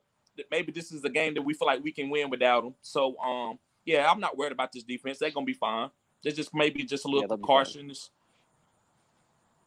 maybe 0.51 0.71
this 0.71 0.91
is 0.91 1.01
the 1.01 1.09
game 1.09 1.35
that 1.35 1.41
we 1.43 1.53
feel 1.53 1.67
like 1.67 1.83
we 1.83 1.91
can 1.91 2.09
win 2.09 2.29
without 2.29 2.63
him. 2.63 2.75
So 2.81 3.17
um, 3.19 3.59
yeah, 3.85 4.09
I'm 4.09 4.19
not 4.19 4.37
worried 4.37 4.53
about 4.53 4.71
this 4.71 4.83
defense. 4.83 5.19
They're 5.19 5.31
gonna 5.31 5.45
be 5.45 5.53
fine. 5.53 5.89
There's 6.23 6.35
just 6.35 6.53
maybe 6.53 6.83
just 6.83 7.05
a 7.05 7.07
little 7.07 7.21
Yeah, 7.23 7.27
they'll 7.27 7.37
be 7.37 7.41
fine. 7.41 7.63
precautions. 7.65 8.09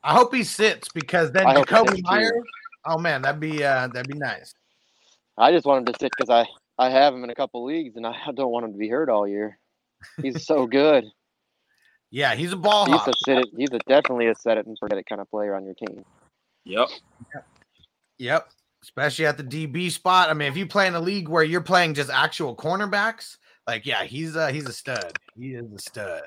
I 0.03 0.13
hope 0.13 0.35
he 0.35 0.45
sits 0.45 0.89
because 0.95 1.33
then 1.33 1.47
I 1.47 1.55
hope 1.55 1.67
Jakobi 1.67 1.89
sits, 1.91 1.97
too. 1.97 2.03
Meyers. 2.05 2.43
Oh 2.85 2.99
man, 2.99 3.23
that'd 3.23 3.41
be 3.41 3.65
uh, 3.65 3.89
that'd 3.89 4.07
be 4.09 4.19
nice. 4.19 4.55
I 5.39 5.51
just 5.51 5.65
want 5.67 5.81
him 5.87 5.93
to 5.93 5.99
sit 5.99 6.13
because 6.17 6.31
I 6.31 6.47
I 6.83 6.91
have 6.91 7.15
him 7.15 7.25
in 7.25 7.31
a 7.31 7.35
couple 7.35 7.65
leagues 7.65 7.97
and 7.97 8.07
I 8.07 8.15
don't 8.35 8.51
want 8.51 8.67
him 8.67 8.73
to 8.73 8.79
be 8.79 8.89
hurt 8.89 9.09
all 9.09 9.27
year. 9.27 9.59
He's 10.21 10.45
so 10.47 10.67
good. 10.69 11.05
Yeah, 12.11 12.35
he's 12.37 12.53
a 12.53 12.57
ball 12.57 12.87
He's 12.87 12.95
hawk. 12.97 13.09
a 13.09 13.13
sit 13.25 13.39
it. 13.39 13.49
He's 13.57 13.71
a 13.73 13.79
definitely 13.89 14.29
a 14.29 14.35
set 14.35 14.59
it 14.59 14.67
and 14.67 14.79
forget 14.79 14.99
it 14.99 15.07
kind 15.09 15.21
of 15.21 15.29
player 15.31 15.55
on 15.57 15.65
your 15.65 15.75
team. 15.75 16.05
Yep. 16.65 16.89
Yep. 18.19 18.49
Especially 18.83 19.27
at 19.27 19.37
the 19.37 19.43
DB 19.43 19.91
spot. 19.91 20.29
I 20.31 20.35
mean, 20.35 20.47
if 20.49 20.57
you 20.57 20.67
play 20.67 20.87
in 20.87 20.95
a 20.95 21.01
league 21.01 21.29
where 21.29 21.43
you're 21.43 21.61
playing 21.63 21.95
just 21.95 22.11
actual 22.11 22.55
cornerbacks, 22.55 23.39
like 23.67 23.87
yeah, 23.87 24.05
he's 24.05 24.37
uh 24.37 24.49
he's 24.49 24.69
a 24.69 24.73
stud. 24.73 25.19
He 25.37 25.55
is 25.55 25.73
a 25.73 25.79
stud. 25.79 26.23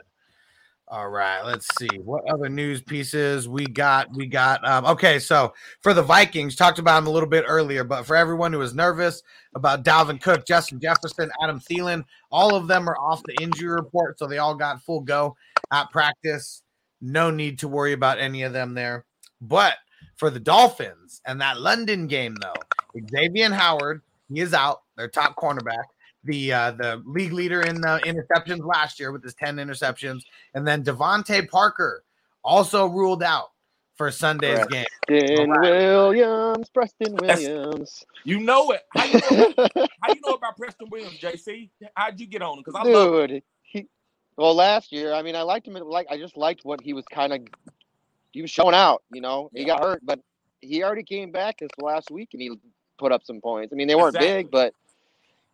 All 0.90 1.10
right, 1.10 1.42
let's 1.42 1.68
see 1.78 2.00
what 2.00 2.24
other 2.30 2.48
news 2.48 2.82
pieces 2.82 3.50
we 3.50 3.66
got. 3.66 4.16
We 4.16 4.26
got 4.26 4.66
um, 4.66 4.86
okay. 4.86 5.20
So 5.20 5.54
for 5.82 5.94
the 5.94 6.02
Vikings, 6.02 6.56
talked 6.56 6.80
about 6.80 7.00
him 7.00 7.08
a 7.08 7.10
little 7.10 7.28
bit 7.28 7.44
earlier, 7.46 7.84
but 7.84 8.06
for 8.06 8.16
everyone 8.16 8.54
who 8.54 8.62
is 8.62 8.74
nervous 8.74 9.22
about 9.54 9.84
Dalvin 9.84 10.22
Cook, 10.22 10.46
Justin 10.46 10.80
Jefferson, 10.80 11.30
Adam 11.44 11.60
Thielen, 11.60 12.06
all 12.32 12.56
of 12.56 12.68
them 12.70 12.90
are 12.90 12.98
off 12.98 13.22
the 13.24 13.36
injury 13.42 13.68
report, 13.68 14.18
so 14.18 14.28
they 14.28 14.38
all 14.38 14.56
got 14.56 14.82
full 14.82 15.02
go 15.02 15.36
at 15.74 15.92
practice. 15.92 16.64
No 17.02 17.32
need 17.32 17.60
to 17.60 17.68
worry 17.68 17.92
about 17.92 18.20
any 18.20 18.44
of 18.44 18.54
them 18.54 18.74
there. 18.74 19.04
But 19.42 19.76
for 20.16 20.30
the 20.30 20.40
Dolphins 20.40 21.22
and 21.26 21.42
that 21.42 21.60
London 21.60 22.08
game, 22.08 22.36
though, 22.42 22.54
Xavier 23.12 23.52
Howard, 23.52 24.04
he 24.34 24.40
is 24.40 24.54
out, 24.54 24.84
their 24.96 25.10
top 25.10 25.36
cornerback, 25.36 25.84
the 26.28 26.54
uh, 26.54 26.72
the 26.72 27.02
league 27.06 27.34
leader 27.34 27.62
in 27.62 27.84
uh, 27.84 28.00
interceptions 28.06 28.64
last 28.64 29.00
year 29.00 29.12
with 29.12 29.24
his 29.24 29.34
10 29.36 29.56
interceptions. 29.58 30.22
And 30.54 30.68
then 30.68 30.84
DeVante 30.84 31.50
Parker 31.50 32.04
also 32.44 32.86
ruled 32.86 33.24
out 33.24 33.52
for 33.96 34.12
Sunday's 34.12 34.58
Correct. 34.60 34.72
game. 34.72 34.86
Preston 35.08 35.52
All 35.52 35.60
Williams, 36.12 36.70
Preston 36.70 37.16
That's- 37.16 37.40
Williams. 37.48 38.06
You 38.24 38.40
know 38.42 38.72
it. 38.72 38.82
How 38.96 39.06
you 39.06 39.14
know, 39.14 39.54
how 40.02 40.14
you 40.14 40.22
know 40.26 40.34
about 40.34 40.56
Preston 40.58 40.88
Williams, 40.92 41.18
JC? 41.20 41.70
How'd 41.96 42.20
you 42.20 42.28
get 42.28 42.42
on 42.44 42.58
him? 42.60 42.64
Because 42.66 42.80
I 42.86 42.90
love 42.90 43.30
Dude, 43.30 43.42
he 43.64 43.88
well 44.38 44.54
last 44.54 44.92
year. 44.92 45.14
I 45.14 45.22
mean, 45.24 45.36
I 45.36 45.42
liked 45.42 45.68
him. 45.68 45.74
Like 45.74 46.08
I 46.12 46.18
just 46.18 46.38
liked 46.38 46.64
what 46.64 46.80
he 46.82 46.94
was 46.94 47.06
kind 47.12 47.34
of. 47.34 47.42
He 48.32 48.42
was 48.42 48.52
showing 48.52 48.76
out. 48.76 49.02
You 49.12 49.22
know, 49.22 49.50
he 49.56 49.66
got 49.66 49.80
hurt, 49.84 50.02
but 50.04 50.20
he 50.62 50.84
already 50.84 51.04
came 51.04 51.32
back 51.32 51.58
this 51.60 51.70
last 51.80 52.12
week 52.12 52.30
and 52.34 52.42
he 52.42 52.52
put 53.00 53.12
up 53.12 53.24
some 53.24 53.40
points. 53.42 53.72
I 53.74 53.76
mean, 53.76 53.88
they 53.88 53.96
weren't 53.96 54.16
Exactly. 54.16 54.44
big, 54.44 54.52
but 54.52 54.74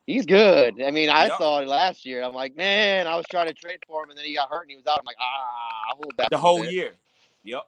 he's 0.05 0.25
good. 0.25 0.81
I 0.81 0.91
mean, 0.91 1.09
I 1.09 1.27
Yup. 1.27 1.37
saw 1.37 1.59
it 1.59 1.67
last 1.67 2.05
year. 2.05 2.23
I'm 2.23 2.33
like, 2.33 2.55
man, 2.55 3.07
I 3.07 3.15
was 3.15 3.25
trying 3.29 3.47
to 3.47 3.53
trade 3.53 3.79
for 3.87 4.03
him, 4.03 4.09
and 4.09 4.17
then 4.17 4.25
he 4.25 4.35
got 4.35 4.49
hurt 4.49 4.63
and 4.63 4.71
he 4.71 4.77
was 4.77 4.87
out. 4.87 4.99
I'm 4.99 5.05
like, 5.05 5.17
ah, 5.19 5.89
I'll 5.89 5.95
hold 5.95 6.15
back 6.17 6.29
the 6.29 6.37
whole 6.37 6.61
bit. 6.61 6.71
year. 6.71 6.93
Yep. 7.43 7.63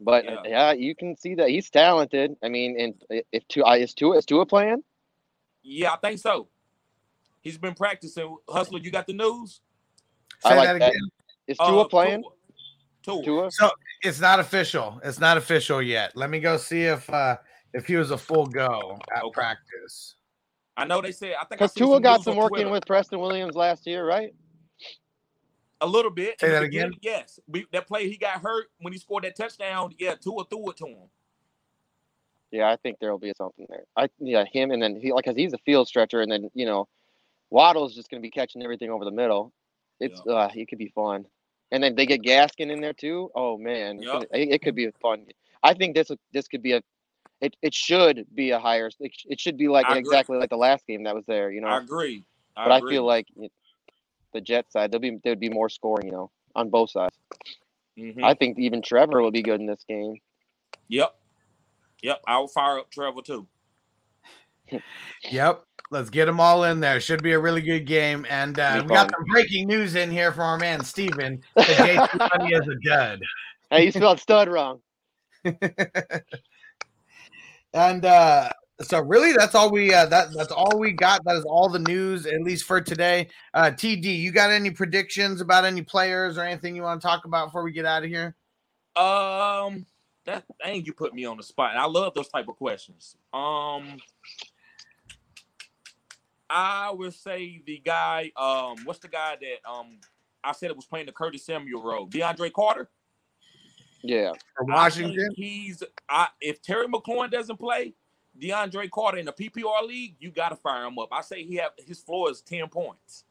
But 0.00 0.24
Yeah. 0.24 0.34
uh, 0.34 0.42
yeah, 0.44 0.72
you 0.72 0.94
can 0.94 1.16
see 1.16 1.34
that 1.36 1.48
he's 1.48 1.70
talented. 1.70 2.36
I 2.42 2.48
mean, 2.48 2.78
and 2.78 2.94
i- 3.10 3.24
if 3.32 3.46
Tua 3.48 3.76
is 3.78 3.94
Tua 3.94 4.18
is 4.18 4.26
two 4.26 4.40
a 4.40 4.46
plan? 4.46 4.82
Yeah, 5.62 5.92
I 5.92 5.96
think 5.96 6.18
so. 6.18 6.48
He's 7.40 7.58
been 7.58 7.74
practicing. 7.74 8.36
Hustler, 8.48 8.80
you 8.80 8.90
got 8.90 9.06
the 9.06 9.12
news? 9.12 9.60
I 10.44 10.50
Say 10.50 10.56
like 10.56 10.68
that 10.68 10.78
that. 10.80 10.88
again. 10.90 11.08
Is 11.46 11.56
Uh, 11.60 11.66
Tua 11.66 11.88
playing? 11.88 12.22
Tua. 12.22 13.22
Tua. 13.22 13.24
Tua? 13.24 13.50
So 13.50 13.70
it's 14.02 14.20
not 14.20 14.40
official. 14.40 15.00
It's 15.04 15.20
not 15.20 15.36
official 15.36 15.80
yet. 15.80 16.16
Let 16.16 16.28
me 16.30 16.40
go 16.40 16.56
see 16.56 16.82
if 16.82 17.08
uh 17.08 17.36
if 17.72 17.86
he 17.86 17.96
was 17.96 18.10
a 18.10 18.18
full 18.18 18.46
go 18.46 18.98
at 19.14 19.22
Okay. 19.22 19.32
practice. 19.32 20.16
I 20.76 20.84
know 20.84 21.00
they 21.00 21.12
said. 21.12 21.34
I 21.34 21.44
think 21.44 21.60
Because 21.60 21.72
seen 21.72 21.86
Tua 21.86 22.00
got 22.00 22.22
some 22.24 22.36
working 22.36 22.70
with 22.70 22.84
Preston 22.86 23.20
Williams 23.20 23.54
last 23.54 23.86
year, 23.86 24.06
right? 24.06 24.34
a 25.84 25.86
little 25.86 26.10
bit. 26.10 26.40
Say 26.40 26.50
that 26.50 26.62
again? 26.62 26.90
beginning, 26.90 26.98
Yes, 27.02 27.38
we, 27.46 27.66
that 27.72 27.86
play 27.86 28.08
he 28.08 28.16
got 28.16 28.40
hurt 28.40 28.66
when 28.80 28.92
he 28.92 28.98
scored 28.98 29.24
that 29.24 29.36
touchdown. 29.36 29.94
Yeah, 29.98 30.14
Tua 30.14 30.44
threw 30.44 30.70
it 30.70 30.76
to 30.78 30.86
him. 30.86 31.08
Yeah, 32.50 32.70
I 32.70 32.76
think 32.76 32.98
there'll 33.00 33.18
be 33.18 33.32
something 33.36 33.66
there. 33.68 33.84
I 33.96 34.08
yeah, 34.18 34.44
him 34.50 34.70
and 34.70 34.82
then 34.82 34.96
he 35.00 35.12
like 35.12 35.24
cause 35.24 35.36
he's 35.36 35.52
a 35.52 35.58
field 35.58 35.88
stretcher, 35.88 36.20
and 36.20 36.30
then 36.30 36.50
you 36.54 36.66
know, 36.66 36.88
Waddle's 37.50 37.94
just 37.94 38.10
gonna 38.10 38.20
be 38.20 38.30
catching 38.30 38.62
everything 38.62 38.90
over 38.90 39.04
the 39.04 39.10
middle. 39.10 39.52
It's 40.00 40.20
uh, 40.26 40.48
it 40.54 40.68
could 40.68 40.78
be 40.78 40.92
fun, 40.94 41.26
and 41.72 41.82
then 41.82 41.94
they 41.96 42.06
get 42.06 42.22
Gaskin 42.22 42.70
in 42.70 42.80
there 42.80 42.92
too. 42.92 43.30
Oh 43.34 43.58
man, 43.58 43.98
it's 44.00 44.26
it, 44.32 44.54
it 44.54 44.62
could 44.62 44.76
be 44.76 44.88
fun. 45.02 45.26
I 45.62 45.74
think 45.74 45.96
this 45.96 46.10
this 46.32 46.46
could 46.46 46.62
be 46.62 46.72
a, 46.72 46.82
it, 47.40 47.56
it 47.62 47.74
should 47.74 48.26
be 48.34 48.50
a 48.50 48.58
higher. 48.58 48.90
It, 49.00 49.12
it 49.26 49.40
should 49.40 49.56
be 49.56 49.68
like 49.68 49.86
exactly 49.88 50.38
like 50.38 50.50
the 50.50 50.56
last 50.56 50.86
game 50.86 51.04
that 51.04 51.14
was 51.14 51.24
there, 51.26 51.50
you 51.50 51.60
know. 51.60 51.68
I 51.68 51.78
agree. 51.78 52.24
I 52.56 52.68
but 52.68 52.72
I 52.72 52.88
feel 52.88 53.04
like 53.04 53.26
it, 53.36 53.52
the 54.32 54.40
Jet 54.40 54.70
side 54.70 54.90
there'll 54.90 55.00
be 55.00 55.18
there'd 55.24 55.40
be 55.40 55.48
more 55.48 55.68
scoring, 55.68 56.06
you 56.06 56.12
know, 56.12 56.30
on 56.54 56.70
both 56.70 56.90
sides. 56.90 57.16
Mhm. 57.98 58.22
I 58.22 58.34
think 58.34 58.58
even 58.58 58.82
Trevor 58.82 59.22
will 59.22 59.30
be 59.30 59.42
good 59.42 59.60
in 59.60 59.66
this 59.66 59.84
game. 59.88 60.16
Yep. 60.88 61.14
Yep. 62.02 62.22
I'll 62.26 62.48
fire 62.48 62.78
up 62.78 62.90
Trevor 62.90 63.22
too. 63.22 63.46
Yep. 65.30 65.64
Let's 65.90 66.10
get 66.10 66.24
them 66.24 66.40
all 66.40 66.64
in 66.64 66.80
there. 66.80 66.98
Should 66.98 67.22
be 67.22 67.32
a 67.32 67.38
really 67.38 67.60
good 67.60 67.86
game. 67.86 68.26
And 68.28 68.58
uh, 68.58 68.82
we 68.82 68.88
got 68.88 69.10
some 69.10 69.24
breaking 69.30 69.68
news 69.68 69.94
in 69.94 70.10
here 70.10 70.32
from 70.32 70.42
our 70.44 70.58
man 70.58 70.82
Steven. 70.82 71.40
that 71.56 71.66
Jason 71.66 72.18
Money 72.18 72.54
is 72.54 72.66
a 72.66 72.74
dud. 72.88 73.20
Hey, 73.70 73.84
you 73.84 73.92
spelled 73.92 74.18
stud 74.18 74.48
wrong. 74.48 74.80
and 77.74 78.04
uh 78.04 78.48
so 78.82 79.00
really 79.00 79.32
that's 79.32 79.54
all 79.54 79.70
we 79.70 79.92
uh 79.92 80.06
that 80.06 80.28
that's 80.34 80.50
all 80.50 80.78
we 80.78 80.90
got 80.92 81.22
that 81.24 81.36
is 81.36 81.44
all 81.44 81.68
the 81.68 81.78
news 81.78 82.26
at 82.26 82.40
least 82.40 82.64
for 82.64 82.80
today 82.80 83.28
uh 83.52 83.70
td 83.70 84.04
you 84.18 84.32
got 84.32 84.50
any 84.50 84.70
predictions 84.70 85.40
about 85.40 85.64
any 85.64 85.82
players 85.82 86.38
or 86.38 86.42
anything 86.42 86.74
you 86.74 86.82
want 86.82 87.00
to 87.00 87.06
talk 87.06 87.24
about 87.24 87.46
before 87.46 87.62
we 87.62 87.70
get 87.70 87.84
out 87.84 88.02
of 88.02 88.08
here 88.08 88.34
Um, 88.96 89.86
that 90.24 90.44
dang, 90.62 90.84
you 90.84 90.92
put 90.92 91.12
me 91.14 91.24
on 91.24 91.36
the 91.36 91.42
spot. 91.42 91.76
I 91.76 91.86
love 91.86 92.14
those 92.14 92.28
type 92.28 92.48
of 92.48 92.56
questions. 92.56 93.16
Um, 93.32 93.98
I 96.48 96.92
would 96.92 97.12
say 97.12 97.60
the 97.66 97.78
guy. 97.84 98.30
Um, 98.36 98.76
what's 98.84 99.00
the 99.00 99.08
guy 99.08 99.36
that 99.40 99.68
um 99.70 99.98
I 100.42 100.52
said 100.52 100.70
it 100.70 100.76
was 100.76 100.86
playing 100.86 101.06
the 101.06 101.12
Curtis 101.12 101.44
Samuel 101.44 101.82
role? 101.82 102.06
DeAndre 102.08 102.52
Carter. 102.52 102.88
Yeah. 104.04 104.32
for 104.56 104.70
I 104.70 104.74
washington 104.74 105.32
he's. 105.34 105.82
I 106.08 106.28
if 106.40 106.60
Terry 106.60 106.86
McLaurin 106.86 107.30
doesn't 107.30 107.56
play, 107.56 107.94
DeAndre 108.40 108.90
Carter 108.90 109.18
in 109.18 109.24
the 109.24 109.32
PPR 109.32 109.86
league, 109.86 110.16
you 110.20 110.30
got 110.30 110.50
to 110.50 110.56
fire 110.56 110.84
him 110.84 110.98
up. 110.98 111.08
I 111.10 111.22
say 111.22 111.42
he 111.42 111.56
have 111.56 111.72
his 111.78 112.00
floor 112.00 112.30
is 112.30 112.42
ten 112.42 112.68
points, 112.68 113.24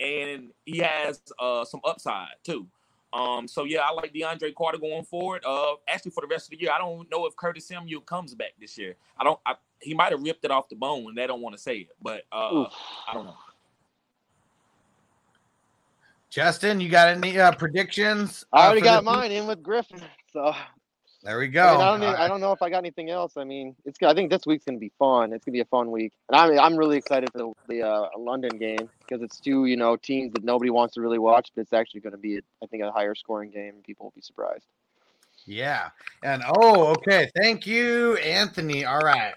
and 0.00 0.50
he 0.64 0.78
has 0.78 1.20
uh 1.38 1.64
some 1.64 1.80
upside 1.84 2.34
too. 2.42 2.66
Um, 3.12 3.46
so 3.46 3.64
yeah, 3.64 3.80
I 3.80 3.92
like 3.92 4.12
DeAndre 4.12 4.54
Carter 4.54 4.78
going 4.78 5.04
forward. 5.04 5.44
Uh, 5.46 5.74
actually 5.88 6.10
for 6.10 6.22
the 6.22 6.26
rest 6.26 6.46
of 6.46 6.50
the 6.50 6.60
year, 6.60 6.72
I 6.74 6.78
don't 6.78 7.08
know 7.10 7.26
if 7.26 7.36
Curtis 7.36 7.66
Samuel 7.66 8.00
comes 8.00 8.34
back 8.34 8.54
this 8.60 8.76
year. 8.76 8.96
I 9.18 9.24
don't. 9.24 9.38
I, 9.46 9.54
he 9.80 9.94
might 9.94 10.10
have 10.10 10.22
ripped 10.22 10.44
it 10.44 10.50
off 10.50 10.68
the 10.68 10.74
bone, 10.74 11.06
and 11.08 11.16
they 11.16 11.26
don't 11.26 11.40
want 11.40 11.54
to 11.54 11.62
say 11.62 11.76
it, 11.78 11.88
but 12.02 12.22
uh, 12.32 12.50
Oof. 12.52 12.72
I 13.08 13.14
don't 13.14 13.26
know. 13.26 13.36
Justin, 16.36 16.82
you 16.82 16.90
got 16.90 17.08
any 17.08 17.40
uh, 17.40 17.50
predictions? 17.52 18.44
I 18.52 18.58
uh, 18.58 18.66
already 18.66 18.82
got 18.82 19.00
this 19.00 19.10
week? 19.10 19.16
mine 19.16 19.32
in 19.32 19.46
with 19.46 19.62
Griffen. 19.62 20.02
So 20.30 20.54
There 21.22 21.38
we 21.38 21.46
I, 21.46 21.48
go. 21.48 21.72
mean, 21.72 21.80
I 21.80 21.84
don't. 21.86 22.02
Even, 22.02 22.14
All 22.14 22.22
I 22.22 22.28
don't 22.28 22.40
know 22.42 22.52
if 22.52 22.60
I 22.60 22.68
got 22.68 22.76
anything 22.76 23.08
else. 23.08 23.38
I 23.38 23.44
mean, 23.44 23.74
it's. 23.86 23.96
I 24.02 24.12
think 24.12 24.28
this 24.28 24.42
week's 24.44 24.66
gonna 24.66 24.76
be 24.76 24.92
fun. 24.98 25.32
It's 25.32 25.46
gonna 25.46 25.54
be 25.54 25.60
a 25.60 25.64
fun 25.64 25.90
week, 25.90 26.12
and 26.28 26.38
I'm. 26.38 26.58
I'm 26.58 26.76
really 26.76 26.98
excited 26.98 27.32
for 27.32 27.38
the, 27.38 27.52
the 27.68 27.82
uh, 27.88 28.08
London 28.18 28.58
game 28.58 28.90
because 28.98 29.22
it's 29.22 29.40
two, 29.40 29.64
you 29.64 29.78
know, 29.78 29.96
teams 29.96 30.34
that 30.34 30.44
nobody 30.44 30.68
wants 30.68 30.92
to 30.96 31.00
really 31.00 31.18
watch, 31.18 31.52
but 31.54 31.62
it's 31.62 31.72
actually 31.72 32.00
going 32.02 32.12
to 32.12 32.18
be, 32.18 32.38
I 32.62 32.66
think, 32.66 32.82
a 32.82 32.92
higher 32.92 33.14
scoring 33.14 33.50
game. 33.50 33.76
People 33.82 34.04
will 34.04 34.12
be 34.14 34.20
surprised. 34.20 34.66
Yeah. 35.46 35.88
And 36.22 36.42
oh, 36.46 36.88
okay. 36.98 37.30
Thank 37.34 37.66
you, 37.66 38.18
Anthony. 38.18 38.84
All 38.84 39.00
right. 39.00 39.32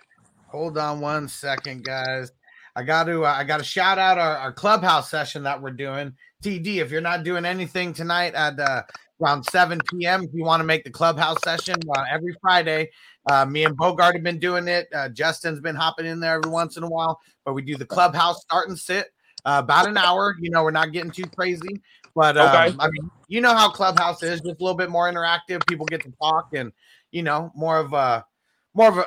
Hold 0.48 0.78
on 0.78 1.00
one 1.00 1.30
second, 1.30 1.86
guys. 1.86 2.34
I 2.80 2.84
got 2.84 3.04
to 3.06 3.26
uh, 3.26 3.34
I 3.38 3.44
got 3.44 3.58
to 3.58 3.64
shout 3.64 4.00
out 4.00 4.18
our, 4.18 4.38
our 4.38 4.54
clubhouse 4.54 5.12
session 5.12 5.44
that 5.44 5.62
we're 5.62 5.72
doing. 5.72 6.14
TD, 6.42 6.78
if 6.78 6.92
you're 6.92 7.02
not 7.02 7.26
doing 7.26 7.44
anything 7.44 7.92
tonight 7.92 8.34
at 8.36 8.58
uh, 8.58 8.84
around 9.22 9.44
7 9.44 9.82
p.m., 9.92 10.24
if 10.24 10.30
you 10.34 10.46
want 10.46 10.62
to 10.62 10.64
make 10.64 10.86
the 10.86 10.90
clubhouse 10.90 11.36
session 11.44 11.76
uh, 11.94 12.06
every 12.10 12.34
Friday, 12.40 12.90
uh, 13.30 13.46
me 13.46 13.66
and 13.66 13.76
Bogart 13.76 14.16
have 14.16 14.24
been 14.24 14.40
doing 14.40 14.70
it. 14.70 14.88
Uh, 14.96 15.10
Justin's 15.10 15.60
been 15.60 15.76
hopping 15.76 16.06
in 16.06 16.22
there 16.22 16.36
every 16.36 16.50
once 16.50 16.78
in 16.78 16.84
a 16.84 16.88
while, 16.88 17.20
but 17.44 17.54
we 17.54 17.62
do 17.62 17.76
the 17.76 17.86
clubhouse 17.86 18.44
start 18.44 18.70
and 18.70 18.80
sit 18.80 19.08
uh, 19.44 19.60
about 19.62 19.90
an 19.90 19.98
hour. 19.98 20.38
You 20.40 20.50
know, 20.50 20.64
we're 20.64 20.72
not 20.72 20.94
getting 20.94 21.12
too 21.12 21.26
crazy, 21.36 21.82
but 22.16 22.38
um, 22.38 22.48
Okay. 22.48 22.78
I 22.80 22.90
mean, 22.90 23.12
you 23.28 23.42
know 23.42 23.54
how 23.54 23.70
clubhouse 23.70 24.24
is, 24.24 24.40
just 24.40 24.62
a 24.62 24.64
little 24.64 24.78
bit 24.78 24.90
more 24.90 25.12
interactive. 25.12 25.68
People 25.68 25.86
get 25.86 26.02
to 26.04 26.14
talk, 26.22 26.52
and 26.54 26.72
you 27.12 27.24
know, 27.24 27.52
more 27.56 27.78
of 27.78 27.92
a 27.92 28.26
more 28.74 28.88
of 28.88 29.00
a 29.00 29.06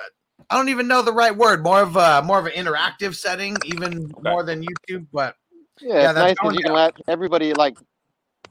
I 0.50 0.56
don't 0.56 0.68
even 0.68 0.88
know 0.88 1.02
the 1.02 1.12
right 1.12 1.36
word. 1.36 1.62
More 1.62 1.80
of 1.82 1.96
a 1.96 2.22
more 2.22 2.38
of 2.38 2.46
an 2.46 2.52
interactive 2.52 3.14
setting, 3.14 3.56
even 3.64 4.12
more 4.22 4.42
than 4.42 4.62
YouTube. 4.62 5.06
But 5.12 5.36
Yeah, 5.80 5.94
Yeah, 5.94 6.04
it's 6.04 6.14
that's 6.14 6.16
nice 6.16 6.34
because 6.34 6.56
you 6.56 6.62
can 6.62 6.72
let 6.72 6.94
everybody 7.08 7.52
like 7.54 7.76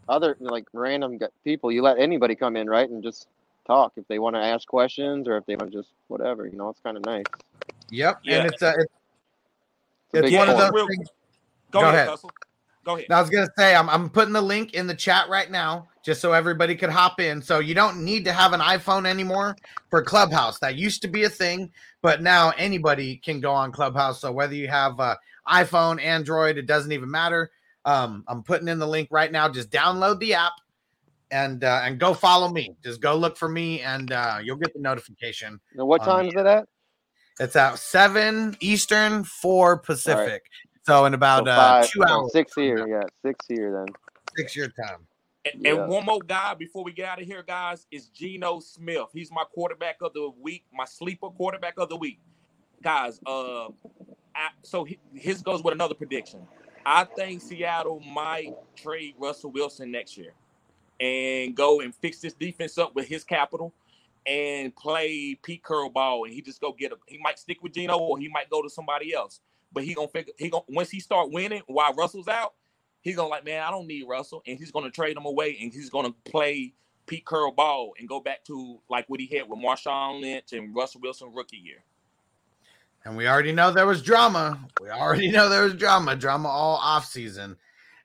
other 0.10 0.36
like 0.40 0.66
random 0.74 1.20
people. 1.44 1.72
You 1.72 1.82
let 1.82 2.00
anybody 2.00 2.36
come 2.36 2.56
in, 2.58 2.70
right, 2.70 2.90
and 2.90 3.04
just 3.04 3.28
talk 3.68 3.94
if 3.96 4.08
they 4.08 4.20
want 4.20 4.36
to 4.36 4.42
ask 4.42 4.68
questions 4.68 5.28
or 5.28 5.38
if 5.38 5.46
they 5.46 5.56
want 5.56 5.72
to 5.72 5.78
just 5.78 5.90
whatever. 6.08 6.46
You 6.48 6.58
know, 6.58 6.70
it's 6.70 6.80
kind 6.82 6.98
of 6.98 7.06
nice. 7.06 7.26
yep, 7.90 8.20
Yeah. 8.24 8.38
and 8.40 8.48
it's 8.48 8.62
a 8.62 8.70
it's, 8.70 8.94
It's 10.14 10.14
it's 10.14 10.32
big 10.32 10.38
one 10.38 10.50
of 10.50 10.56
point. 10.56 10.66
those 10.66 10.74
Real- 10.74 10.88
things. 10.88 11.08
Go, 11.72 11.80
Go 11.82 11.86
ahead, 11.88 12.08
ahead. 12.08 12.20
Go 12.84 12.96
ahead. 12.98 13.06
I 13.12 13.22
was 13.22 13.30
gonna 13.30 13.48
say 13.58 13.76
I'm 13.76 13.90
I'm 13.90 14.10
putting 14.10 14.34
the 14.34 14.42
link 14.42 14.74
in 14.74 14.88
the 14.88 14.96
chat 14.96 15.30
right 15.30 15.50
now 15.50 15.88
just 16.04 16.22
so 16.22 16.34
everybody 16.34 16.76
could 16.76 16.90
hop 16.90 17.20
in. 17.20 17.42
So 17.42 17.60
you 17.60 17.74
don't 17.74 18.04
need 18.04 18.26
to 18.26 18.34
have 18.34 18.54
an 18.54 18.60
iPhone 18.60 19.06
anymore 19.06 19.56
for 19.90 20.04
Clubhouse. 20.04 20.60
That 20.60 20.76
used 20.76 21.02
to 21.04 21.08
be 21.08 21.24
a 21.24 21.30
thing, 21.30 21.72
but 22.02 22.22
now 22.22 22.52
anybody 22.58 23.18
can 23.18 23.40
go 23.40 23.52
on 23.52 23.72
Clubhouse. 23.72 24.22
So 24.22 24.32
whether 24.32 24.56
you 24.56 24.68
have 24.68 25.00
uh, 25.00 25.16
iPhone, 25.48 26.02
Android, 26.02 26.58
it 26.58 26.66
doesn't 26.66 26.92
even 26.92 27.10
matter. 27.10 27.52
Um, 27.86 28.24
I'm 28.28 28.44
putting 28.44 28.68
in 28.68 28.80
the 28.80 28.88
link 28.88 29.10
right 29.12 29.32
now. 29.32 29.50
Just 29.50 29.70
download 29.72 30.20
the 30.20 30.36
app 30.36 30.54
and 31.32 31.64
uh, 31.64 31.82
and 31.84 32.00
go 32.00 32.14
follow 32.14 32.50
me. 32.50 32.76
Just 32.84 33.02
go 33.02 33.16
look 33.16 33.38
for 33.38 33.50
me, 33.50 33.82
and 33.82 34.12
uh, 34.12 34.40
you'll 34.44 34.58
get 34.58 34.74
the 34.74 34.80
notification. 34.82 35.60
Now, 35.76 35.86
what 35.86 36.04
time 36.04 36.28
is 36.28 36.36
it 36.36 36.46
at? 36.46 36.66
It's 37.40 37.56
at 37.56 37.80
seven 37.80 38.56
Eastern, 38.60 39.24
four 39.24 39.78
Pacific. 39.80 40.44
So 40.86 41.06
in 41.06 41.14
about 41.14 41.46
So 41.46 41.52
uh, 41.52 41.88
two 41.88 42.04
hours, 42.04 42.32
six 42.34 42.54
here. 42.56 42.88
Yeah, 42.88 43.02
six 43.26 43.46
here 43.48 43.72
then. 43.72 43.96
six 44.38 44.56
your 44.56 44.68
time. 44.68 45.08
And, 45.46 45.66
Yeah. 45.66 45.72
and 45.72 45.88
one 45.90 46.06
more 46.06 46.20
guy 46.20 46.54
before 46.54 46.84
we 46.84 46.92
get 46.92 47.08
out 47.08 47.22
of 47.22 47.28
here, 47.28 47.44
guys, 47.44 47.88
is 47.92 48.10
Geno 48.10 48.60
Smith. 48.60 49.08
He's 49.14 49.32
my 49.32 49.44
quarterback 49.44 50.02
of 50.02 50.14
the 50.14 50.30
week, 50.30 50.66
my 50.72 50.86
sleeper 50.86 51.30
quarterback 51.30 51.78
of 51.78 51.90
the 51.90 51.98
week. 51.98 52.20
Guys, 52.82 53.20
uh, 53.26 53.68
I, 54.36 54.50
so 54.64 54.88
his 55.14 55.42
goes 55.42 55.64
with 55.64 55.74
another 55.74 55.96
prediction. 55.96 56.48
I 56.86 57.04
think 57.04 57.42
Seattle 57.42 58.00
might 58.00 58.56
trade 58.76 59.16
Russell 59.20 59.52
Wilson 59.52 59.92
next 59.92 60.18
year 60.18 60.34
and 61.00 61.56
go 61.56 61.82
and 61.82 61.94
fix 61.94 62.20
this 62.20 62.34
defense 62.34 62.78
up 62.78 62.96
with 62.96 63.08
his 63.08 63.24
capital 63.24 63.74
and 64.26 64.76
play 64.76 65.36
Pete 65.42 65.64
Carroll 65.64 65.90
ball, 65.90 66.26
and 66.26 66.34
he 66.34 66.42
just 66.42 66.62
go 66.62 66.74
get 66.74 66.92
him. 66.92 67.00
He 67.08 67.18
might 67.18 67.40
stick 67.40 67.62
with 67.62 67.74
Geno 67.74 67.98
or 67.98 68.20
he 68.20 68.28
might 68.30 68.50
go 68.50 68.62
to 68.62 68.70
somebody 68.70 69.14
else. 69.14 69.42
But 69.74 69.84
he 69.84 69.94
gonna 69.94 70.08
figure 70.08 70.34
he 70.38 70.50
gonna 70.50 70.64
once 70.68 70.90
he 70.90 71.00
start 71.00 71.32
winning 71.32 71.62
while 71.68 71.94
Russell's 71.94 72.28
out, 72.28 72.54
he's 73.02 73.16
gonna 73.16 73.30
like, 73.30 73.46
man, 73.46 73.64
I 73.64 73.72
don't 73.72 73.88
need 73.88 74.08
Russell, 74.08 74.42
and 74.48 74.58
he's 74.58 74.72
gonna 74.72 74.92
trade 74.92 75.18
him 75.18 75.26
away, 75.26 75.58
and 75.62 75.74
he's 75.74 75.90
gonna 75.90 76.14
play 76.26 76.74
Pete 77.06 77.26
Carroll 77.26 77.52
ball 77.52 77.94
and 78.00 78.08
go 78.08 78.20
back 78.20 78.44
to 78.46 78.80
like 78.90 79.10
what 79.10 79.20
he 79.20 79.28
had 79.28 79.50
with 79.50 79.60
Marshawn 79.60 80.22
Lynch 80.22 80.54
and 80.54 80.74
Russell 80.76 81.02
Wilson 81.02 81.34
rookie 81.34 81.58
year. 81.58 81.84
And 83.04 83.18
we 83.18 83.28
already 83.28 83.52
know 83.52 83.72
there 83.72 83.88
was 83.88 84.02
drama. 84.02 84.60
We 84.80 84.90
already 84.90 85.32
know 85.32 85.50
there 85.50 85.64
was 85.64 85.74
drama, 85.74 86.16
drama 86.16 86.48
all 86.48 86.78
off 86.78 87.06
season. 87.06 87.58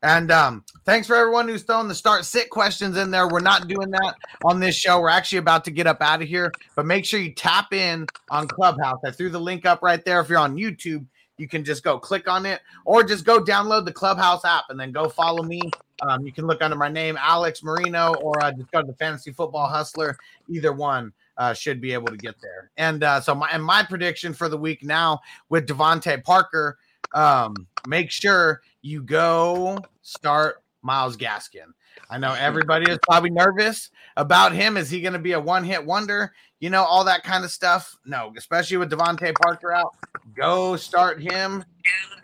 And 0.03 0.31
um, 0.31 0.65
thanks 0.85 1.07
for 1.07 1.17
everyone 1.17 1.49
who's 1.49 1.63
throwing 1.63 1.89
the 1.89 1.95
start 1.95 2.25
sit 2.25 2.51
questions 2.51 2.97
in 2.97 3.11
there. 3.11 3.29
We're 3.29 3.41
not 3.41 3.67
doing 3.67 3.91
that 3.91 4.15
on 4.45 4.61
this 4.61 4.77
show. 4.77 5.01
We're 5.01 5.09
actually 5.09 5.39
about 5.39 5.65
to 5.65 5.71
get 5.71 5.87
up 5.87 6.01
out 6.01 6.23
of 6.23 6.29
here, 6.29 6.53
but 6.75 6.87
make 6.87 7.05
sure 7.05 7.19
you 7.19 7.33
tap 7.33 7.73
in 7.73 8.07
on 8.31 8.47
Clubhouse. 8.47 9.01
I 9.05 9.11
threw 9.11 9.31
the 9.31 9.41
link 9.41 9.67
up 9.67 9.83
right 9.83 10.05
there. 10.05 10.21
If 10.21 10.29
you're 10.29 10.39
on 10.39 10.57
YouTube, 10.57 11.07
you 11.39 11.49
can 11.49 11.65
just 11.65 11.83
go 11.83 11.99
click 11.99 12.29
on 12.29 12.47
it 12.47 12.61
or 12.85 13.03
just 13.03 13.25
go 13.25 13.43
download 13.43 13.85
the 13.85 13.93
Clubhouse 13.93 14.45
app 14.45 14.65
and 14.71 14.79
then 14.79 14.93
go 14.93 15.09
follow 15.09 15.43
me. 15.43 15.61
Um, 16.03 16.27
you 16.27 16.33
can 16.33 16.47
look 16.47 16.63
under 16.63 16.77
my 16.77 16.89
name, 16.89 17.17
Alex 17.21 17.63
Marino, 17.63 18.15
or 18.17 18.43
uh, 18.43 18.53
just 18.53 18.71
go 18.71 18.81
to 18.81 18.87
the 18.87 18.95
Fantasy 18.95 19.33
Football 19.33 19.69
Hustler. 19.69 20.17
Either 20.49 20.73
one 20.73 21.13
uh, 21.39 21.53
should 21.53 21.81
be 21.81 21.93
able 21.93 22.09
to 22.09 22.17
get 22.17 22.37
there. 22.41 22.71
And 22.77 23.03
uh, 23.03 23.21
so 23.21 23.35
my 23.35 23.49
and 23.53 23.63
my 23.65 23.83
prediction 23.83 24.33
for 24.33 24.49
the 24.49 24.59
week 24.59 24.83
now 24.83 25.21
with 25.49 25.67
DeVante 25.67 26.23
Parker, 26.23 26.79
um, 27.15 27.55
make 27.87 28.11
sure 28.11 28.63
you 28.83 29.03
go 29.03 29.79
start 30.03 30.63
Myles 30.83 31.17
Gaskin. 31.17 31.73
I 32.11 32.19
know 32.19 32.35
everybody 32.35 32.91
is 32.91 32.99
probably 33.03 33.31
nervous 33.31 33.91
about 34.17 34.53
him. 34.53 34.77
Is 34.77 34.91
he 34.91 35.01
going 35.01 35.15
to 35.15 35.19
be 35.19 35.33
a 35.33 35.41
one 35.41 35.65
hit 35.65 35.85
wonder? 35.85 36.33
You 36.61 36.71
know, 36.71 36.85
all 36.85 37.05
that 37.05 37.23
kind 37.23 37.45
of 37.45 37.51
stuff. 37.51 37.97
No, 38.07 38.33
especially 38.37 38.79
with 38.79 38.91
DeVante 38.91 39.35
Parker 39.43 39.73
out. 39.73 39.95
Go 40.35 40.77
start 40.77 41.21
him. 41.21 41.65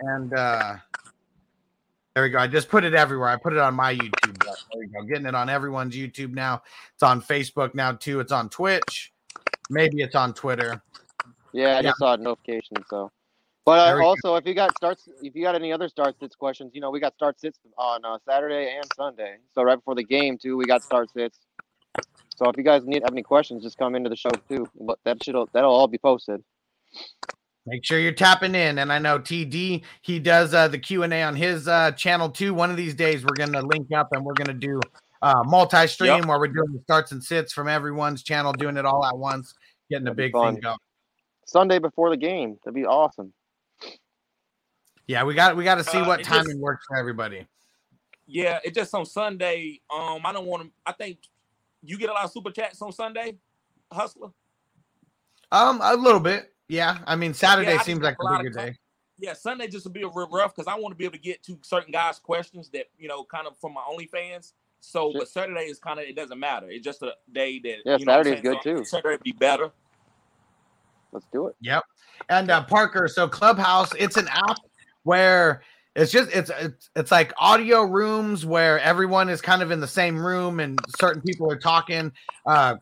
And 0.00 0.32
uh, 0.32 0.76
there 2.14 2.24
we 2.24 2.30
go. 2.30 2.38
I 2.38 2.46
just 2.46 2.68
put 2.68 2.84
it 2.84 2.94
everywhere. 2.94 3.28
I 3.28 3.36
put 3.36 3.52
it 3.52 3.58
on 3.58 3.74
my 3.74 3.94
YouTube. 3.94 4.42
There 4.42 4.54
we 4.78 4.86
go. 4.86 5.02
Getting 5.02 5.26
it 5.26 5.34
on 5.34 5.48
everyone's 5.48 5.94
YouTube 5.94 6.32
now. 6.32 6.62
It's 6.94 7.02
on 7.02 7.20
Facebook 7.20 7.74
now 7.74 7.92
too. 7.92 8.20
It's 8.20 8.32
on 8.32 8.48
Twitch. 8.48 9.12
Maybe 9.70 10.02
it's 10.02 10.14
on 10.14 10.32
Twitter. 10.34 10.82
Yeah, 11.52 11.68
I 11.68 11.68
Yeah. 11.76 11.82
just 11.82 11.98
saw 11.98 12.14
a 12.14 12.16
notification. 12.16 12.76
So, 12.88 13.10
but 13.66 13.78
uh, 13.78 13.96
go. 13.96 14.04
also, 14.04 14.36
if 14.36 14.46
you 14.46 14.54
got 14.54 14.74
starts, 14.76 15.08
if 15.22 15.34
you 15.34 15.42
got 15.42 15.54
any 15.54 15.72
other 15.72 15.88
start 15.88 16.18
sits 16.18 16.34
questions, 16.34 16.72
you 16.74 16.80
know, 16.80 16.90
we 16.90 17.00
got 17.00 17.14
start 17.14 17.38
sits 17.38 17.58
on 17.76 18.04
uh, 18.04 18.18
Saturday 18.26 18.74
and 18.76 18.84
Sunday. 18.96 19.36
So 19.54 19.62
right 19.62 19.76
before 19.76 19.94
the 19.94 20.04
game 20.04 20.38
too, 20.38 20.56
we 20.56 20.64
got 20.64 20.82
start 20.82 21.10
sits. 21.12 21.38
So 22.36 22.48
if 22.48 22.56
you 22.56 22.62
guys 22.62 22.82
need 22.84 23.02
have 23.02 23.12
any 23.12 23.22
questions, 23.22 23.62
just 23.62 23.78
come 23.78 23.94
into 23.94 24.08
the 24.10 24.16
show 24.16 24.30
too. 24.48 24.66
But 24.80 24.98
that 25.04 25.22
should 25.22 25.34
that'll 25.52 25.72
all 25.72 25.86
be 25.88 25.98
posted. 25.98 26.42
Make 27.66 27.84
sure 27.84 27.98
you're 27.98 28.12
tapping 28.12 28.54
in. 28.54 28.78
And 28.78 28.92
I 28.92 28.98
know 28.98 29.18
TD 29.18 29.82
he 30.02 30.18
does 30.18 30.52
uh, 30.54 30.68
the 30.68 30.78
Q 30.78 31.02
and 31.04 31.12
A 31.12 31.22
on 31.22 31.36
his 31.36 31.68
uh, 31.68 31.92
channel 31.92 32.28
too. 32.28 32.54
One 32.54 32.70
of 32.70 32.76
these 32.76 32.94
days 32.94 33.24
we're 33.24 33.36
gonna 33.36 33.62
link 33.62 33.92
up 33.92 34.08
and 34.12 34.24
we're 34.24 34.34
gonna 34.34 34.52
do 34.54 34.80
uh, 35.22 35.42
multi-stream 35.44 36.16
Yep. 36.16 36.26
where 36.26 36.38
we're 36.40 36.48
doing 36.48 36.72
the 36.72 36.80
starts 36.82 37.12
and 37.12 37.22
sits 37.22 37.52
from 37.52 37.68
everyone's 37.68 38.22
channel, 38.24 38.52
doing 38.52 38.76
it 38.76 38.84
all 38.84 39.04
at 39.06 39.16
once, 39.16 39.54
getting 39.88 40.08
a 40.08 40.10
That'd 40.10 40.16
be 40.16 40.22
big 40.24 40.32
thing 40.32 40.60
going. 40.60 40.78
Sunday 41.46 41.78
before 41.78 42.10
the 42.10 42.16
game, 42.16 42.56
that'd 42.64 42.74
be 42.74 42.84
awesome. 42.86 43.32
Yeah, 45.06 45.24
we 45.24 45.34
got 45.34 45.56
we 45.56 45.64
got 45.64 45.76
to 45.76 45.84
see 45.84 45.98
Uh, 45.98 46.06
what 46.06 46.20
it 46.20 46.24
timing 46.26 46.46
just- 46.46 46.58
works 46.58 46.84
for 46.88 46.96
everybody. 46.96 47.46
Yeah, 48.26 48.60
it's 48.64 48.74
just 48.76 48.94
on 48.94 49.04
Sunday. 49.04 49.80
Um, 49.92 50.20
I 50.24 50.32
don't 50.32 50.46
want 50.46 50.62
to. 50.64 50.70
I 50.86 50.92
think 50.92 51.18
you 51.82 51.98
get 51.98 52.10
a 52.10 52.12
lot 52.12 52.24
of 52.24 52.32
super 52.32 52.50
chats 52.50 52.80
on 52.82 52.92
Sunday, 52.92 53.36
Hustler. 53.92 54.30
Um, 55.50 55.80
a 55.82 55.94
little 55.96 56.20
bit. 56.20 56.52
Yeah, 56.68 56.98
I 57.06 57.16
mean 57.16 57.34
Saturday 57.34 57.74
Yeah, 57.74 57.80
I 57.80 57.82
seems 57.82 58.00
like 58.00 58.16
a 58.20 58.22
a 58.22 58.24
lot 58.24 58.42
bigger 58.42 58.50
day. 58.50 58.76
Yeah, 59.18 59.34
Sunday 59.34 59.68
just 59.68 59.84
will 59.84 59.92
be 59.92 60.02
a 60.02 60.08
real 60.08 60.28
rough 60.30 60.54
because 60.54 60.66
I 60.66 60.78
want 60.78 60.92
to 60.92 60.96
be 60.96 61.04
able 61.04 61.12
to 61.12 61.20
get 61.20 61.42
to 61.44 61.58
certain 61.62 61.92
guys' 61.92 62.18
questions 62.18 62.70
that 62.70 62.86
you 62.98 63.08
know, 63.08 63.24
kind 63.24 63.46
of 63.46 63.56
from 63.58 63.74
my 63.74 63.82
OnlyFans. 63.82 64.52
So, 64.80 65.12
Sure. 65.12 65.20
but 65.20 65.28
Saturday 65.28 65.64
is 65.64 65.78
kind 65.78 66.00
of 66.00 66.06
it 66.06 66.16
doesn't 66.16 66.38
matter. 66.38 66.68
It's 66.70 66.84
just 66.84 67.02
a 67.02 67.12
day 67.30 67.58
that 67.60 67.78
Yeah, 67.84 67.96
you 67.98 68.06
know 68.06 68.16
what 68.16 68.26
I'm 68.26 68.34
Saturday's 68.36 68.42
good, 68.42 68.58
So 68.62 68.76
too. 68.78 68.84
Saturday 68.84 69.14
would 69.14 69.22
be 69.22 69.32
better. 69.32 69.70
Let's 71.12 71.26
do 71.32 71.46
it. 71.48 71.56
Yep. 71.60 71.84
And 72.30 72.50
uh, 72.50 72.64
Parker, 72.64 73.06
so 73.06 73.28
Clubhouse, 73.28 73.92
it's 73.94 74.16
an 74.16 74.28
app 74.28 74.56
where 75.04 75.62
it's 75.94 76.12
just 76.12 76.30
it's 76.32 76.50
it's 76.60 76.90
it's 76.96 77.10
like 77.10 77.32
audio 77.38 77.82
rooms 77.82 78.46
where 78.46 78.80
everyone 78.80 79.28
is 79.28 79.40
kind 79.40 79.62
of 79.62 79.70
in 79.70 79.80
the 79.80 79.86
same 79.86 80.24
room 80.24 80.60
and 80.60 80.78
certain 80.98 81.22
people 81.22 81.50
are 81.50 81.58
talking. 81.58 82.12
Uh, 82.46 82.76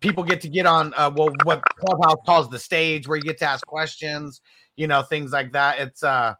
people 0.00 0.24
get 0.24 0.40
to 0.42 0.48
get 0.48 0.66
on 0.66 0.92
uh, 0.96 1.10
well 1.14 1.30
what 1.44 1.62
Clubhouse 1.78 2.18
calls 2.26 2.48
the 2.50 2.58
stage 2.58 3.06
where 3.08 3.16
you 3.16 3.22
get 3.22 3.38
to 3.38 3.46
ask 3.46 3.66
questions, 3.66 4.40
you 4.76 4.86
know, 4.86 5.02
things 5.02 5.32
like 5.32 5.52
that. 5.52 5.78
It's 5.78 6.02
uh, 6.02 6.34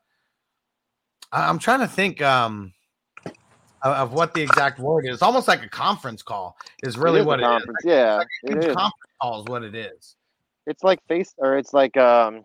I'm 1.32 1.58
trying 1.58 1.80
to 1.80 1.88
think. 1.88 2.22
Um, 2.22 2.72
of, 3.84 4.12
what 4.12 4.34
the 4.34 4.42
exact 4.42 4.78
word 4.78 5.06
is. 5.06 5.14
it's 5.14 5.22
Almost 5.22 5.48
like 5.48 5.62
a 5.62 5.68
conference 5.68 6.22
call 6.22 6.56
is 6.82 6.98
really 6.98 7.18
it 7.18 7.22
is 7.22 7.26
what 7.26 7.40
it 7.40 7.44
is. 7.44 7.48
conference. 7.48 7.78
Yeah, 7.84 8.16
Like 8.16 8.26
a 8.26 8.50
it 8.50 8.52
huge 8.54 8.62
is. 8.70 8.74
conference 8.74 9.12
call 9.20 9.40
is 9.42 9.46
what 9.46 9.62
it 9.62 9.74
is. 9.74 10.16
It's 10.66 10.82
like 10.82 11.00
face 11.08 11.34
or 11.38 11.58
it's 11.58 11.74
like 11.74 11.96
um, 11.96 12.44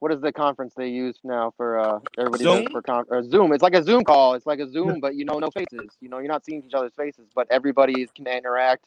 what 0.00 0.12
is 0.12 0.20
the 0.20 0.32
conference 0.32 0.74
they 0.76 0.88
use 0.88 1.18
now 1.24 1.52
for 1.56 1.78
uh 1.78 1.98
everybody 2.18 2.44
Zoom? 2.44 2.72
for 2.72 2.82
con- 2.82 3.06
or 3.08 3.22
Zoom? 3.22 3.52
It's 3.52 3.62
like 3.62 3.74
a 3.74 3.82
Zoom 3.82 4.04
call. 4.04 4.34
It's 4.34 4.46
like 4.46 4.60
a 4.60 4.68
Zoom, 4.70 5.00
but 5.00 5.14
you 5.14 5.24
know, 5.24 5.38
no 5.38 5.50
faces. 5.50 5.96
You 6.00 6.08
know, 6.08 6.18
you're 6.18 6.28
not 6.28 6.44
seeing 6.44 6.62
each 6.66 6.74
other's 6.74 6.94
faces, 6.94 7.26
but 7.34 7.46
everybody 7.50 8.06
can 8.14 8.26
interact. 8.26 8.86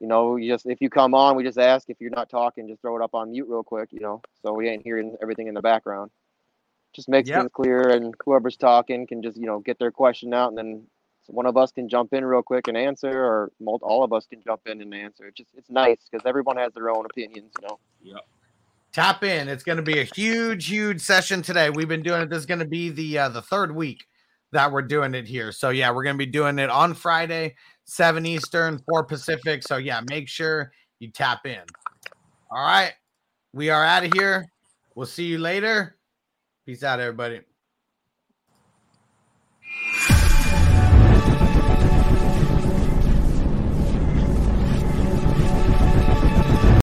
You 0.00 0.08
know, 0.08 0.36
you 0.36 0.52
just 0.52 0.66
if 0.66 0.80
you 0.80 0.90
come 0.90 1.14
on, 1.14 1.36
we 1.36 1.44
just 1.44 1.58
ask 1.58 1.88
if 1.88 2.00
you're 2.00 2.10
not 2.10 2.28
talking, 2.28 2.68
just 2.68 2.80
throw 2.82 2.96
it 2.96 3.02
up 3.02 3.14
on 3.14 3.30
mute 3.30 3.46
real 3.48 3.62
quick. 3.62 3.90
You 3.92 4.00
know, 4.00 4.22
so 4.42 4.52
we 4.52 4.68
ain't 4.68 4.82
hearing 4.82 5.16
everything 5.22 5.46
in 5.46 5.54
the 5.54 5.62
background. 5.62 6.10
Just 6.92 7.08
makes 7.08 7.28
Yep. 7.28 7.38
things 7.38 7.50
clear, 7.52 7.88
and 7.90 8.14
whoever's 8.24 8.56
talking 8.56 9.06
can 9.06 9.22
just 9.22 9.36
you 9.36 9.46
know 9.46 9.60
get 9.60 9.78
their 9.78 9.90
question 9.92 10.34
out, 10.34 10.48
and 10.48 10.58
then 10.58 10.86
one 11.28 11.46
of 11.46 11.56
us 11.56 11.72
can 11.72 11.88
jump 11.88 12.12
in 12.12 12.24
real 12.24 12.42
quick 12.42 12.68
and 12.68 12.76
answer, 12.76 13.24
or 13.24 13.50
all 13.82 14.04
of 14.04 14.12
us 14.12 14.26
can 14.26 14.42
jump 14.42 14.62
in 14.66 14.80
and 14.82 14.94
answer. 14.94 15.26
It's 15.26 15.36
just 15.38 15.50
it's 15.56 15.70
nice 15.70 15.98
because 16.10 16.26
everyone 16.26 16.56
has 16.58 16.72
their 16.74 16.90
own 16.90 17.06
opinions. 17.06 17.52
You 17.60 17.68
know. 17.68 17.78
Tap 18.94 19.24
in. 19.24 19.48
It's 19.48 19.64
going 19.64 19.78
to 19.78 19.82
be 19.82 19.98
a 19.98 20.04
huge, 20.04 20.66
huge 20.68 21.00
session 21.00 21.42
today. 21.42 21.68
We've 21.68 21.88
been 21.88 22.04
doing 22.04 22.22
it. 22.22 22.30
This 22.30 22.38
is 22.38 22.46
going 22.46 22.60
to 22.60 22.64
be 22.64 22.90
the 22.90 23.18
uh, 23.18 23.28
the 23.28 23.42
third 23.42 23.74
week 23.74 24.04
that 24.52 24.70
we're 24.70 24.82
doing 24.82 25.16
it 25.16 25.26
here. 25.26 25.50
So 25.50 25.70
yeah, 25.70 25.90
we're 25.90 26.04
going 26.04 26.14
to 26.14 26.24
be 26.24 26.30
doing 26.30 26.60
it 26.60 26.70
on 26.70 26.94
Friday, 26.94 27.56
seven 27.86 28.24
Eastern, 28.24 28.78
four 28.88 29.02
Pacific. 29.02 29.64
So 29.64 29.78
yeah, 29.78 30.00
make 30.08 30.28
sure 30.28 30.70
you 31.00 31.10
tap 31.10 31.44
in. 31.44 31.62
All 32.52 32.64
right, 32.64 32.92
we 33.52 33.68
are 33.68 33.84
out 33.84 34.04
of 34.04 34.12
here. 34.12 34.46
We'll 34.94 35.06
see 35.06 35.24
you 35.24 35.38
later. 35.38 35.96
Peace 36.64 36.84
out, 36.84 37.00
everybody. 37.00 37.40